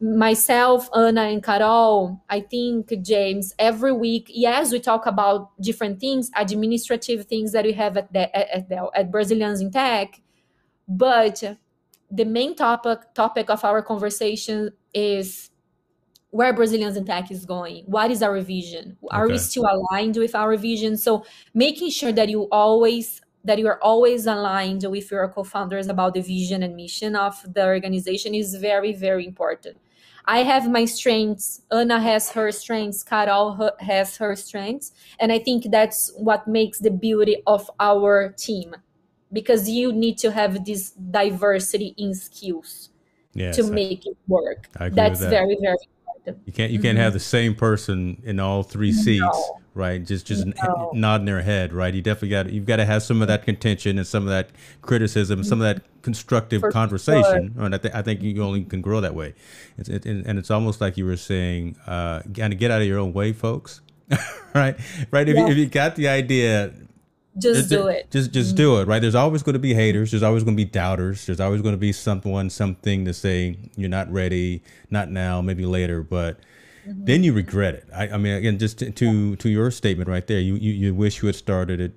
myself 0.00 0.88
anna 0.94 1.24
and 1.24 1.42
carol 1.42 2.24
i 2.30 2.40
think 2.40 2.90
james 3.02 3.54
every 3.58 3.92
week 3.92 4.30
yes 4.30 4.72
we 4.72 4.80
talk 4.80 5.04
about 5.04 5.50
different 5.60 6.00
things 6.00 6.30
administrative 6.36 7.26
things 7.26 7.52
that 7.52 7.66
we 7.66 7.72
have 7.72 7.98
at 7.98 8.10
the 8.14 8.56
at, 8.56 8.66
the, 8.70 8.90
at 8.94 9.10
brazilians 9.10 9.60
in 9.60 9.70
tech 9.70 10.22
but 10.88 11.58
the 12.10 12.24
main 12.24 12.54
topic 12.56 13.14
topic 13.14 13.50
of 13.50 13.64
our 13.64 13.82
conversation 13.82 14.70
is 14.92 15.50
where 16.30 16.52
Brazilians 16.52 16.96
in 16.96 17.04
tech 17.04 17.30
is 17.30 17.44
going. 17.44 17.84
What 17.86 18.10
is 18.10 18.22
our 18.22 18.40
vision? 18.40 18.96
Are 19.10 19.24
okay. 19.24 19.32
we 19.32 19.38
still 19.38 19.66
aligned 19.68 20.16
with 20.16 20.34
our 20.34 20.56
vision? 20.56 20.96
So 20.96 21.24
making 21.54 21.90
sure 21.90 22.12
that 22.12 22.28
you 22.28 22.48
always 22.50 23.20
that 23.44 23.58
you 23.58 23.66
are 23.68 23.82
always 23.82 24.26
aligned 24.26 24.84
with 24.84 25.10
your 25.10 25.26
co-founders 25.28 25.88
about 25.88 26.14
the 26.14 26.20
vision 26.20 26.62
and 26.62 26.76
mission 26.76 27.16
of 27.16 27.42
the 27.54 27.64
organization 27.64 28.34
is 28.34 28.54
very 28.56 28.92
very 28.92 29.26
important. 29.26 29.78
I 30.26 30.42
have 30.42 30.70
my 30.70 30.84
strengths, 30.84 31.62
Anna 31.72 31.98
has 31.98 32.30
her 32.32 32.52
strengths, 32.52 33.02
Carol 33.02 33.70
has 33.80 34.18
her 34.18 34.36
strengths, 34.36 34.92
and 35.18 35.32
I 35.32 35.38
think 35.38 35.70
that's 35.70 36.12
what 36.16 36.46
makes 36.46 36.78
the 36.78 36.90
beauty 36.90 37.42
of 37.46 37.70
our 37.80 38.34
team 38.36 38.76
because 39.32 39.68
you 39.68 39.92
need 39.92 40.18
to 40.18 40.30
have 40.32 40.64
this 40.64 40.90
diversity 40.90 41.94
in 41.96 42.14
skills 42.14 42.90
yes, 43.32 43.56
to 43.56 43.64
make 43.64 44.06
it 44.06 44.16
work. 44.28 44.68
That's 44.78 45.20
that. 45.20 45.30
very 45.30 45.56
very 45.60 45.76
important. 46.24 46.46
You 46.46 46.52
can't 46.52 46.70
you 46.72 46.78
can't 46.78 46.96
mm-hmm. 46.96 47.04
have 47.04 47.12
the 47.12 47.20
same 47.20 47.54
person 47.54 48.20
in 48.24 48.40
all 48.40 48.62
three 48.62 48.92
seats, 48.92 49.20
no. 49.20 49.60
right? 49.74 50.04
Just 50.04 50.26
just 50.26 50.46
no. 50.46 50.90
nodding 50.92 51.26
their 51.26 51.42
head, 51.42 51.72
right? 51.72 51.94
You 51.94 52.02
definitely 52.02 52.30
got 52.30 52.50
you've 52.50 52.66
got 52.66 52.76
to 52.76 52.84
have 52.84 53.02
some 53.02 53.22
of 53.22 53.28
that 53.28 53.44
contention 53.44 53.98
and 53.98 54.06
some 54.06 54.24
of 54.24 54.28
that 54.28 54.50
criticism, 54.82 55.44
some 55.44 55.60
of 55.60 55.64
that 55.64 55.84
constructive 56.02 56.60
For 56.60 56.70
conversation. 56.70 57.52
Sure. 57.54 57.64
And 57.64 57.74
I, 57.74 57.78
th- 57.78 57.94
I 57.94 58.02
think 58.02 58.22
you 58.22 58.42
only 58.42 58.64
can 58.64 58.80
grow 58.80 59.00
that 59.00 59.14
way. 59.14 59.34
It's, 59.78 59.88
it, 59.88 60.06
and 60.06 60.38
it's 60.38 60.50
almost 60.50 60.80
like 60.80 60.96
you 60.96 61.04
were 61.04 61.16
saying, 61.16 61.76
uh, 61.86 62.22
kind 62.34 62.52
of 62.52 62.58
get 62.58 62.70
out 62.70 62.80
of 62.80 62.86
your 62.86 62.98
own 62.98 63.12
way, 63.12 63.32
folks. 63.32 63.80
right, 64.54 64.76
right. 65.10 65.28
If, 65.28 65.36
yeah. 65.36 65.46
you, 65.46 65.52
if 65.52 65.56
you 65.58 65.66
got 65.66 65.96
the 65.96 66.08
idea, 66.08 66.72
just 67.38 67.68
do 67.68 67.86
it. 67.86 68.10
Just 68.10 68.32
just 68.32 68.50
mm-hmm. 68.50 68.56
do 68.56 68.80
it, 68.80 68.88
right? 68.88 69.00
There's 69.00 69.14
always 69.14 69.42
going 69.42 69.54
to 69.54 69.60
be 69.60 69.74
haters. 69.74 70.10
There's 70.10 70.22
always 70.22 70.42
going 70.42 70.56
to 70.56 70.64
be 70.64 70.68
doubters. 70.68 71.26
There's 71.26 71.40
always 71.40 71.62
going 71.62 71.74
to 71.74 71.78
be 71.78 71.92
someone, 71.92 72.50
something 72.50 73.04
to 73.04 73.14
say 73.14 73.56
you're 73.76 73.88
not 73.88 74.10
ready, 74.10 74.62
not 74.90 75.10
now, 75.10 75.40
maybe 75.40 75.64
later, 75.64 76.02
but 76.02 76.40
mm-hmm. 76.86 77.04
then 77.04 77.22
you 77.22 77.32
regret 77.32 77.74
it. 77.74 77.88
I, 77.94 78.08
I 78.08 78.16
mean, 78.16 78.34
again, 78.34 78.58
just 78.58 78.78
to, 78.78 78.90
to, 78.90 79.36
to 79.36 79.48
your 79.48 79.70
statement 79.70 80.08
right 80.08 80.26
there, 80.26 80.40
you, 80.40 80.56
you 80.56 80.72
you 80.72 80.94
wish 80.94 81.22
you 81.22 81.26
had 81.26 81.36
started 81.36 81.80
it 81.80 81.92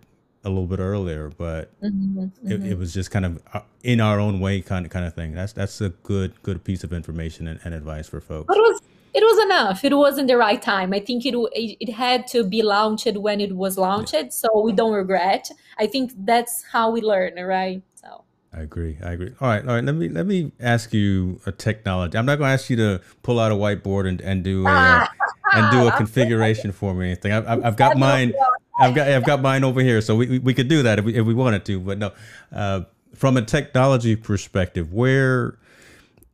a 0.46 0.50
little 0.50 0.68
bit 0.68 0.80
earlier, 0.80 1.30
but 1.38 1.80
mm-hmm. 1.82 2.26
It, 2.46 2.54
it, 2.54 2.62
mm-hmm. 2.62 2.80
was 2.80 2.94
just 2.94 3.12
kind 3.12 3.26
of 3.26 3.42
uh, 3.54 3.62
in 3.82 4.02
our 4.02 4.20
own 4.20 4.40
way, 4.40 4.62
kind 4.62 4.86
of 4.86 4.92
kind 4.92 5.06
of 5.06 5.14
thing. 5.14 5.34
That's 5.34 5.54
that's 5.54 5.82
a 5.82 5.90
good 5.90 6.42
good 6.44 6.64
piece 6.64 6.84
of 6.84 6.94
information 6.94 7.48
and, 7.48 7.60
and 7.64 7.74
advice 7.74 8.08
for 8.08 8.22
folks. 8.22 8.48
But 8.48 8.58
it 8.58 8.62
was 8.62 8.82
it 9.14 9.22
was 9.22 9.45
enough. 9.45 9.84
It 9.84 9.93
wasn't 9.93 10.28
the 10.28 10.38
right 10.38 10.61
time. 10.61 10.93
I 10.93 10.99
think 10.99 11.26
it, 11.26 11.36
it, 11.53 11.91
had 11.91 12.26
to 12.28 12.43
be 12.43 12.64
launched 12.64 13.07
when 13.16 13.39
it 13.39 13.55
was 13.55 13.78
launched, 13.78 14.34
so 14.34 14.61
we 14.61 14.72
don't 14.72 14.93
regret. 14.93 15.49
I 15.78 15.86
think 15.88 16.14
that's 16.18 16.64
how 16.72 16.89
we 16.89 17.01
learn, 17.01 17.36
right? 17.36 17.84
So 17.93 18.24
I 18.51 18.61
agree. 18.61 18.97
I 19.03 19.11
agree. 19.11 19.32
All 19.39 19.47
right, 19.47 19.61
all 19.61 19.76
right. 19.76 19.84
Let 19.84 19.95
me 19.95 20.09
let 20.09 20.26
me 20.26 20.51
ask 20.59 20.93
you 20.93 21.39
a 21.45 21.51
technology. 21.51 22.18
I'm 22.18 22.26
not 22.26 22.38
going 22.38 22.49
to 22.49 22.53
ask 22.53 22.70
you 22.70 22.78
to 22.78 23.01
pull 23.22 23.39
out 23.39 23.51
a 23.51 23.55
whiteboard 23.55 24.07
and, 24.07 24.20
and 24.22 24.43
do 24.43 24.66
a 24.66 24.72
uh, 24.72 25.05
and 25.53 25.72
do 25.72 25.88
a 25.88 25.91
configuration 25.91 26.72
for 26.72 26.95
me. 26.95 27.07
Anything. 27.07 27.34
I've, 27.34 27.47
I've, 27.47 27.66
I've 27.66 27.78
got 27.78 27.97
mine. 28.09 28.34
I've 28.80 28.95
got 28.95 29.07
I've 29.07 29.26
got 29.26 29.41
mine 29.41 29.64
over 29.64 29.82
here, 29.82 30.01
so 30.01 30.16
we, 30.16 30.28
we, 30.28 30.39
we 30.39 30.53
could 30.55 30.68
do 30.68 30.82
that 30.82 30.97
if 30.97 31.05
we 31.05 31.16
if 31.16 31.26
we 31.26 31.36
wanted 31.36 31.66
to. 31.66 31.80
But 31.80 31.99
no, 31.99 32.11
uh, 32.51 32.82
from 33.14 33.38
a 33.38 33.43
technology 33.43 34.16
perspective, 34.16 34.91
where 34.91 35.59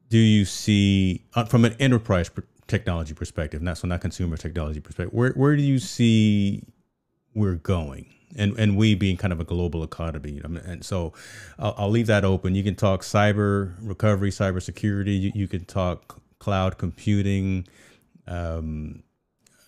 do 0.09 0.17
you 0.17 0.45
see 0.45 1.23
uh, 1.36 1.45
from 1.45 1.65
an 1.65 1.75
enterprise 1.80 2.30
technology 2.70 3.13
perspective, 3.13 3.61
not 3.61 3.78
so 3.78 3.88
not 3.88 4.01
consumer 4.01 4.38
technology 4.38 4.80
perspective, 4.80 5.13
where 5.13 5.32
where 5.32 5.55
do 5.55 5.63
you 5.63 5.80
see 5.80 6.63
we're 7.34 7.55
going? 7.55 8.05
and 8.36 8.57
and 8.59 8.78
we 8.78 8.95
being 8.95 9.17
kind 9.17 9.34
of 9.34 9.39
a 9.39 9.43
global 9.43 9.84
economy. 9.84 10.39
And 10.43 10.84
so 10.84 11.13
I'll, 11.57 11.74
I'll, 11.78 11.89
leave 11.89 12.07
that 12.07 12.24
open. 12.24 12.55
You 12.55 12.63
can 12.63 12.76
talk 12.76 13.01
cyber 13.01 13.74
recovery, 13.82 14.30
cyber 14.30 14.61
security. 14.61 15.13
You, 15.13 15.32
you 15.34 15.47
can 15.47 15.65
talk 15.65 16.22
cloud 16.39 16.78
computing, 16.78 17.67
um, 18.28 19.03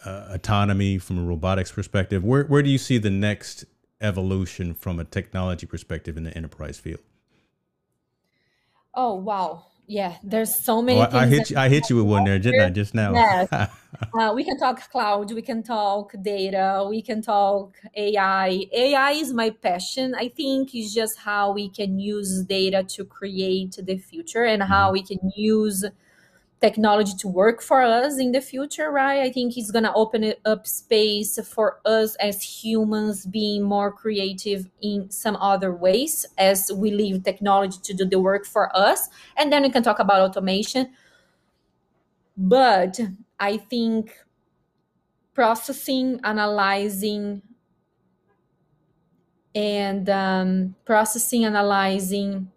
uh, 0.06 0.28
autonomy 0.30 0.97
from 0.97 1.20
a 1.20 1.24
robotics 1.24 1.72
perspective. 1.72 2.24
Where 2.24 2.43
where 2.45 2.64
do 2.64 2.70
you 2.70 2.78
see 2.78 2.97
the 2.97 3.10
next 3.10 3.66
evolution 3.99 4.74
from 4.74 4.99
a 4.99 5.04
technology 5.04 5.68
perspective 5.68 6.18
in 6.18 6.24
the 6.24 6.36
enterprise 6.36 6.80
field? 6.80 7.02
Oh 8.93 9.16
wow, 9.16 9.66
yeah, 9.92 10.16
there's 10.24 10.56
so 10.56 10.82
many. 10.82 11.02
Oh, 11.02 11.10
I, 11.12 11.28
hit 11.28 11.50
you, 11.50 11.58
I 11.58 11.68
hit 11.68 11.89
you 11.89 11.98
with 11.98 12.06
one 12.06 12.24
there, 12.24 12.39
didn't 12.46 12.62
I? 12.62 12.70
Just 12.70 12.96
now. 12.96 13.12
Yes. 13.12 13.50
uh, 13.52 14.32
we 14.34 14.46
can 14.46 14.58
talk 14.58 14.89
cloud. 14.89 15.34
We 15.34 15.42
can 15.42 15.64
talk 15.64 16.14
data. 16.22 16.88
We 16.89 17.02
can 17.02 17.22
talk 17.22 17.76
AI. 17.94 18.68
AI 18.72 19.12
is 19.12 19.34
my 19.34 19.50
passion. 19.50 20.16
I 20.16 20.30
think 20.30 20.74
it's 20.74 20.94
just 20.94 21.20
how 21.20 21.52
we 21.52 21.68
can 21.68 22.00
use 22.00 22.42
data 22.44 22.84
to 22.84 23.04
create 23.04 23.78
the 23.84 23.98
future 23.98 24.46
and 24.46 24.64
how 24.64 24.86
mm-hmm. 24.86 24.94
we 24.94 25.04
can 25.04 25.32
use 25.36 25.84
technology 26.62 27.14
to 27.18 27.28
work 27.28 27.62
for 27.62 27.82
us 27.82 28.20
in 28.20 28.32
the 28.32 28.41
future, 28.41 28.91
right? 28.91 29.22
I 29.22 29.32
think 29.32 29.57
it's 29.57 29.72
going 29.72 29.84
to 29.84 29.93
open 29.93 30.34
up 30.45 30.68
space 30.68 31.39
for 31.47 31.80
us 31.86 32.16
as 32.16 32.41
humans 32.41 33.26
being 33.26 33.64
more 33.64 33.91
creative 33.91 34.70
in 34.82 35.09
some 35.09 35.36
other 35.38 35.74
ways 35.74 36.26
as 36.38 36.72
we 36.74 36.91
leave 36.91 37.24
technology 37.24 37.80
to 37.84 37.93
do 37.93 38.05
the 38.05 38.20
work 38.20 38.45
for 38.45 38.76
us. 38.78 39.09
And 39.36 39.51
then 39.51 39.64
we 39.64 39.72
can 39.72 39.82
talk 39.82 39.99
about 39.99 40.22
automation. 40.22 40.91
But 42.38 42.99
I 43.39 43.57
think 43.57 44.16
processing, 45.34 46.20
analyzing, 46.24 47.41
and 49.55 50.09
um, 50.09 50.76
processing, 50.86 51.45
analyzing, 51.45 52.51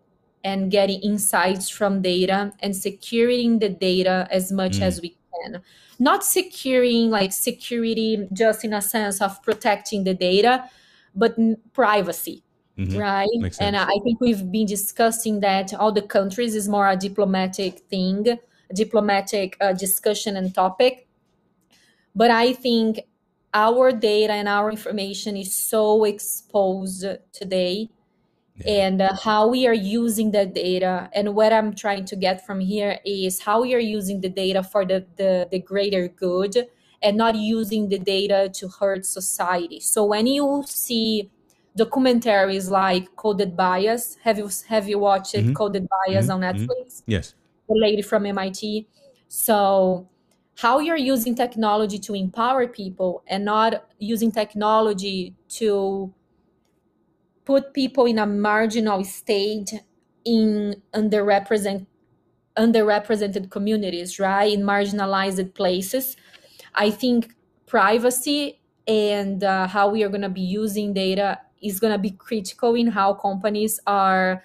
and 0.45 0.71
getting 0.71 1.01
insights 1.01 1.69
from 1.69 2.03
data 2.03 2.53
and 2.61 2.77
securing 2.77 3.59
the 3.59 3.69
data 3.69 4.29
as 4.31 4.53
much 4.53 4.79
mm. 4.79 4.83
as 4.83 5.01
we 5.01 5.17
can 5.43 5.63
not 5.99 6.25
securing 6.25 7.11
like 7.11 7.33
security 7.33 8.29
just 8.33 8.65
in 8.65 8.73
a 8.73 8.83
sense 8.83 9.21
of 9.21 9.43
protecting 9.43 10.05
the 10.05 10.15
data 10.15 10.69
but 11.15 11.37
privacy 11.73 12.43
mm-hmm. 12.79 12.99
right 12.99 13.57
and 13.61 13.77
i 13.77 13.97
think 14.03 14.21
we've 14.21 14.51
been 14.51 14.67
discussing 14.67 15.41
that 15.41 15.73
all 15.75 15.93
the 15.93 16.03
countries 16.03 16.55
is 16.55 16.69
more 16.69 16.89
a 16.89 16.97
diplomatic 16.97 17.79
thing 17.91 18.27
a 18.29 18.75
diplomatic 18.75 19.57
uh, 19.61 19.73
discussion 19.73 20.37
and 20.37 20.55
topic 20.55 21.07
but 22.15 22.31
i 22.31 22.53
think 22.53 23.01
our 23.53 23.93
data 23.93 24.33
and 24.33 24.49
our 24.49 24.71
information 24.71 25.37
is 25.37 25.55
so 25.55 26.03
exposed 26.05 27.07
today 27.33 27.89
yeah. 28.57 28.87
and 28.87 29.03
uh, 29.03 29.15
how 29.15 29.49
we 29.49 29.67
are 29.67 29.75
using 29.75 30.31
the 30.31 30.47
data 30.47 31.09
and 31.13 31.35
what 31.35 31.53
i'm 31.53 31.75
trying 31.75 32.05
to 32.05 32.17
get 32.17 32.45
from 32.47 32.61
here 32.61 32.99
is 33.05 33.41
how 33.41 33.63
we 33.63 33.75
are 33.75 33.79
using 33.79 34.21
the 34.21 34.29
data 34.29 34.63
for 34.63 34.85
the, 34.85 35.05
the, 35.17 35.49
the 35.51 35.59
greater 35.59 36.09
good 36.09 36.57
and 37.03 37.17
not 37.17 37.35
using 37.35 37.89
the 37.89 37.99
data 37.99 38.49
to 38.53 38.69
hurt 38.69 39.05
society 39.05 39.81
so 39.81 40.05
when 40.05 40.27
you 40.27 40.63
see 40.67 41.31
documentaries 41.77 42.71
like 42.71 43.15
coded 43.17 43.57
bias 43.57 44.17
have 44.23 44.39
you 44.39 44.49
have 44.69 44.89
you 44.89 44.99
watched 44.99 45.35
mm-hmm. 45.35 45.53
coded 45.53 45.87
bias 45.89 46.27
mm-hmm. 46.27 46.33
on 46.33 46.41
mm-hmm. 46.41 46.65
netflix 46.65 46.87
mm-hmm. 46.87 47.11
yes 47.11 47.35
the 47.69 47.75
lady 47.75 48.03
from 48.03 48.23
mit 48.23 48.87
so 49.29 50.09
how 50.57 50.79
you're 50.79 50.97
using 50.97 51.35
technology 51.35 51.99
to 51.99 52.15
empower 52.15 52.69
people 52.69 53.25
and 53.27 53.45
not 53.45 53.87
using 53.99 54.31
technology 54.31 55.35
to 55.49 56.13
put 57.45 57.75
people 57.75 58.07
in 58.07 58.19
a 58.19 58.27
marginal 58.27 59.05
state 59.05 59.73
in 60.25 60.83
underrepresented 60.95 61.87
underrepresented 62.57 63.51
communities, 63.51 64.21
right? 64.21 64.53
In 64.53 64.63
marginalized 64.63 65.55
places. 65.55 66.17
I 66.75 66.91
think 66.91 67.35
privacy 67.67 68.61
and 68.87 69.43
uh, 69.43 69.67
how 69.67 69.89
we 69.89 70.05
are 70.05 70.09
going 70.09 70.23
to 70.23 70.29
be 70.29 70.41
using 70.41 70.93
data 70.93 71.41
is 71.61 71.81
going 71.81 71.93
to 71.93 71.99
be 71.99 72.11
critical 72.11 72.75
in 72.75 72.87
how 72.87 73.15
companies 73.15 73.81
are. 73.87 74.45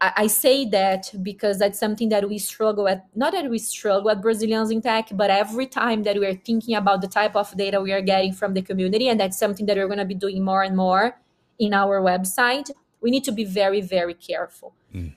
I, 0.00 0.12
I 0.16 0.26
say 0.28 0.64
that 0.70 1.12
because 1.22 1.58
that's 1.58 1.78
something 1.78 2.08
that 2.08 2.28
we 2.28 2.38
struggle 2.38 2.88
at. 2.88 3.06
Not 3.14 3.32
that 3.32 3.50
we 3.50 3.58
struggle 3.58 4.10
at 4.10 4.22
Brazilians 4.22 4.70
in 4.70 4.80
tech, 4.80 5.08
but 5.12 5.28
every 5.28 5.66
time 5.66 6.02
that 6.04 6.18
we 6.18 6.26
are 6.26 6.34
thinking 6.34 6.76
about 6.76 7.02
the 7.02 7.08
type 7.08 7.36
of 7.36 7.54
data 7.58 7.80
we 7.80 7.92
are 7.92 8.00
getting 8.00 8.32
from 8.32 8.54
the 8.54 8.62
community, 8.62 9.08
and 9.08 9.20
that's 9.20 9.38
something 9.38 9.66
that 9.66 9.76
we're 9.76 9.86
going 9.86 9.98
to 9.98 10.04
be 10.06 10.14
doing 10.14 10.42
more 10.42 10.62
and 10.62 10.76
more 10.76 11.20
in 11.60 11.72
our 11.72 12.00
website 12.00 12.70
we 13.00 13.10
need 13.10 13.24
to 13.24 13.32
be 13.32 13.44
very 13.44 13.80
very 13.80 14.14
careful. 14.14 14.74
Mm. 14.94 15.14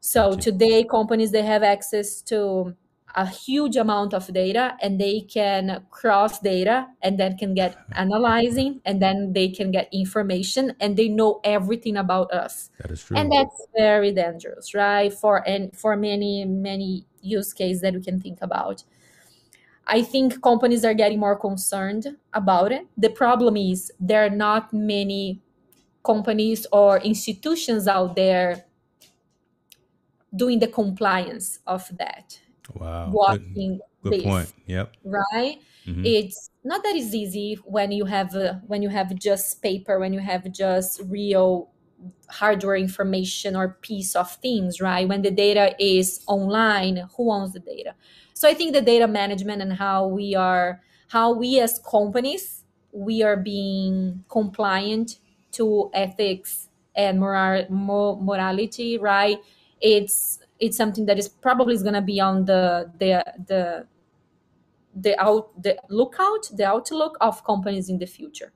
so 0.00 0.36
today 0.36 0.84
companies 0.84 1.32
they 1.32 1.42
have 1.42 1.64
access 1.64 2.22
to 2.22 2.76
a 3.14 3.26
huge 3.26 3.76
amount 3.76 4.14
of 4.14 4.32
data 4.32 4.76
and 4.80 5.00
they 5.00 5.20
can 5.20 5.84
cross 5.90 6.38
data 6.40 6.86
and 7.02 7.18
then 7.18 7.36
can 7.36 7.54
get 7.54 7.76
analyzing 7.92 8.80
and 8.84 9.02
then 9.02 9.32
they 9.32 9.48
can 9.48 9.70
get 9.70 9.88
information 9.92 10.74
and 10.80 10.96
they 10.96 11.08
know 11.08 11.40
everything 11.42 11.96
about 11.96 12.30
us. 12.30 12.70
That 12.80 12.90
is 12.90 13.02
true. 13.02 13.16
And 13.16 13.32
that's 13.32 13.66
very 13.76 14.12
dangerous 14.12 14.74
right? 14.74 15.12
For 15.12 15.46
and 15.48 15.76
for 15.76 15.96
many 15.96 16.44
many 16.44 17.06
use 17.20 17.52
cases 17.52 17.82
that 17.82 17.94
we 17.94 18.02
can 18.02 18.20
think 18.20 18.38
about. 18.42 18.84
I 19.86 20.02
think 20.02 20.42
companies 20.42 20.84
are 20.84 20.94
getting 20.94 21.18
more 21.18 21.36
concerned 21.36 22.16
about 22.34 22.72
it. 22.72 22.86
The 22.98 23.08
problem 23.08 23.56
is 23.56 23.90
there 23.98 24.24
are 24.24 24.30
not 24.30 24.72
many 24.72 25.40
companies 26.08 26.66
or 26.72 26.90
institutions 27.12 27.86
out 27.86 28.16
there 28.16 28.64
doing 30.34 30.58
the 30.58 30.70
compliance 30.80 31.58
of 31.66 31.82
that. 31.98 32.40
Wow. 32.74 33.10
Watching 33.10 33.80
good, 34.02 34.12
good 34.12 34.24
point. 34.24 34.52
Yep. 34.66 34.96
Right? 35.04 35.56
Mm-hmm. 35.86 36.04
It's 36.04 36.50
not 36.64 36.82
that 36.82 36.94
it's 36.96 37.14
easy 37.14 37.58
when 37.64 37.92
you 37.92 38.04
have 38.04 38.34
uh, 38.34 38.54
when 38.66 38.80
you 38.82 38.90
have 38.90 39.14
just 39.28 39.62
paper, 39.62 39.98
when 39.98 40.12
you 40.12 40.20
have 40.20 40.50
just 40.52 41.00
real 41.08 41.70
hardware 42.28 42.76
information 42.76 43.56
or 43.56 43.78
piece 43.80 44.14
of 44.14 44.30
things, 44.36 44.80
right? 44.80 45.08
When 45.08 45.22
the 45.22 45.30
data 45.30 45.74
is 45.78 46.22
online, 46.26 47.08
who 47.16 47.32
owns 47.32 47.52
the 47.52 47.60
data? 47.60 47.94
So 48.34 48.48
I 48.48 48.54
think 48.54 48.72
the 48.72 48.82
data 48.82 49.08
management 49.08 49.62
and 49.62 49.72
how 49.72 50.06
we 50.06 50.34
are 50.34 50.80
how 51.08 51.32
we 51.32 51.58
as 51.60 51.80
companies 51.90 52.64
we 52.92 53.22
are 53.22 53.36
being 53.36 54.24
compliant 54.28 55.18
to 55.58 55.90
ethics 55.92 56.68
and 56.96 57.20
moral, 57.20 57.66
morality, 58.20 58.98
right? 58.98 59.38
It's 59.80 60.40
it's 60.58 60.76
something 60.76 61.06
that 61.06 61.18
is 61.18 61.28
probably 61.28 61.74
is 61.74 61.82
going 61.82 61.94
to 61.94 62.02
be 62.02 62.20
on 62.20 62.44
the 62.44 62.90
the 62.98 63.24
the 63.46 63.86
the 64.94 65.20
out 65.22 65.62
the 65.62 65.76
lookout, 65.88 66.50
the 66.52 66.66
outlook 66.66 67.16
of 67.20 67.44
companies 67.44 67.88
in 67.88 67.98
the 67.98 68.06
future. 68.06 68.52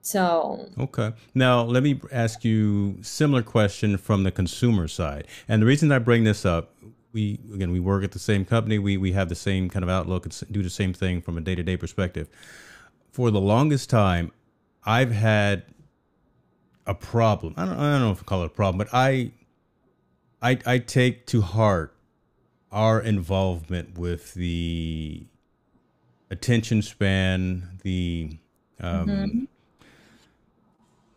So 0.00 0.68
okay, 0.78 1.12
now 1.34 1.62
let 1.62 1.82
me 1.82 2.00
ask 2.12 2.44
you 2.44 2.98
similar 3.02 3.42
question 3.42 3.98
from 3.98 4.22
the 4.22 4.30
consumer 4.30 4.88
side, 4.88 5.26
and 5.48 5.60
the 5.60 5.66
reason 5.66 5.92
I 5.92 5.98
bring 5.98 6.24
this 6.24 6.44
up. 6.44 6.74
We 7.12 7.40
again, 7.54 7.72
we 7.72 7.80
work 7.80 8.04
at 8.04 8.12
the 8.12 8.18
same 8.18 8.44
company. 8.44 8.78
We 8.78 8.96
we 8.98 9.12
have 9.12 9.28
the 9.28 9.34
same 9.34 9.68
kind 9.70 9.82
of 9.82 9.88
outlook 9.88 10.26
and 10.26 10.52
do 10.52 10.62
the 10.62 10.70
same 10.70 10.92
thing 10.92 11.22
from 11.22 11.38
a 11.38 11.40
day 11.40 11.54
to 11.54 11.62
day 11.62 11.76
perspective. 11.76 12.28
For 13.10 13.30
the 13.30 13.40
longest 13.40 13.88
time, 13.88 14.32
I've 14.84 15.12
had 15.12 15.64
a 16.86 16.94
problem. 16.94 17.54
I 17.56 17.64
don't, 17.64 17.78
I 17.78 17.92
don't 17.92 18.00
know 18.00 18.10
if 18.12 18.20
I 18.20 18.24
call 18.24 18.42
it 18.42 18.46
a 18.46 18.50
problem, 18.50 18.78
but 18.78 18.88
I, 18.92 19.32
I, 20.40 20.58
I 20.64 20.78
take 20.78 21.26
to 21.26 21.40
heart 21.40 21.94
our 22.70 23.00
involvement 23.00 23.98
with 23.98 24.34
the 24.34 25.26
attention 26.30 26.82
span, 26.82 27.78
the, 27.82 28.38
um, 28.80 29.06
mm-hmm. 29.06 29.44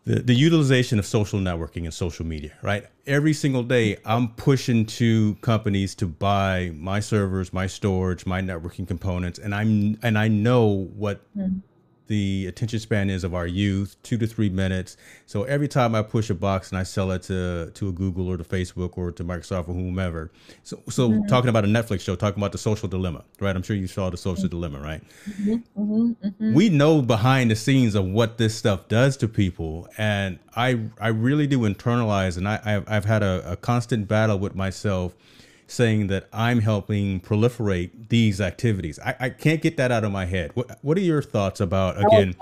the 0.04 0.20
the 0.22 0.34
utilization 0.34 0.98
of 0.98 1.04
social 1.04 1.38
networking 1.38 1.84
and 1.84 1.92
social 1.92 2.24
media. 2.24 2.52
Right, 2.62 2.86
every 3.06 3.34
single 3.34 3.62
day, 3.62 3.98
I'm 4.04 4.28
pushing 4.28 4.86
to 4.86 5.34
companies 5.42 5.94
to 5.96 6.06
buy 6.06 6.72
my 6.74 7.00
servers, 7.00 7.52
my 7.52 7.66
storage, 7.66 8.24
my 8.24 8.40
networking 8.40 8.88
components, 8.88 9.38
and 9.38 9.54
I'm 9.54 9.98
and 10.02 10.18
I 10.18 10.28
know 10.28 10.88
what. 10.94 11.20
Mm-hmm 11.36 11.58
the 12.10 12.46
attention 12.48 12.80
span 12.80 13.08
is 13.08 13.22
of 13.22 13.36
our 13.36 13.46
youth, 13.46 13.96
two 14.02 14.18
to 14.18 14.26
three 14.26 14.50
minutes. 14.50 14.96
So 15.26 15.44
every 15.44 15.68
time 15.68 15.94
I 15.94 16.02
push 16.02 16.28
a 16.28 16.34
box 16.34 16.70
and 16.70 16.78
I 16.78 16.82
sell 16.82 17.12
it 17.12 17.22
to 17.22 17.70
to 17.70 17.88
a 17.88 17.92
Google 17.92 18.28
or 18.28 18.36
to 18.36 18.42
Facebook 18.42 18.98
or 18.98 19.12
to 19.12 19.22
Microsoft 19.22 19.68
or 19.68 19.74
whomever. 19.74 20.32
So 20.64 20.82
so 20.88 21.08
mm-hmm. 21.08 21.26
talking 21.28 21.48
about 21.48 21.64
a 21.64 21.68
Netflix 21.68 22.00
show, 22.00 22.16
talking 22.16 22.42
about 22.42 22.50
the 22.50 22.58
social 22.58 22.88
dilemma, 22.88 23.22
right? 23.38 23.54
I'm 23.54 23.62
sure 23.62 23.76
you 23.76 23.86
saw 23.86 24.10
the 24.10 24.16
social 24.16 24.46
mm-hmm. 24.46 24.48
dilemma, 24.48 24.80
right? 24.80 25.02
Mm-hmm. 25.40 26.12
mm-hmm. 26.26 26.52
We 26.52 26.68
know 26.68 27.00
behind 27.00 27.52
the 27.52 27.56
scenes 27.56 27.94
of 27.94 28.06
what 28.06 28.38
this 28.38 28.56
stuff 28.56 28.88
does 28.88 29.16
to 29.18 29.28
people, 29.28 29.88
and 29.96 30.40
I 30.56 30.80
I 31.00 31.08
really 31.08 31.46
do 31.46 31.60
internalize, 31.60 32.36
and 32.36 32.48
I 32.48 32.60
I've, 32.64 32.90
I've 32.90 33.04
had 33.04 33.22
a, 33.22 33.52
a 33.52 33.56
constant 33.56 34.08
battle 34.08 34.40
with 34.40 34.56
myself 34.56 35.14
saying 35.70 36.08
that 36.08 36.28
I'm 36.32 36.60
helping 36.60 37.20
proliferate 37.20 38.08
these 38.08 38.40
activities. 38.40 38.98
I, 38.98 39.16
I 39.20 39.28
can't 39.30 39.62
get 39.62 39.76
that 39.76 39.92
out 39.92 40.04
of 40.04 40.12
my 40.12 40.26
head. 40.26 40.50
What, 40.54 40.78
what 40.82 40.98
are 40.98 41.02
your 41.02 41.22
thoughts 41.22 41.60
about, 41.60 41.98
again, 42.04 42.34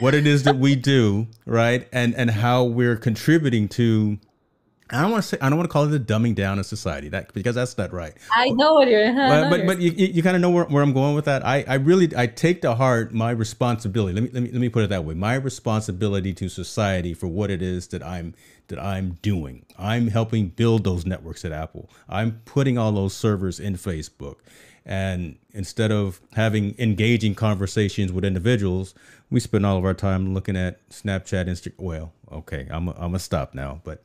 what 0.00 0.14
it 0.14 0.26
is 0.26 0.42
that 0.42 0.56
we 0.56 0.76
do, 0.76 1.28
right? 1.46 1.88
And 1.92 2.14
and 2.14 2.30
how 2.30 2.64
we're 2.64 2.96
contributing 2.96 3.68
to 3.68 4.18
I 4.90 5.02
don't 5.02 5.10
want 5.10 5.22
to 5.22 5.28
say 5.28 5.38
I 5.40 5.48
don't 5.48 5.58
want 5.58 5.68
to 5.68 5.72
call 5.72 5.84
it 5.84 5.88
the 5.88 6.00
dumbing 6.00 6.34
down 6.34 6.58
of 6.58 6.66
society 6.66 7.08
that 7.10 7.32
because 7.34 7.54
that's 7.54 7.76
not 7.76 7.92
right. 7.92 8.14
I 8.32 8.48
know 8.50 8.74
what 8.74 8.88
you're. 8.88 9.12
But 9.14 9.50
but, 9.50 9.66
but 9.66 9.80
you, 9.80 9.90
you 9.90 10.22
kind 10.22 10.36
of 10.36 10.42
know 10.42 10.50
where, 10.50 10.64
where 10.64 10.82
I'm 10.82 10.92
going 10.92 11.14
with 11.14 11.26
that. 11.26 11.44
I, 11.44 11.64
I 11.68 11.74
really 11.74 12.10
I 12.16 12.26
take 12.26 12.62
to 12.62 12.74
heart 12.74 13.12
my 13.12 13.30
responsibility. 13.30 14.14
Let 14.14 14.24
me, 14.24 14.30
let 14.32 14.42
me 14.42 14.50
let 14.50 14.60
me 14.60 14.68
put 14.68 14.84
it 14.84 14.90
that 14.90 15.04
way. 15.04 15.14
My 15.14 15.34
responsibility 15.34 16.32
to 16.34 16.48
society 16.48 17.14
for 17.14 17.26
what 17.26 17.50
it 17.50 17.60
is 17.60 17.88
that 17.88 18.02
I'm 18.02 18.34
that 18.68 18.78
I'm 18.78 19.18
doing. 19.22 19.66
I'm 19.78 20.08
helping 20.08 20.48
build 20.48 20.84
those 20.84 21.04
networks 21.04 21.44
at 21.44 21.52
Apple. 21.52 21.90
I'm 22.08 22.40
putting 22.44 22.78
all 22.78 22.92
those 22.92 23.14
servers 23.14 23.60
in 23.60 23.74
Facebook. 23.74 24.36
And 24.86 25.36
instead 25.52 25.92
of 25.92 26.20
having 26.32 26.74
engaging 26.78 27.34
conversations 27.34 28.10
with 28.10 28.24
individuals, 28.24 28.94
we 29.30 29.38
spend 29.38 29.66
all 29.66 29.76
of 29.76 29.84
our 29.84 29.92
time 29.92 30.32
looking 30.32 30.56
at 30.56 30.88
Snapchat, 30.88 31.46
Instagram. 31.46 31.74
Well, 31.76 32.12
okay, 32.32 32.66
I'm 32.70 32.88
I'm 32.88 32.96
gonna 32.96 33.18
stop 33.18 33.54
now, 33.54 33.82
but 33.84 34.02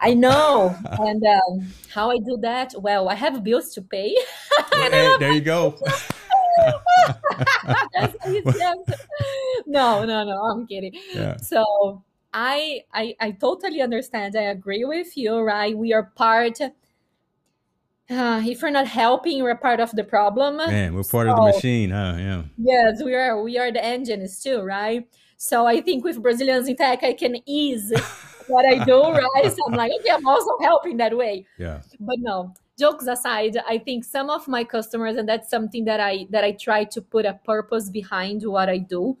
I 0.00 0.14
know. 0.14 0.74
and 0.98 1.22
um, 1.24 1.72
how 1.92 2.10
I 2.10 2.18
do 2.18 2.38
that? 2.42 2.74
Well, 2.78 3.08
I 3.08 3.14
have 3.14 3.44
bills 3.44 3.72
to 3.74 3.82
pay. 3.82 4.16
hey, 4.72 5.16
there 5.18 5.32
you 5.32 5.40
go. 5.40 5.78
no, 9.66 10.04
no, 10.04 10.24
no. 10.24 10.42
I'm 10.50 10.66
kidding. 10.66 10.92
Yeah. 11.12 11.36
So 11.36 12.02
I, 12.32 12.82
I, 12.92 13.14
I 13.20 13.30
totally 13.32 13.82
understand. 13.82 14.36
I 14.36 14.42
agree 14.42 14.84
with 14.84 15.16
you. 15.16 15.38
Right? 15.38 15.76
We 15.76 15.92
are 15.92 16.04
part. 16.04 16.60
Uh, 18.10 18.42
if 18.44 18.60
we're 18.60 18.70
not 18.70 18.88
helping, 18.88 19.40
we're 19.42 19.54
part 19.54 19.78
of 19.78 19.92
the 19.92 20.02
problem. 20.02 20.56
Man, 20.56 20.94
we're 20.94 21.04
part 21.04 21.28
so, 21.28 21.32
of 21.32 21.36
the 21.36 21.52
machine, 21.52 21.90
huh? 21.90 22.16
Yeah. 22.18 22.42
Yes, 22.58 23.04
we 23.04 23.14
are. 23.14 23.40
We 23.40 23.56
are 23.56 23.70
the 23.70 23.84
engines 23.84 24.42
too, 24.42 24.62
right? 24.62 25.06
So 25.36 25.64
I 25.64 25.80
think 25.80 26.04
with 26.04 26.20
Brazilians 26.20 26.68
in 26.68 26.76
tech, 26.76 27.04
I 27.04 27.12
can 27.12 27.36
ease 27.46 27.92
what 28.50 28.66
I 28.66 28.84
do, 28.84 29.00
right? 29.02 29.50
So 29.50 29.58
I'm 29.68 29.74
like, 29.74 29.92
okay, 30.00 30.10
I'm 30.10 30.26
also 30.26 30.50
helping 30.60 30.96
that 30.98 31.16
way. 31.16 31.46
Yeah. 31.58 31.80
But 31.98 32.16
no, 32.18 32.52
jokes 32.78 33.06
aside, 33.06 33.56
I 33.68 33.78
think 33.78 34.04
some 34.04 34.30
of 34.30 34.48
my 34.48 34.64
customers, 34.64 35.16
and 35.16 35.28
that's 35.28 35.48
something 35.48 35.84
that 35.84 36.00
I 36.00 36.26
that 36.30 36.44
I 36.44 36.52
try 36.52 36.84
to 36.84 37.00
put 37.00 37.24
a 37.26 37.34
purpose 37.44 37.88
behind 37.90 38.42
what 38.42 38.68
I 38.68 38.78
do. 38.78 39.16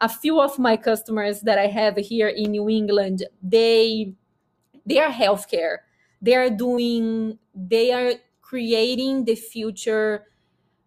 A 0.00 0.08
few 0.08 0.40
of 0.40 0.58
my 0.58 0.76
customers 0.76 1.42
that 1.42 1.58
I 1.58 1.68
have 1.68 1.96
here 1.96 2.28
in 2.28 2.50
New 2.50 2.68
England, 2.68 3.24
they 3.42 4.14
they 4.84 4.98
are 4.98 5.10
healthcare. 5.10 5.78
They 6.20 6.36
are 6.36 6.50
doing, 6.50 7.38
they 7.54 7.92
are 7.92 8.14
creating 8.40 9.24
the 9.24 9.34
future 9.34 10.26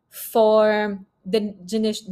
for 0.10 1.00
the 1.26 1.54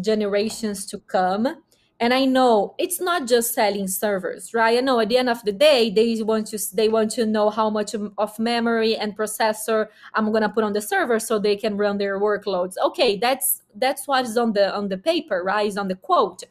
generations 0.01 0.85
to 0.87 0.99
come 0.99 1.63
and 1.99 2.13
i 2.13 2.25
know 2.25 2.75
it's 2.77 2.99
not 2.99 3.27
just 3.27 3.53
selling 3.53 3.87
servers 3.87 4.53
right? 4.53 4.77
I 4.77 4.81
know 4.81 4.99
at 4.99 5.09
the 5.09 5.17
end 5.17 5.29
of 5.29 5.43
the 5.43 5.51
day 5.51 5.89
they 5.89 6.21
want 6.23 6.47
to 6.47 6.59
they 6.73 6.89
want 6.89 7.11
to 7.11 7.25
know 7.25 7.49
how 7.49 7.69
much 7.69 7.93
of 7.93 8.39
memory 8.39 8.95
and 8.95 9.15
processor 9.15 9.87
i'm 10.13 10.31
going 10.31 10.43
to 10.43 10.49
put 10.49 10.63
on 10.63 10.73
the 10.73 10.81
server 10.81 11.19
so 11.19 11.39
they 11.39 11.55
can 11.55 11.77
run 11.77 11.97
their 11.97 12.19
workloads. 12.19 12.75
Okay 12.83 13.17
that's 13.17 13.61
that's 13.75 14.07
what 14.07 14.25
is 14.25 14.37
on 14.37 14.53
the 14.53 14.73
on 14.75 14.89
the 14.89 14.97
paper 14.97 15.43
right? 15.43 15.67
Is 15.67 15.77
on 15.77 15.87
the 15.87 15.95
quote. 15.95 16.43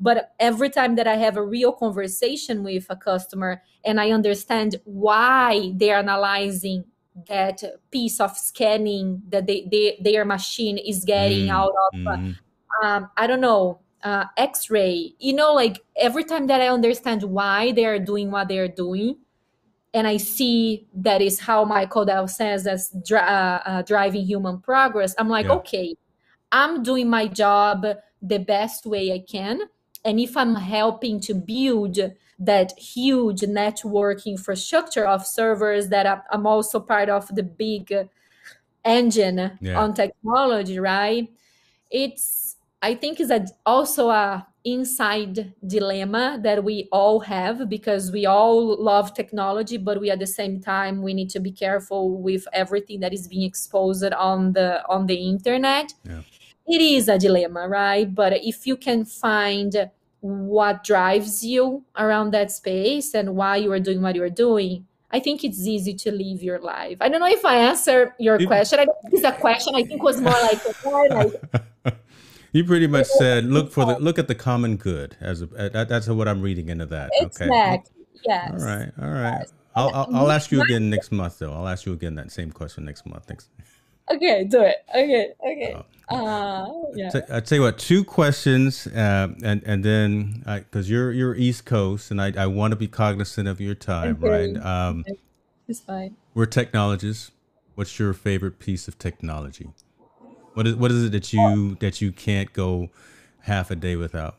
But 0.00 0.32
every 0.38 0.70
time 0.70 0.94
that 0.96 1.06
i 1.06 1.16
have 1.16 1.36
a 1.36 1.42
real 1.42 1.72
conversation 1.72 2.62
with 2.62 2.86
a 2.90 2.96
customer 2.96 3.62
and 3.84 4.00
i 4.00 4.10
understand 4.10 4.76
why 4.84 5.72
they're 5.74 5.98
analyzing 5.98 6.84
that 7.26 7.62
piece 7.90 8.20
of 8.20 8.36
scanning 8.36 9.22
that 9.28 9.46
they, 9.46 9.66
they 9.70 9.98
their 10.00 10.24
machine 10.24 10.78
is 10.78 11.04
getting 11.04 11.46
mm, 11.46 11.50
out 11.50 11.72
of 11.86 11.98
mm. 11.98 12.36
um, 12.82 13.10
i 13.16 13.26
don't 13.26 13.40
know 13.40 13.80
uh, 14.04 14.24
x-ray 14.36 15.12
you 15.18 15.32
know 15.32 15.52
like 15.52 15.80
every 15.96 16.24
time 16.24 16.46
that 16.46 16.60
i 16.60 16.68
understand 16.68 17.22
why 17.22 17.72
they 17.72 17.84
are 17.84 17.98
doing 17.98 18.30
what 18.30 18.48
they 18.48 18.58
are 18.58 18.68
doing 18.68 19.16
and 19.92 20.06
i 20.06 20.16
see 20.16 20.86
that 20.94 21.20
is 21.20 21.40
how 21.40 21.64
michael 21.64 22.04
dell 22.04 22.28
says 22.28 22.66
as 22.66 22.90
dri- 23.04 23.18
uh, 23.18 23.60
uh, 23.64 23.82
driving 23.82 24.24
human 24.24 24.60
progress 24.60 25.14
i'm 25.18 25.28
like 25.28 25.46
yeah. 25.46 25.52
okay 25.52 25.96
i'm 26.52 26.82
doing 26.82 27.08
my 27.10 27.26
job 27.26 27.84
the 28.22 28.38
best 28.38 28.86
way 28.86 29.12
i 29.12 29.18
can 29.18 29.60
and 30.04 30.20
if 30.20 30.36
i'm 30.36 30.54
helping 30.54 31.20
to 31.20 31.34
build 31.34 31.98
that 32.38 32.78
huge 32.78 33.42
network 33.42 34.26
infrastructure 34.26 35.06
of 35.06 35.26
servers 35.26 35.88
that 35.88 36.24
i'm 36.30 36.46
also 36.46 36.78
part 36.78 37.08
of 37.08 37.26
the 37.34 37.42
big 37.42 37.92
engine 38.84 39.58
yeah. 39.60 39.78
on 39.78 39.92
technology 39.92 40.78
right 40.78 41.28
it's 41.90 42.47
I 42.80 42.94
think 42.94 43.20
is 43.20 43.30
a, 43.30 43.46
also 43.66 44.10
a 44.10 44.46
inside 44.64 45.54
dilemma 45.66 46.38
that 46.42 46.62
we 46.62 46.88
all 46.92 47.20
have 47.20 47.68
because 47.68 48.12
we 48.12 48.26
all 48.26 48.82
love 48.82 49.14
technology, 49.14 49.76
but 49.76 50.00
we 50.00 50.10
at 50.10 50.18
the 50.18 50.26
same 50.26 50.60
time 50.60 51.02
we 51.02 51.14
need 51.14 51.30
to 51.30 51.40
be 51.40 51.50
careful 51.50 52.20
with 52.20 52.46
everything 52.52 53.00
that 53.00 53.12
is 53.12 53.26
being 53.28 53.42
exposed 53.42 54.12
on 54.12 54.52
the 54.52 54.86
on 54.88 55.06
the 55.06 55.16
internet. 55.16 55.92
Yeah. 56.04 56.20
It 56.66 56.80
is 56.82 57.08
a 57.08 57.18
dilemma, 57.18 57.66
right? 57.66 58.14
But 58.14 58.34
if 58.44 58.66
you 58.66 58.76
can 58.76 59.04
find 59.04 59.90
what 60.20 60.84
drives 60.84 61.44
you 61.44 61.84
around 61.96 62.32
that 62.32 62.50
space 62.50 63.14
and 63.14 63.36
why 63.36 63.56
you 63.56 63.72
are 63.72 63.80
doing 63.80 64.02
what 64.02 64.16
you 64.16 64.22
are 64.22 64.30
doing, 64.30 64.86
I 65.10 65.20
think 65.20 65.44
it's 65.44 65.66
easy 65.66 65.94
to 65.94 66.12
live 66.12 66.42
your 66.42 66.58
life. 66.58 66.98
I 67.00 67.08
don't 67.08 67.20
know 67.20 67.28
if 67.28 67.44
I 67.44 67.56
answer 67.56 68.14
your 68.18 68.38
question. 68.46 68.80
I 68.80 68.84
think 68.84 68.96
it's 69.12 69.24
a 69.24 69.32
question. 69.32 69.74
I 69.74 69.84
think 69.84 70.00
it 70.00 70.02
was 70.02 70.20
more 70.20 70.32
like, 70.42 70.60
a, 70.62 71.14
like 71.84 71.94
You 72.52 72.64
pretty 72.64 72.86
much 72.86 73.06
said 73.06 73.44
look 73.44 73.70
for 73.70 73.84
the 73.84 73.98
look 73.98 74.18
at 74.18 74.28
the 74.28 74.34
common 74.34 74.76
good 74.76 75.16
as 75.20 75.42
a 75.42 75.46
that, 75.46 75.88
that's 75.88 76.08
what 76.08 76.28
I'm 76.28 76.40
reading 76.40 76.68
into 76.68 76.86
that. 76.86 77.10
Okay. 77.22 77.82
Yes. 78.24 78.50
All 78.52 78.66
right. 78.66 78.90
All 79.00 79.08
right. 79.08 79.38
Yes. 79.40 79.52
I'll, 79.76 79.94
I'll, 79.94 80.16
I'll 80.16 80.30
ask 80.30 80.50
you 80.50 80.60
again 80.62 80.90
next 80.90 81.12
month 81.12 81.38
though. 81.38 81.52
I'll 81.52 81.68
ask 81.68 81.86
you 81.86 81.92
again 81.92 82.14
that 82.16 82.32
same 82.32 82.50
question 82.50 82.84
next 82.84 83.06
month. 83.06 83.26
Thanks. 83.26 83.48
Okay, 84.10 84.44
do 84.44 84.62
it. 84.62 84.76
Okay, 84.90 85.32
okay. 85.40 85.76
Uh, 86.10 86.14
uh 86.14 86.66
yeah. 86.94 87.10
I 87.30 87.40
tell 87.40 87.58
you 87.58 87.62
what, 87.62 87.78
two 87.78 88.02
questions, 88.04 88.86
uh, 88.86 89.28
and 89.42 89.62
and 89.64 89.84
then 89.84 90.42
because 90.46 90.88
you're 90.88 91.12
you're 91.12 91.34
East 91.34 91.66
Coast, 91.66 92.10
and 92.10 92.20
I 92.20 92.32
I 92.36 92.46
want 92.46 92.72
to 92.72 92.76
be 92.76 92.88
cognizant 92.88 93.46
of 93.46 93.60
your 93.60 93.74
time, 93.74 94.18
okay. 94.22 94.52
right? 94.54 94.64
Um, 94.64 95.04
it's 95.68 95.80
fine. 95.80 96.16
We're 96.34 96.46
technologists. 96.46 97.32
What's 97.74 97.98
your 97.98 98.14
favorite 98.14 98.58
piece 98.58 98.88
of 98.88 98.98
technology? 98.98 99.68
What 100.58 100.66
is 100.66 100.74
what 100.74 100.90
is 100.90 101.04
it 101.04 101.12
that 101.12 101.32
you 101.32 101.76
that 101.76 102.00
you 102.00 102.10
can't 102.10 102.52
go 102.52 102.90
half 103.42 103.70
a 103.70 103.76
day 103.76 103.94
without? 103.94 104.34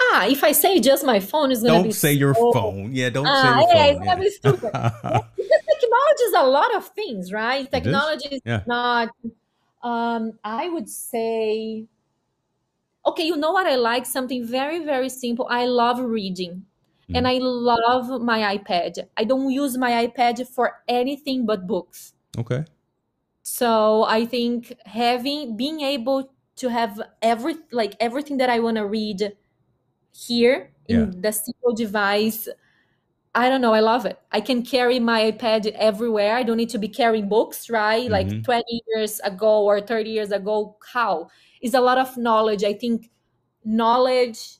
Ah, 0.00 0.26
if 0.26 0.42
I 0.42 0.50
say 0.50 0.80
just 0.80 1.06
my 1.06 1.20
phone 1.20 1.52
is 1.52 1.62
gonna 1.62 1.74
don't 1.74 1.82
be 1.84 1.92
say 1.92 2.14
so... 2.14 2.18
your 2.18 2.34
phone. 2.34 2.90
Yeah, 2.92 3.10
don't 3.10 3.28
ah, 3.28 3.40
say 3.40 3.48
your 3.48 3.60
yeah, 3.60 3.92
phone. 3.92 3.94
It's 3.94 4.04
gonna 4.04 4.20
be 4.20 4.30
stupid. 4.30 4.72
because 4.72 5.62
technology 5.70 6.24
is 6.26 6.34
a 6.38 6.42
lot 6.42 6.74
of 6.74 6.88
things, 6.88 7.32
right? 7.32 7.70
Technology 7.76 8.28
is, 8.32 8.40
yeah. 8.44 8.64
not. 8.66 9.10
Um, 9.84 10.32
I 10.42 10.68
would 10.70 10.88
say. 10.88 11.86
Okay, 13.06 13.22
you 13.22 13.36
know 13.36 13.52
what 13.52 13.68
I 13.68 13.76
like? 13.76 14.06
Something 14.06 14.44
very 14.44 14.84
very 14.84 15.08
simple. 15.08 15.46
I 15.48 15.66
love 15.66 16.00
reading. 16.00 16.64
Mm. 17.08 17.18
And 17.18 17.28
I 17.28 17.38
love 17.38 18.20
my 18.22 18.58
iPad. 18.58 19.06
I 19.16 19.22
don't 19.22 19.52
use 19.52 19.78
my 19.78 20.04
iPad 20.04 20.48
for 20.48 20.82
anything 20.88 21.46
but 21.46 21.68
books. 21.68 22.14
Okay. 22.36 22.64
So 23.50 24.04
I 24.04 24.26
think 24.26 24.74
having 24.84 25.56
being 25.56 25.80
able 25.80 26.30
to 26.56 26.68
have 26.68 27.00
every 27.22 27.56
like 27.72 27.94
everything 27.98 28.36
that 28.38 28.50
I 28.50 28.60
want 28.60 28.76
to 28.76 28.84
read 28.84 29.32
here 30.12 30.70
in 30.86 30.98
yeah. 31.00 31.06
the 31.16 31.32
single 31.32 31.74
device. 31.74 32.46
I 33.34 33.48
don't 33.48 33.62
know. 33.62 33.72
I 33.72 33.80
love 33.80 34.04
it. 34.04 34.18
I 34.32 34.42
can 34.42 34.62
carry 34.62 35.00
my 35.00 35.32
iPad 35.32 35.66
everywhere. 35.72 36.36
I 36.36 36.42
don't 36.42 36.58
need 36.58 36.68
to 36.70 36.78
be 36.78 36.88
carrying 36.88 37.28
books, 37.28 37.70
right? 37.70 38.10
Mm-hmm. 38.10 38.12
Like 38.12 38.44
20 38.44 38.82
years 38.88 39.18
ago 39.20 39.64
or 39.64 39.80
30 39.80 40.10
years 40.10 40.30
ago. 40.30 40.76
How 40.92 41.28
is 41.62 41.72
a 41.72 41.80
lot 41.80 41.96
of 41.96 42.18
knowledge. 42.18 42.64
I 42.64 42.74
think 42.74 43.10
knowledge 43.64 44.58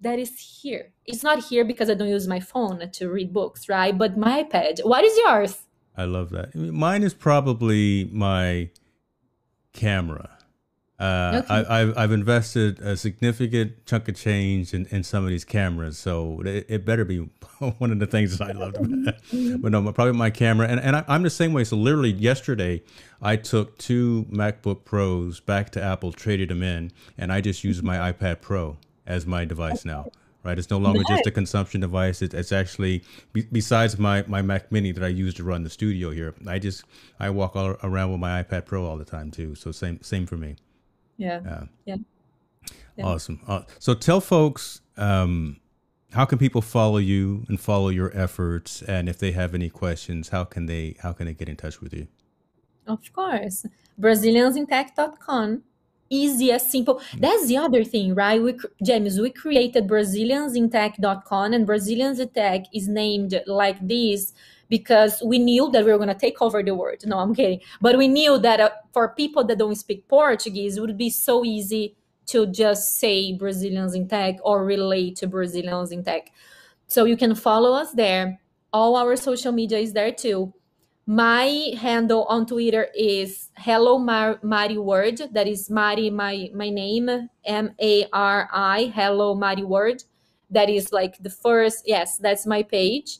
that 0.00 0.18
is 0.18 0.36
here. 0.40 0.92
It's 1.06 1.22
not 1.22 1.44
here 1.44 1.64
because 1.64 1.88
I 1.88 1.94
don't 1.94 2.08
use 2.08 2.26
my 2.26 2.40
phone 2.40 2.90
to 2.90 3.10
read 3.10 3.32
books, 3.32 3.68
right? 3.68 3.96
But 3.96 4.16
my 4.16 4.42
iPad. 4.42 4.84
What 4.84 5.04
is 5.04 5.16
yours? 5.18 5.66
I 5.96 6.04
love 6.04 6.30
that. 6.30 6.54
Mine 6.54 7.02
is 7.02 7.14
probably 7.14 8.08
my 8.12 8.70
camera. 9.72 10.30
Uh, 10.98 11.42
okay. 11.44 11.64
I, 11.68 11.78
have 11.78 11.98
I've 11.98 12.12
invested 12.12 12.78
a 12.78 12.96
significant 12.96 13.86
chunk 13.86 14.06
of 14.08 14.14
change 14.14 14.72
in, 14.72 14.86
in 14.86 15.02
some 15.02 15.24
of 15.24 15.30
these 15.30 15.44
cameras, 15.44 15.98
so 15.98 16.40
it, 16.44 16.66
it 16.68 16.84
better 16.84 17.04
be 17.04 17.18
one 17.78 17.90
of 17.90 17.98
the 17.98 18.06
things 18.06 18.38
that 18.38 18.50
I 18.50 18.52
love. 18.52 18.74
but 18.74 19.72
no, 19.72 19.92
probably 19.92 20.12
my 20.12 20.30
camera, 20.30 20.68
and 20.68 20.78
and 20.78 20.94
I, 20.94 21.04
I'm 21.08 21.24
the 21.24 21.30
same 21.30 21.52
way. 21.52 21.64
So 21.64 21.76
literally 21.76 22.12
yesterday, 22.12 22.82
I 23.20 23.34
took 23.34 23.78
two 23.78 24.26
MacBook 24.30 24.84
Pros 24.84 25.40
back 25.40 25.70
to 25.70 25.82
Apple, 25.82 26.12
traded 26.12 26.50
them 26.50 26.62
in, 26.62 26.92
and 27.18 27.32
I 27.32 27.40
just 27.40 27.64
use 27.64 27.82
my 27.82 28.12
iPad 28.12 28.40
Pro 28.40 28.76
as 29.04 29.26
my 29.26 29.44
device 29.44 29.84
now 29.84 30.12
right? 30.44 30.58
It's 30.58 30.70
no 30.70 30.78
longer 30.78 31.02
just 31.08 31.26
a 31.26 31.30
consumption 31.30 31.80
device. 31.80 32.22
It, 32.22 32.34
it's 32.34 32.52
actually 32.52 33.02
be, 33.32 33.46
besides 33.50 33.98
my 33.98 34.24
my 34.26 34.42
Mac 34.42 34.70
Mini 34.72 34.92
that 34.92 35.04
I 35.04 35.08
use 35.08 35.34
to 35.34 35.44
run 35.44 35.62
the 35.64 35.70
studio 35.70 36.10
here. 36.10 36.34
I 36.46 36.58
just 36.58 36.84
I 37.18 37.30
walk 37.30 37.56
all 37.56 37.76
around 37.82 38.10
with 38.10 38.20
my 38.20 38.42
iPad 38.42 38.66
Pro 38.66 38.84
all 38.84 38.96
the 38.96 39.04
time 39.04 39.30
too. 39.30 39.54
So 39.54 39.72
same 39.72 40.00
same 40.02 40.26
for 40.26 40.36
me. 40.36 40.56
Yeah. 41.16 41.40
Yeah. 41.44 41.64
yeah. 41.84 41.96
Yeah. 42.96 43.06
Awesome. 43.06 43.40
Uh, 43.46 43.62
so 43.78 43.94
tell 43.94 44.20
folks 44.20 44.80
um, 44.96 45.60
how 46.12 46.24
can 46.24 46.38
people 46.38 46.60
follow 46.60 46.98
you 46.98 47.44
and 47.48 47.58
follow 47.58 47.88
your 47.88 48.16
efforts, 48.16 48.82
and 48.82 49.08
if 49.08 49.18
they 49.18 49.32
have 49.32 49.54
any 49.54 49.70
questions, 49.70 50.28
how 50.28 50.44
can 50.44 50.66
they 50.66 50.96
how 51.00 51.12
can 51.12 51.26
they 51.26 51.34
get 51.34 51.48
in 51.48 51.56
touch 51.56 51.80
with 51.80 51.94
you? 51.94 52.06
Of 52.86 53.12
course, 53.12 53.64
BraziliansInTech.com 54.00 55.62
easy 56.12 56.52
as 56.52 56.70
simple. 56.70 57.00
That's 57.18 57.46
the 57.46 57.56
other 57.56 57.82
thing, 57.84 58.14
right? 58.14 58.40
We, 58.40 58.58
James, 58.82 59.18
we 59.18 59.30
created 59.30 59.88
BraziliansInTech.com, 59.88 61.52
and 61.52 61.66
Brazilians 61.66 62.20
in 62.20 62.28
Tech 62.28 62.64
is 62.72 62.86
named 62.86 63.40
like 63.46 63.78
this 63.86 64.32
because 64.68 65.22
we 65.24 65.38
knew 65.38 65.70
that 65.70 65.84
we 65.84 65.90
were 65.90 65.98
going 65.98 66.08
to 66.08 66.14
take 66.14 66.40
over 66.40 66.62
the 66.62 66.74
world. 66.74 67.00
No, 67.04 67.18
I'm 67.18 67.34
kidding. 67.34 67.60
But 67.80 67.98
we 67.98 68.08
knew 68.08 68.38
that 68.38 68.60
uh, 68.60 68.70
for 68.92 69.14
people 69.14 69.44
that 69.44 69.58
don't 69.58 69.74
speak 69.74 70.08
Portuguese, 70.08 70.76
it 70.76 70.80
would 70.80 70.96
be 70.96 71.10
so 71.10 71.44
easy 71.44 71.96
to 72.26 72.46
just 72.46 72.98
say 72.98 73.34
Brazilians 73.34 73.94
in 73.94 74.08
Tech 74.08 74.36
or 74.42 74.64
relate 74.64 75.16
to 75.16 75.26
Brazilians 75.26 75.92
in 75.92 76.04
Tech. 76.04 76.30
So 76.86 77.04
you 77.04 77.16
can 77.16 77.34
follow 77.34 77.72
us 77.72 77.92
there. 77.92 78.40
All 78.72 78.96
our 78.96 79.16
social 79.16 79.52
media 79.52 79.78
is 79.78 79.92
there 79.92 80.12
too. 80.12 80.54
My 81.06 81.74
handle 81.80 82.24
on 82.24 82.46
Twitter 82.46 82.86
is 82.94 83.50
Hello 83.56 83.98
Mar- 83.98 84.38
Mari 84.42 84.78
World. 84.78 85.20
That 85.32 85.48
is 85.48 85.68
Mari, 85.68 86.10
my 86.10 86.48
my 86.54 86.70
name, 86.70 87.28
M 87.44 87.74
A 87.80 88.06
R 88.12 88.48
I. 88.52 88.92
Hello 88.94 89.34
Mari 89.34 89.64
World. 89.64 90.04
That 90.50 90.70
is 90.70 90.92
like 90.92 91.18
the 91.18 91.30
first. 91.30 91.88
Yes, 91.88 92.18
that's 92.18 92.46
my 92.46 92.62
page, 92.62 93.18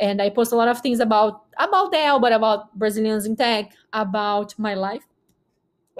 and 0.00 0.20
I 0.20 0.30
post 0.30 0.50
a 0.50 0.56
lot 0.56 0.66
of 0.66 0.80
things 0.80 0.98
about 0.98 1.44
about 1.58 1.92
Dell, 1.92 2.18
but 2.18 2.32
about 2.32 2.76
Brazilians 2.76 3.24
in 3.24 3.36
tech, 3.36 3.70
about 3.92 4.58
my 4.58 4.74
life, 4.74 5.06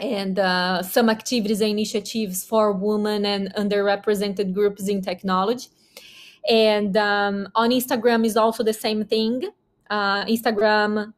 and 0.00 0.40
uh, 0.40 0.82
some 0.82 1.08
activities 1.08 1.60
and 1.60 1.70
initiatives 1.70 2.42
for 2.44 2.72
women 2.72 3.24
and 3.24 3.54
underrepresented 3.54 4.52
groups 4.52 4.88
in 4.88 5.02
technology. 5.02 5.68
And 6.50 6.96
um, 6.96 7.48
on 7.54 7.70
Instagram 7.70 8.26
is 8.26 8.36
also 8.36 8.64
the 8.64 8.72
same 8.72 9.04
thing 9.04 9.50
uh, 9.90 10.24
Instagram 10.24 11.12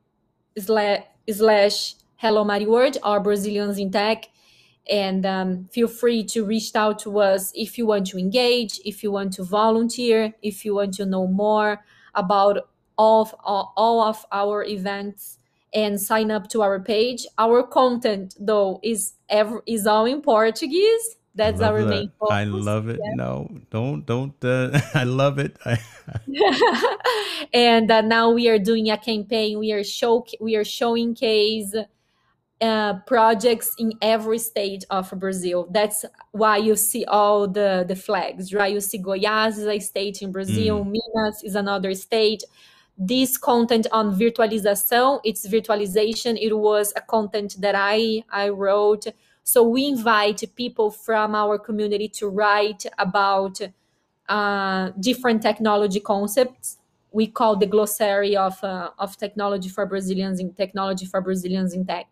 slash, 0.59 1.95
Hello 2.17 2.45
Mari 2.45 2.67
World 2.67 2.99
or 3.05 3.21
Brazilians 3.21 3.79
in 3.79 3.91
Tech. 3.91 4.29
And 4.91 5.27
um, 5.27 5.69
feel 5.71 5.87
free 5.87 6.25
to 6.25 6.45
reach 6.45 6.75
out 6.75 6.99
to 7.01 7.21
us 7.21 7.53
if 7.55 7.77
you 7.77 7.87
want 7.87 8.07
to 8.09 8.19
engage, 8.19 8.81
if 8.85 9.03
you 9.03 9.13
want 9.13 9.35
to 9.35 9.45
volunteer, 9.45 10.33
if 10.43 10.65
you 10.65 10.75
want 10.75 10.95
to 10.95 11.05
know 11.05 11.27
more 11.27 11.85
about 12.15 12.69
all 12.97 13.23
of, 13.23 13.35
all, 13.45 14.03
of 14.03 14.25
our 14.33 14.65
events 14.65 15.39
and 15.75 16.01
sign 16.01 16.31
up 16.31 16.49
to 16.49 16.63
our 16.63 16.81
page. 16.81 17.27
Our 17.39 17.63
content, 17.63 18.35
though, 18.41 18.81
is 18.83 19.15
is 19.67 19.87
all 19.87 20.07
in 20.07 20.23
Portuguese. 20.23 21.17
That's 21.39 21.61
our 21.61 21.83
that. 21.83 21.89
main 21.89 22.11
focus. 22.19 22.35
I 22.35 22.45
love 22.45 22.89
it. 22.89 23.01
Yeah. 23.03 23.15
No, 23.15 23.49
don't, 23.71 24.05
don't. 24.05 24.45
Uh, 24.45 24.79
I 24.95 25.05
love 25.05 25.39
it. 25.39 25.57
and 27.55 27.91
uh, 27.91 28.01
now 28.01 28.31
we 28.31 28.49
are 28.49 28.59
doing 28.59 28.91
a 28.91 28.99
campaign. 28.99 29.59
We 29.59 29.73
are 29.73 29.85
show 29.85 30.27
we 30.41 30.57
are 30.57 30.65
showing 30.65 31.15
case 31.15 31.75
uh, 32.61 32.95
projects 33.07 33.71
in 33.79 33.93
every 34.03 34.39
state 34.41 34.85
of 34.91 35.11
Brazil. 35.17 35.69
That's 35.71 36.05
why 36.33 36.57
you 36.57 36.75
see 36.75 37.05
all 37.05 37.47
the 37.47 37.85
the 37.87 37.95
flags, 37.95 38.53
right? 38.53 38.73
You 38.73 38.81
see 38.81 38.99
Goiás 38.99 39.59
is 39.59 39.67
a 39.67 39.79
state 39.79 40.23
in 40.23 40.33
Brazil. 40.33 40.85
Mm. 40.85 40.97
Minas 40.97 41.45
is 41.45 41.55
another 41.55 41.95
state. 41.95 42.43
This 43.01 43.39
content 43.39 43.87
on 43.93 44.19
virtualization, 44.19 45.21
it's 45.23 45.47
virtualization. 45.47 46.37
It 46.37 46.53
was 46.53 46.93
a 46.97 47.01
content 47.01 47.61
that 47.61 47.77
I 47.77 48.25
I 48.29 48.49
wrote 48.49 49.07
so 49.49 49.63
we 49.63 49.87
invite 49.87 50.45
people 50.57 50.91
from 50.91 51.35
our 51.35 51.59
community 51.59 52.07
to 52.07 52.29
write 52.29 52.85
about 52.99 53.59
uh, 54.29 54.91
different 55.01 55.41
technology 55.41 56.01
concepts. 56.01 56.77
We 57.13 57.29
call 57.29 57.57
the 57.57 57.65
glossary 57.65 58.37
of 58.37 58.63
uh, 58.63 58.91
of 58.99 59.17
technology 59.17 59.71
for 59.71 59.87
Brazilians 59.87 60.39
in 60.39 60.53
technology 60.53 61.07
for 61.07 61.23
Brazilians 61.23 61.73
in 61.73 61.87
tech. 61.87 62.09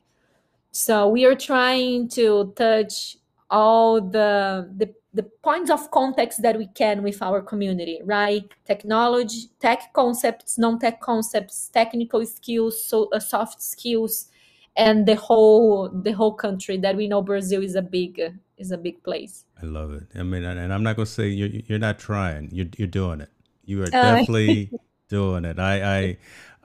So 0.71 1.09
we 1.09 1.27
are 1.27 1.35
trying 1.35 2.09
to 2.21 2.55
touch 2.57 3.19
all 3.51 4.01
the, 4.01 4.71
the 4.75 4.95
the 5.13 5.25
points 5.49 5.71
of 5.71 5.91
context 5.91 6.41
that 6.41 6.57
we 6.57 6.69
can 6.69 7.03
with 7.03 7.21
our 7.21 7.43
community, 7.43 8.01
right? 8.03 8.49
Technology, 8.65 9.51
tech 9.61 9.93
concepts, 9.93 10.57
non-tech 10.57 11.03
concepts, 11.03 11.69
technical 11.69 12.25
skills, 12.25 12.83
so 12.83 13.11
uh, 13.13 13.21
soft 13.21 13.61
skills, 13.61 14.31
and 14.77 15.07
the 15.07 15.17
whole 15.17 15.89
the 15.89 16.13
whole 16.13 16.35
country 16.35 16.77
that 16.79 16.97
we 16.97 17.09
know 17.09 17.23
Brazil 17.23 17.63
is 17.63 17.75
a 17.75 17.83
big 17.83 18.21
is 18.59 18.71
a 18.71 18.79
big 18.79 19.03
place. 19.03 19.45
I 19.63 19.67
love 19.67 19.93
it. 19.93 20.05
I 20.15 20.23
mean, 20.23 20.45
and 20.45 20.73
I'm 20.73 20.83
not 20.83 20.97
gonna 20.97 21.07
say 21.07 21.29
you're 21.29 21.49
you're 21.49 21.79
not 21.79 21.99
trying. 21.99 22.51
You're 22.53 22.67
you're 22.77 22.89
doing 22.89 23.21
it. 23.21 23.31
You 23.65 23.83
are 23.83 23.87
uh, 23.87 23.91
definitely 23.91 24.71
uh, 24.73 24.77
doing 25.09 25.45
it. 25.45 25.59
I 25.59 25.99
I 25.99 26.17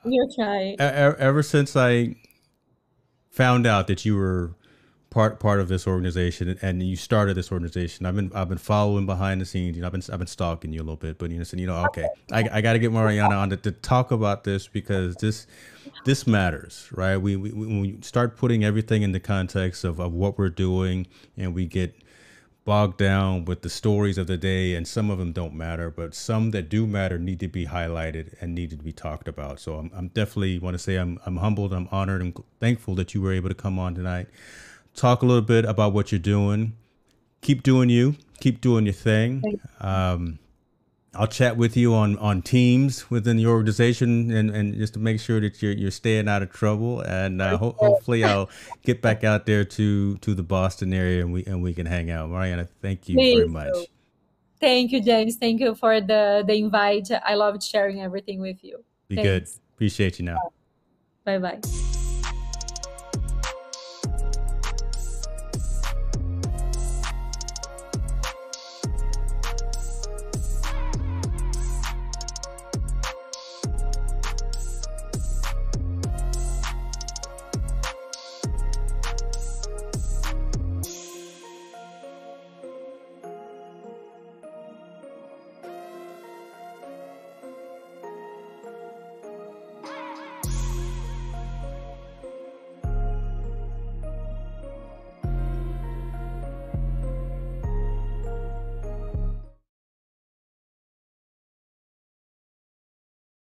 you're 0.05 0.27
trying. 0.35 0.79
Ever 0.79 1.43
since 1.43 1.75
I 1.75 2.15
found 3.29 3.65
out 3.65 3.87
that 3.87 4.05
you 4.05 4.17
were 4.17 4.55
part 5.11 5.41
part 5.41 5.59
of 5.59 5.67
this 5.67 5.85
organization 5.85 6.57
and 6.61 6.81
you 6.81 6.95
started 6.95 7.35
this 7.35 7.51
organization. 7.51 8.05
I've 8.05 8.15
been 8.15 8.31
I've 8.33 8.49
been 8.49 8.57
following 8.57 9.05
behind 9.05 9.41
the 9.41 9.45
scenes. 9.45 9.75
You 9.75 9.81
know, 9.81 9.87
I've 9.87 9.91
been 9.91 10.03
I've 10.11 10.17
been 10.17 10.27
stalking 10.27 10.71
you 10.71 10.79
a 10.79 10.83
little 10.83 10.95
bit, 10.95 11.19
but 11.19 11.29
you 11.29 11.37
know, 11.37 11.45
you 11.53 11.67
know, 11.67 11.85
okay, 11.87 12.07
I, 12.31 12.47
I 12.51 12.61
got 12.61 12.73
to 12.73 12.79
get 12.79 12.91
Mariana 12.91 13.35
on 13.35 13.51
to, 13.51 13.57
to 13.57 13.71
talk 13.71 14.11
about 14.11 14.45
this 14.45 14.67
because 14.67 15.15
this 15.17 15.45
this 16.05 16.25
matters, 16.25 16.89
right? 16.93 17.17
We, 17.17 17.35
we 17.35 17.51
when 17.51 17.81
we 17.81 17.97
start 18.01 18.37
putting 18.37 18.63
everything 18.63 19.03
in 19.03 19.11
the 19.11 19.19
context 19.19 19.83
of, 19.83 19.99
of 19.99 20.13
what 20.13 20.37
we're 20.37 20.49
doing, 20.49 21.07
and 21.37 21.53
we 21.53 21.65
get 21.65 21.93
bogged 22.63 22.97
down 22.97 23.43
with 23.43 23.63
the 23.63 23.69
stories 23.69 24.17
of 24.17 24.27
the 24.27 24.37
day, 24.37 24.75
and 24.75 24.87
some 24.87 25.09
of 25.09 25.17
them 25.17 25.33
don't 25.33 25.53
matter, 25.53 25.89
but 25.89 26.15
some 26.15 26.51
that 26.51 26.69
do 26.69 26.87
matter 26.87 27.19
need 27.19 27.39
to 27.41 27.49
be 27.49 27.65
highlighted 27.65 28.33
and 28.39 28.55
need 28.55 28.69
to 28.69 28.77
be 28.77 28.93
talked 28.93 29.27
about. 29.27 29.59
So 29.59 29.75
I'm, 29.75 29.91
I'm 29.93 30.07
definitely 30.09 30.57
want 30.59 30.75
to 30.75 30.79
say 30.79 30.95
I'm 30.95 31.19
I'm 31.25 31.35
humbled, 31.35 31.73
I'm 31.73 31.89
honored, 31.91 32.21
and 32.21 32.33
thankful 32.61 32.95
that 32.95 33.13
you 33.13 33.21
were 33.21 33.33
able 33.33 33.49
to 33.49 33.55
come 33.55 33.77
on 33.77 33.93
tonight, 33.93 34.27
talk 34.95 35.21
a 35.21 35.25
little 35.25 35.41
bit 35.41 35.65
about 35.65 35.93
what 35.93 36.11
you're 36.11 36.19
doing. 36.19 36.73
Keep 37.41 37.63
doing 37.63 37.89
you. 37.89 38.15
Keep 38.39 38.61
doing 38.61 38.85
your 38.85 38.93
thing. 38.93 39.59
Um, 39.79 40.39
I'll 41.13 41.27
chat 41.27 41.57
with 41.57 41.75
you 41.75 41.93
on, 41.93 42.17
on 42.19 42.41
teams 42.41 43.09
within 43.09 43.35
the 43.35 43.45
organization 43.45 44.31
and, 44.31 44.49
and 44.49 44.75
just 44.75 44.93
to 44.93 44.99
make 44.99 45.19
sure 45.19 45.41
that 45.41 45.61
you're, 45.61 45.73
you're 45.73 45.91
staying 45.91 46.29
out 46.29 46.41
of 46.41 46.51
trouble. 46.51 47.01
And 47.01 47.41
uh, 47.41 47.57
ho- 47.57 47.75
hopefully 47.77 48.23
I'll 48.23 48.49
get 48.83 49.01
back 49.01 49.23
out 49.23 49.45
there 49.45 49.65
to, 49.65 50.17
to 50.17 50.33
the 50.33 50.43
Boston 50.43 50.93
area 50.93 51.21
and 51.21 51.33
we, 51.33 51.43
and 51.45 51.61
we 51.61 51.73
can 51.73 51.85
hang 51.85 52.09
out. 52.09 52.29
Mariana, 52.29 52.67
thank 52.81 53.09
you 53.09 53.15
Please 53.15 53.35
very 53.35 53.49
much. 53.49 53.75
Thank 54.61 54.91
you, 54.91 55.01
James. 55.01 55.35
Thank 55.35 55.59
you 55.59 55.75
for 55.75 55.99
the, 55.99 56.43
the 56.47 56.53
invite. 56.53 57.09
I 57.11 57.35
loved 57.35 57.63
sharing 57.63 57.99
everything 57.99 58.39
with 58.39 58.63
you. 58.63 58.83
Be 59.09 59.15
Thanks. 59.15 59.27
good. 59.27 59.47
Appreciate 59.75 60.19
you 60.19 60.25
now. 60.25 60.37
Bye 61.25 61.39
bye. 61.39 61.90